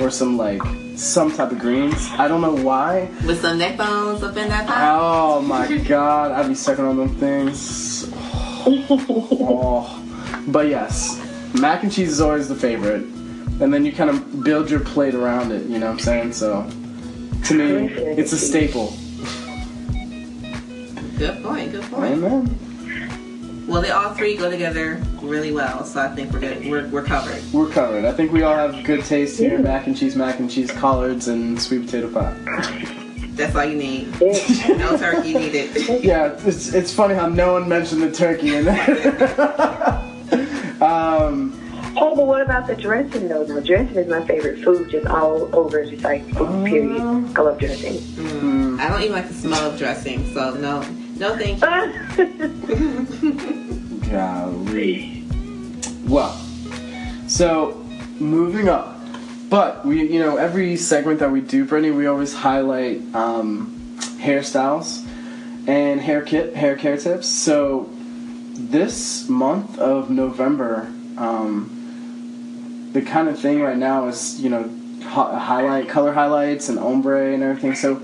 Or 0.00 0.10
some, 0.10 0.38
like, 0.38 0.62
some 0.96 1.30
type 1.32 1.50
of 1.52 1.58
greens. 1.58 2.08
I 2.12 2.28
don't 2.28 2.40
know 2.40 2.54
why. 2.54 3.10
With 3.26 3.40
some 3.42 3.58
neck 3.58 3.76
bones 3.76 4.22
up 4.22 4.36
in 4.36 4.48
that 4.48 4.66
pot. 4.66 4.78
Oh 5.00 5.42
my 5.42 5.76
god, 5.88 6.32
I'd 6.32 6.48
be 6.48 6.54
sucking 6.54 6.84
on 6.84 6.96
them 6.96 7.14
things. 7.16 8.10
Oh. 8.64 9.98
But 10.46 10.68
yes, 10.68 11.20
mac 11.60 11.82
and 11.82 11.90
cheese 11.92 12.10
is 12.12 12.20
always 12.20 12.48
the 12.48 12.54
favorite. 12.54 13.02
And 13.60 13.74
then 13.74 13.84
you 13.84 13.92
kind 13.92 14.08
of 14.08 14.44
build 14.44 14.70
your 14.70 14.78
plate 14.80 15.14
around 15.16 15.50
it, 15.50 15.66
you 15.66 15.78
know 15.80 15.86
what 15.86 15.92
I'm 15.94 15.98
saying? 15.98 16.32
So, 16.32 16.64
to 17.44 17.54
me, 17.54 17.92
it's 17.92 18.32
a 18.32 18.38
staple. 18.38 18.94
Good 21.18 21.42
point. 21.42 21.72
Good 21.72 21.84
point. 21.90 22.12
Amen. 22.14 23.66
Well, 23.66 23.80
they 23.80 23.90
all 23.90 24.12
three 24.12 24.36
go 24.36 24.50
together 24.50 25.00
really 25.22 25.52
well, 25.52 25.84
so 25.84 26.00
I 26.00 26.08
think 26.08 26.32
we're 26.32 26.40
good. 26.40 26.68
We're, 26.68 26.88
we're 26.88 27.04
covered. 27.04 27.42
We're 27.52 27.70
covered. 27.70 28.04
I 28.04 28.12
think 28.12 28.32
we 28.32 28.42
all 28.42 28.56
have 28.56 28.84
good 28.84 29.04
taste 29.04 29.38
here. 29.38 29.58
Mac 29.58 29.86
and 29.86 29.96
cheese, 29.96 30.16
mac 30.16 30.40
and 30.40 30.50
cheese, 30.50 30.70
collards, 30.70 31.28
and 31.28 31.60
sweet 31.60 31.86
potato 31.86 32.12
pie. 32.12 32.34
That's 33.34 33.54
all 33.54 33.64
you 33.64 33.76
need. 33.76 34.08
Yeah. 34.20 34.76
No 34.76 34.96
turkey 34.96 35.34
needed. 35.34 35.70
Yeah, 36.04 36.36
it's, 36.44 36.74
it's 36.74 36.92
funny 36.92 37.14
how 37.14 37.28
no 37.28 37.52
one 37.52 37.68
mentioned 37.68 38.02
the 38.02 38.12
turkey 38.12 38.56
in 38.56 38.64
there. 38.64 40.82
um, 40.82 41.58
Oh, 41.96 42.14
but 42.16 42.26
what 42.26 42.42
about 42.42 42.66
the 42.66 42.74
dressing 42.74 43.28
though? 43.28 43.44
No, 43.44 43.60
dressing 43.60 43.96
is 43.96 44.08
my 44.08 44.24
favorite 44.26 44.62
food, 44.64 44.90
just 44.90 45.06
all 45.06 45.54
over, 45.54 45.84
just 45.84 46.02
like 46.04 46.24
food, 46.34 46.66
period. 46.66 47.00
I 47.00 47.40
love 47.40 47.58
dressing. 47.58 47.94
Mm, 47.94 48.80
I 48.80 48.88
don't 48.88 49.02
even 49.02 49.12
like 49.12 49.28
the 49.28 49.34
smell 49.34 49.70
of 49.70 49.78
dressing, 49.78 50.32
so 50.32 50.54
no, 50.54 50.80
no 51.16 51.36
thank 51.36 51.60
you. 51.60 53.76
golly. 54.12 55.24
Well, 56.06 56.32
so 57.26 57.82
moving 58.20 58.68
up. 58.68 58.98
But 59.48 59.84
we, 59.84 60.10
you 60.10 60.18
know, 60.18 60.36
every 60.36 60.76
segment 60.76 61.18
that 61.20 61.30
we 61.30 61.40
do, 61.40 61.64
Brittany, 61.64 61.90
we 61.90 62.06
always 62.06 62.32
highlight 62.32 63.02
um, 63.14 63.96
hairstyles 64.18 65.06
and 65.66 66.00
hair 66.00 66.22
kit, 66.22 66.56
hair 66.56 66.76
care 66.76 66.96
tips. 66.96 67.28
So 67.28 67.90
this 68.54 69.28
month 69.28 69.78
of 69.78 70.10
November, 70.10 70.90
um, 71.18 71.81
the 72.92 73.02
kind 73.02 73.28
of 73.28 73.38
thing 73.38 73.62
right 73.62 73.76
now 73.76 74.08
is, 74.08 74.40
you 74.40 74.50
know, 74.50 74.70
hi- 75.02 75.38
highlight, 75.38 75.88
color 75.88 76.12
highlights 76.12 76.68
and 76.68 76.78
ombre 76.78 77.32
and 77.32 77.42
everything. 77.42 77.74
So, 77.74 77.96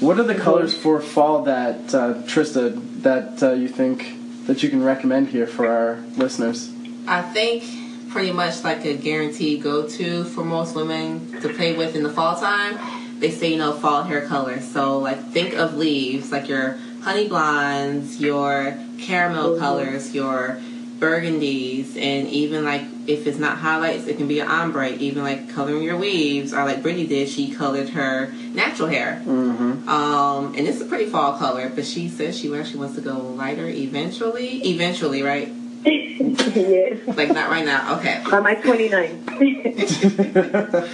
what 0.00 0.18
are 0.18 0.24
the 0.24 0.34
colors 0.34 0.74
for 0.74 1.00
fall 1.00 1.42
that 1.44 1.94
uh, 1.94 2.14
Trista 2.22 3.02
that 3.02 3.42
uh, 3.42 3.52
you 3.52 3.68
think 3.68 4.16
that 4.46 4.62
you 4.62 4.70
can 4.70 4.82
recommend 4.82 5.28
here 5.28 5.46
for 5.46 5.66
our 5.66 5.96
listeners? 6.16 6.72
I 7.06 7.22
think 7.22 7.64
pretty 8.10 8.32
much 8.32 8.64
like 8.64 8.84
a 8.84 8.96
guaranteed 8.96 9.62
go-to 9.62 10.24
for 10.24 10.44
most 10.44 10.74
women 10.74 11.40
to 11.40 11.48
play 11.50 11.76
with 11.76 11.94
in 11.94 12.02
the 12.02 12.10
fall 12.10 12.34
time. 12.34 12.78
They 13.20 13.30
say 13.30 13.52
you 13.52 13.58
know 13.58 13.72
fall 13.72 14.02
hair 14.02 14.26
colors, 14.26 14.66
so 14.66 14.98
like 14.98 15.22
think 15.32 15.54
of 15.54 15.76
leaves, 15.76 16.32
like 16.32 16.48
your 16.48 16.78
honey 17.02 17.28
blondes, 17.28 18.20
your 18.20 18.78
caramel 18.98 19.58
colors, 19.58 20.14
your 20.14 20.60
burgundies, 20.98 21.96
and 21.96 22.28
even 22.28 22.64
like 22.64 22.82
if 23.06 23.26
it's 23.26 23.38
not 23.38 23.58
highlights, 23.58 24.06
it 24.06 24.16
can 24.16 24.28
be 24.28 24.40
an 24.40 24.48
ombre. 24.48 24.90
Even 24.90 25.22
like 25.22 25.48
coloring 25.50 25.82
your 25.82 25.96
weaves, 25.96 26.52
or 26.52 26.64
like 26.64 26.82
Brittany 26.82 27.06
did, 27.06 27.28
she 27.28 27.50
colored 27.50 27.90
her 27.90 28.32
natural 28.54 28.88
hair. 28.88 29.22
Mm-hmm. 29.24 29.88
Um, 29.88 30.54
and 30.54 30.66
it's 30.66 30.80
a 30.80 30.84
pretty 30.84 31.06
fall 31.06 31.38
color, 31.38 31.70
but 31.74 31.84
she 31.84 32.08
says 32.08 32.38
she 32.38 32.54
actually 32.54 32.80
wants 32.80 32.94
to 32.96 33.00
go 33.00 33.18
lighter 33.18 33.66
eventually. 33.66 34.62
Eventually, 34.68 35.22
right? 35.22 35.48
yes. 35.84 36.98
Like 37.16 37.32
not 37.32 37.50
right 37.50 37.64
now. 37.64 37.98
Okay. 37.98 38.22
By 38.30 38.40
my 38.40 38.54
29. 38.54 39.24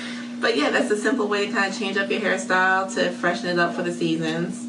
But 0.39 0.57
yeah, 0.57 0.71
that's 0.71 0.91
a 0.91 0.97
simple 0.97 1.29
way 1.29 1.47
to 1.47 1.53
kind 1.53 1.73
of 1.73 1.79
change 1.79 1.97
up 1.97 2.11
your 2.11 2.21
hairstyle 2.21 2.93
to 2.95 3.11
freshen 3.11 3.49
it 3.49 3.59
up 3.59 3.75
for 3.75 3.83
the 3.83 3.93
seasons. 3.93 4.61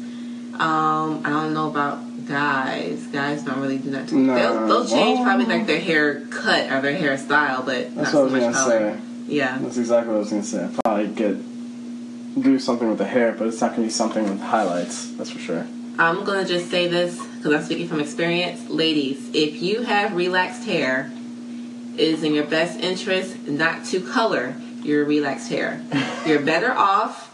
Um, 0.54 1.22
I 1.24 1.28
don't 1.30 1.54
know 1.54 1.68
about 1.68 1.98
guys. 2.28 3.06
Guys 3.08 3.42
don't 3.42 3.60
really 3.60 3.78
do 3.78 3.90
that 3.90 4.08
too. 4.08 4.18
No. 4.18 4.34
They'll, 4.34 4.66
they'll 4.68 4.86
change 4.86 5.18
Well- 5.18 5.24
probably 5.24 5.46
like 5.46 5.66
their 5.66 5.80
hair 5.80 6.20
cut 6.30 6.70
or 6.70 6.80
their 6.80 6.96
hairstyle, 6.98 7.64
but 7.64 7.94
That's 7.94 7.96
what 7.96 7.98
I 7.98 8.02
not 8.04 8.10
so 8.12 8.22
was 8.24 8.32
much 8.32 8.40
gonna 8.42 8.54
color. 8.54 8.78
say. 8.96 9.00
Yeah. 9.28 9.58
That's 9.60 9.76
exactly 9.78 10.08
what 10.12 10.16
I 10.16 10.20
was 10.20 10.30
gonna 10.30 10.42
say. 10.42 10.64
I'd 10.64 10.84
probably 10.84 11.06
get 11.08 12.42
do 12.42 12.58
something 12.58 12.88
with 12.88 12.98
the 12.98 13.04
hair, 13.06 13.32
but 13.36 13.48
it's 13.48 13.60
not 13.60 13.72
gonna 13.72 13.82
be 13.84 13.90
something 13.90 14.22
with 14.28 14.40
highlights. 14.40 15.10
That's 15.12 15.30
for 15.30 15.38
sure. 15.40 15.66
I'm 15.98 16.22
gonna 16.24 16.44
just 16.44 16.70
say 16.70 16.86
this 16.86 17.18
because 17.36 17.52
I'm 17.52 17.62
speaking 17.64 17.88
from 17.88 18.00
experience. 18.00 18.68
Ladies, 18.68 19.28
if 19.34 19.60
you 19.60 19.82
have 19.82 20.14
relaxed 20.14 20.64
hair, 20.64 21.10
it 21.96 22.00
is 22.00 22.22
in 22.22 22.34
your 22.34 22.44
best 22.44 22.78
interest 22.78 23.48
not 23.48 23.84
to 23.86 24.00
color 24.00 24.54
your 24.84 25.04
relaxed 25.04 25.48
hair. 25.48 25.82
You're 26.24 26.38
better 26.40 26.70
off 26.72 27.27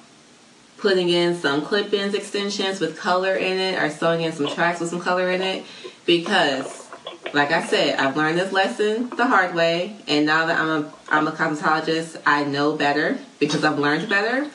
putting 0.85 1.09
in 1.09 1.35
some 1.35 1.63
clip-ins 1.63 2.13
extensions 2.13 2.79
with 2.79 2.95
color 2.99 3.35
in 3.37 3.59
it 3.59 3.83
or 3.83 3.89
sewing 3.89 4.21
in 4.21 4.33
some 4.33 4.47
tracks 4.47 4.81
with 4.81 4.91
some 4.91 5.01
color 5.01 5.31
in 5.31 5.41
it 5.41 5.65
because 6.05 6.87
like 7.33 7.53
I 7.53 7.65
said, 7.65 7.99
I've 7.99 8.19
learned 8.19 8.39
this 8.39 8.53
lesson 8.53 9.09
the 9.17 9.25
hard 9.25 9.55
way 9.55 9.97
and 10.07 10.27
now 10.27 10.45
that 10.45 10.61
I'm 10.61 10.69
a 10.69 10.93
I'm 11.09 11.27
a 11.27 11.33
cosmetologist, 11.33 12.21
I 12.27 12.45
know 12.45 12.77
better 12.77 13.17
because 13.41 13.65
I've 13.65 13.79
learned 13.79 14.11
better. 14.11 14.51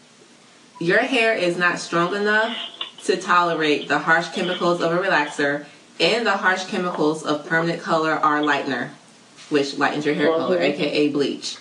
Your 0.80 1.00
hair 1.00 1.34
is 1.34 1.58
not 1.58 1.78
strong 1.78 2.16
enough 2.16 2.56
to 3.04 3.18
tolerate 3.18 3.86
the 3.86 3.98
harsh 3.98 4.30
chemicals 4.30 4.80
of 4.80 4.92
a 4.92 4.96
relaxer 4.98 5.66
and 6.00 6.26
the 6.26 6.38
harsh 6.38 6.64
chemicals 6.68 7.22
of 7.22 7.46
permanent 7.46 7.82
color 7.82 8.14
or 8.14 8.40
lightener, 8.40 8.88
which 9.50 9.76
lightens 9.78 10.06
your 10.06 10.14
hair 10.14 10.28
color, 10.28 10.58
Mhm. 10.58 10.62
aka 10.62 11.08
bleach. 11.08 11.56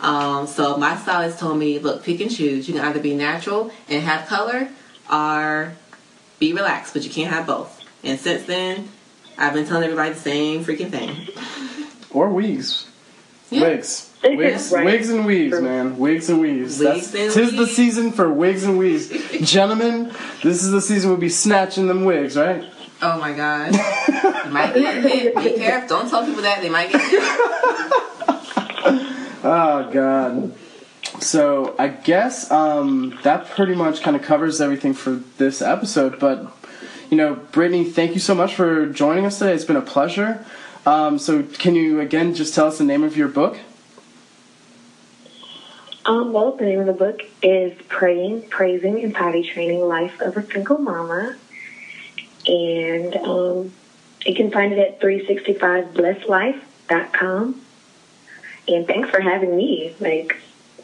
Um, 0.00 0.46
so 0.46 0.76
my 0.76 0.96
stylist 0.96 1.38
told 1.38 1.58
me, 1.58 1.78
look, 1.78 2.02
pick 2.04 2.20
and 2.20 2.30
choose. 2.34 2.68
You 2.68 2.74
can 2.74 2.84
either 2.84 3.00
be 3.00 3.14
natural 3.14 3.70
and 3.88 4.02
have 4.02 4.26
color, 4.26 4.68
or 5.12 5.72
be 6.38 6.52
relaxed, 6.52 6.94
but 6.94 7.02
you 7.04 7.10
can't 7.10 7.32
have 7.32 7.46
both. 7.46 7.80
And 8.04 8.18
since 8.18 8.44
then, 8.44 8.88
I've 9.36 9.52
been 9.54 9.66
telling 9.66 9.84
everybody 9.84 10.10
the 10.14 10.20
same 10.20 10.64
freaking 10.64 10.90
thing. 10.90 11.28
Or 12.10 12.28
wigs. 12.28 12.86
Yeah. 13.50 13.62
Wigs. 13.62 14.04
Wigs, 14.24 14.72
Right. 14.72 14.84
wigs 14.84 15.10
and 15.10 15.24
weaves, 15.24 15.60
man. 15.60 15.96
Wigs 15.96 16.28
and 16.28 16.40
weaves. 16.40 16.78
Wigs 16.80 17.12
That's, 17.12 17.14
and 17.14 17.32
tis 17.32 17.56
the 17.56 17.66
season 17.66 18.10
for 18.12 18.28
wigs 18.32 18.64
and 18.64 18.76
weaves. 18.78 19.08
Gentlemen, 19.42 20.10
this 20.42 20.62
is 20.64 20.70
the 20.72 20.80
season 20.80 21.10
we'll 21.10 21.18
be 21.20 21.28
snatching 21.28 21.86
them 21.86 22.04
wigs, 22.04 22.36
right? 22.36 22.64
Oh 23.00 23.18
my 23.18 23.32
god. 23.32 23.74
you 23.74 24.50
might 24.50 24.74
get 24.74 25.02
hit. 25.02 25.36
Be 25.36 25.52
careful. 25.54 25.88
Don't 25.88 26.08
tell 26.10 26.26
people 26.26 26.42
that. 26.42 26.60
They 26.62 26.68
might 26.68 26.90
get 26.90 27.00
hit. 27.00 27.22
Oh 29.40 29.88
god. 29.92 30.52
So 31.20 31.76
I 31.78 31.88
guess 31.88 32.50
um, 32.50 33.18
that 33.22 33.48
pretty 33.50 33.74
much 33.74 34.02
kind 34.02 34.16
of 34.16 34.22
covers 34.22 34.60
everything 34.60 34.94
for 34.94 35.12
this 35.36 35.62
episode. 35.62 36.18
But 36.18 36.52
you 37.10 37.16
know, 37.16 37.36
Brittany, 37.36 37.84
thank 37.84 38.14
you 38.14 38.20
so 38.20 38.34
much 38.34 38.54
for 38.54 38.86
joining 38.86 39.26
us 39.26 39.38
today. 39.38 39.54
It's 39.54 39.64
been 39.64 39.76
a 39.76 39.80
pleasure. 39.80 40.44
Um, 40.84 41.18
so 41.18 41.42
can 41.44 41.74
you 41.76 42.00
again 42.00 42.34
just 42.34 42.54
tell 42.54 42.66
us 42.66 42.78
the 42.78 42.84
name 42.84 43.04
of 43.04 43.16
your 43.16 43.28
book? 43.28 43.58
Um, 46.04 46.32
well, 46.32 46.52
the 46.52 46.64
name 46.64 46.80
of 46.80 46.86
the 46.86 46.92
book 46.92 47.20
is 47.42 47.78
Praying, 47.88 48.48
Praising, 48.48 49.04
and 49.04 49.14
Potty 49.14 49.42
Training 49.42 49.80
Life 49.80 50.20
of 50.20 50.36
a 50.36 50.42
Single 50.46 50.78
Mama. 50.78 51.36
And 52.48 53.14
um, 53.16 53.72
you 54.24 54.34
can 54.34 54.50
find 54.50 54.72
it 54.72 54.78
at 54.78 54.98
365blesslife.com. 55.00 57.60
And 58.66 58.86
thanks 58.86 59.10
for 59.10 59.20
having 59.20 59.54
me. 59.56 59.94
Like, 60.00 60.38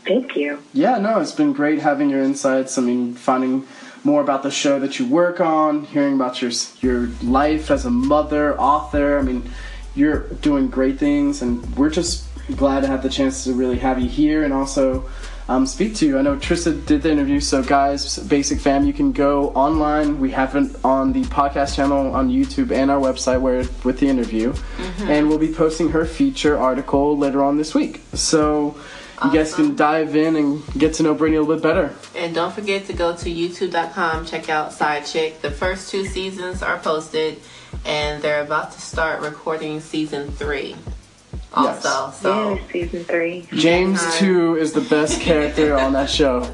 thank 0.07 0.37
you. 0.37 0.63
Yeah, 0.73 0.99
no, 0.99 1.19
it's 1.21 1.33
been 1.33 1.53
great 1.53 1.81
having 1.81 2.09
your 2.11 2.23
insights. 2.23 2.79
I 2.79 2.83
mean, 2.83 3.15
finding 3.15 3.67
more 4.05 4.21
about 4.21 4.43
the 4.43 4.51
show 4.51 4.79
that 4.81 4.99
you 4.99 5.07
work 5.07 5.41
on, 5.41 5.85
hearing 5.85 6.15
about 6.15 6.43
your 6.43 6.51
your 6.81 7.07
life 7.23 7.71
as 7.71 7.87
a 7.87 7.91
mother, 7.91 8.59
author. 8.61 9.19
I 9.19 9.23
mean, 9.23 9.51
you're 9.95 10.29
doing 10.29 10.69
great 10.69 10.99
things, 10.99 11.41
and 11.43 11.65
we're 11.77 11.91
just 11.91 12.27
glad 12.57 12.81
to 12.81 12.87
have 12.87 13.03
the 13.03 13.09
chance 13.09 13.45
to 13.45 13.55
really 13.55 13.79
have 13.79 13.99
you 13.99 14.09
here 14.09 14.45
and 14.45 14.53
also 14.53 15.09
um, 15.49 15.67
speak 15.67 15.95
to 15.97 16.07
you. 16.07 16.19
I 16.19 16.23
know 16.23 16.37
Trista 16.37 16.85
did 16.87 17.03
the 17.03 17.11
interview, 17.11 17.41
so 17.41 17.63
guys, 17.63 18.19
Basic 18.19 18.59
Fam, 18.59 18.87
you 18.87 18.93
can 18.93 19.13
go 19.13 19.51
online. 19.51 20.19
We 20.19 20.31
have 20.31 20.57
it 20.57 20.75
on 20.85 21.13
the 21.13 21.23
podcast 21.25 21.77
channel 21.77 22.15
on 22.15 22.31
YouTube 22.31 22.73
and 22.73 22.91
our 22.91 23.01
website 23.01 23.41
where 23.41 23.65
with 23.85 24.01
the 24.01 24.09
interview, 24.09 24.55
and 25.03 25.29
we'll 25.29 25.39
be 25.39 25.53
posting 25.53 25.91
her 25.91 26.07
feature 26.07 26.59
article 26.59 27.19
later 27.19 27.43
on 27.43 27.59
this 27.59 27.75
week. 27.75 28.01
So. 28.15 28.77
You 29.25 29.33
guys 29.33 29.55
can 29.55 29.75
dive 29.75 30.17
in 30.17 30.37
and 30.37 30.63
get 30.77 30.95
to 30.95 31.03
know 31.03 31.15
Brittany 31.15 31.37
a 31.37 31.41
little 31.41 31.55
bit 31.55 31.63
better. 31.63 31.95
And 32.15 32.35
don't 32.35 32.53
forget 32.53 32.85
to 32.87 32.93
go 32.93 33.17
to 33.17 33.31
youtube.com, 33.31 34.27
check 34.27 34.51
out 34.51 34.73
Side 34.73 35.07
Chick. 35.07 35.41
The 35.41 35.53
first 35.53 35.91
two 35.91 36.05
seasons 36.05 36.63
are 36.63 36.79
posted, 36.79 37.41
and 37.87 38.21
they're 38.23 38.43
about 38.43 38.73
to 38.73 38.81
start 38.81 39.23
recording 39.23 39.81
season 39.81 40.31
three. 40.33 40.77
Also, 41.55 41.89
Yes. 41.89 42.21
so 42.21 42.55
Yes, 42.55 42.71
season 42.73 43.05
three. 43.05 43.47
James 43.53 44.01
Time. 44.03 44.13
2 44.19 44.57
is 44.57 44.73
the 44.73 44.81
best 44.83 45.21
character 45.21 45.77
on 45.77 45.93
that 45.93 46.11
show. 46.11 46.51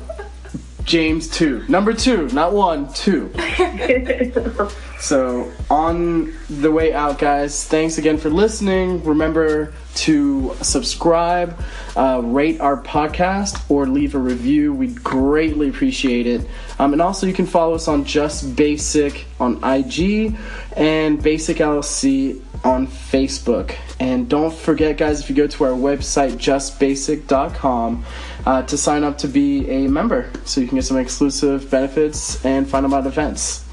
James 0.84 1.28
2. 1.28 1.64
Number 1.68 1.92
2, 1.92 2.28
not 2.28 2.52
1, 2.52 2.92
2. 2.92 3.30
So, 5.00 5.50
on 5.70 6.34
the 6.50 6.70
way 6.70 6.92
out, 6.92 7.18
guys, 7.18 7.64
thanks 7.66 7.96
again 7.96 8.18
for 8.18 8.28
listening. 8.28 9.02
Remember 9.02 9.72
to 9.94 10.54
subscribe, 10.60 11.58
uh, 11.96 12.20
rate 12.22 12.60
our 12.60 12.76
podcast, 12.82 13.62
or 13.70 13.86
leave 13.86 14.14
a 14.14 14.18
review. 14.18 14.74
We'd 14.74 15.02
greatly 15.02 15.70
appreciate 15.70 16.26
it. 16.26 16.46
Um, 16.78 16.92
and 16.92 17.00
also, 17.00 17.26
you 17.26 17.32
can 17.32 17.46
follow 17.46 17.72
us 17.76 17.88
on 17.88 18.04
Just 18.04 18.54
Basic 18.56 19.24
on 19.40 19.58
IG 19.64 20.36
and 20.76 21.22
Basic 21.22 21.56
LLC 21.56 22.42
on 22.64 22.86
Facebook. 22.86 23.74
And 23.98 24.28
don't 24.28 24.52
forget, 24.52 24.96
guys, 24.96 25.20
if 25.20 25.30
you 25.30 25.36
go 25.36 25.46
to 25.46 25.64
our 25.64 25.70
website, 25.70 26.32
justbasic.com, 26.32 28.04
uh, 28.46 28.62
to 28.62 28.76
sign 28.76 29.04
up 29.04 29.18
to 29.18 29.28
be 29.28 29.68
a 29.68 29.88
member 29.88 30.30
so 30.44 30.60
you 30.60 30.66
can 30.66 30.76
get 30.76 30.84
some 30.84 30.98
exclusive 30.98 31.70
benefits 31.70 32.44
and 32.44 32.68
find 32.68 32.84
out 32.84 32.90
about 32.92 33.06
events. 33.06 33.64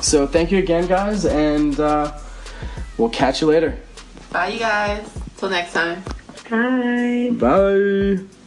So 0.00 0.26
thank 0.26 0.52
you 0.52 0.58
again, 0.58 0.86
guys, 0.86 1.24
and 1.24 1.78
uh, 1.80 2.16
we'll 2.96 3.10
catch 3.10 3.40
you 3.40 3.48
later. 3.48 3.78
bye, 4.30 4.48
you 4.48 4.58
guys. 4.58 5.08
Till 5.36 5.50
next 5.50 5.72
time. 5.72 6.02
Bye. 6.50 7.30
Bye. 7.32 8.37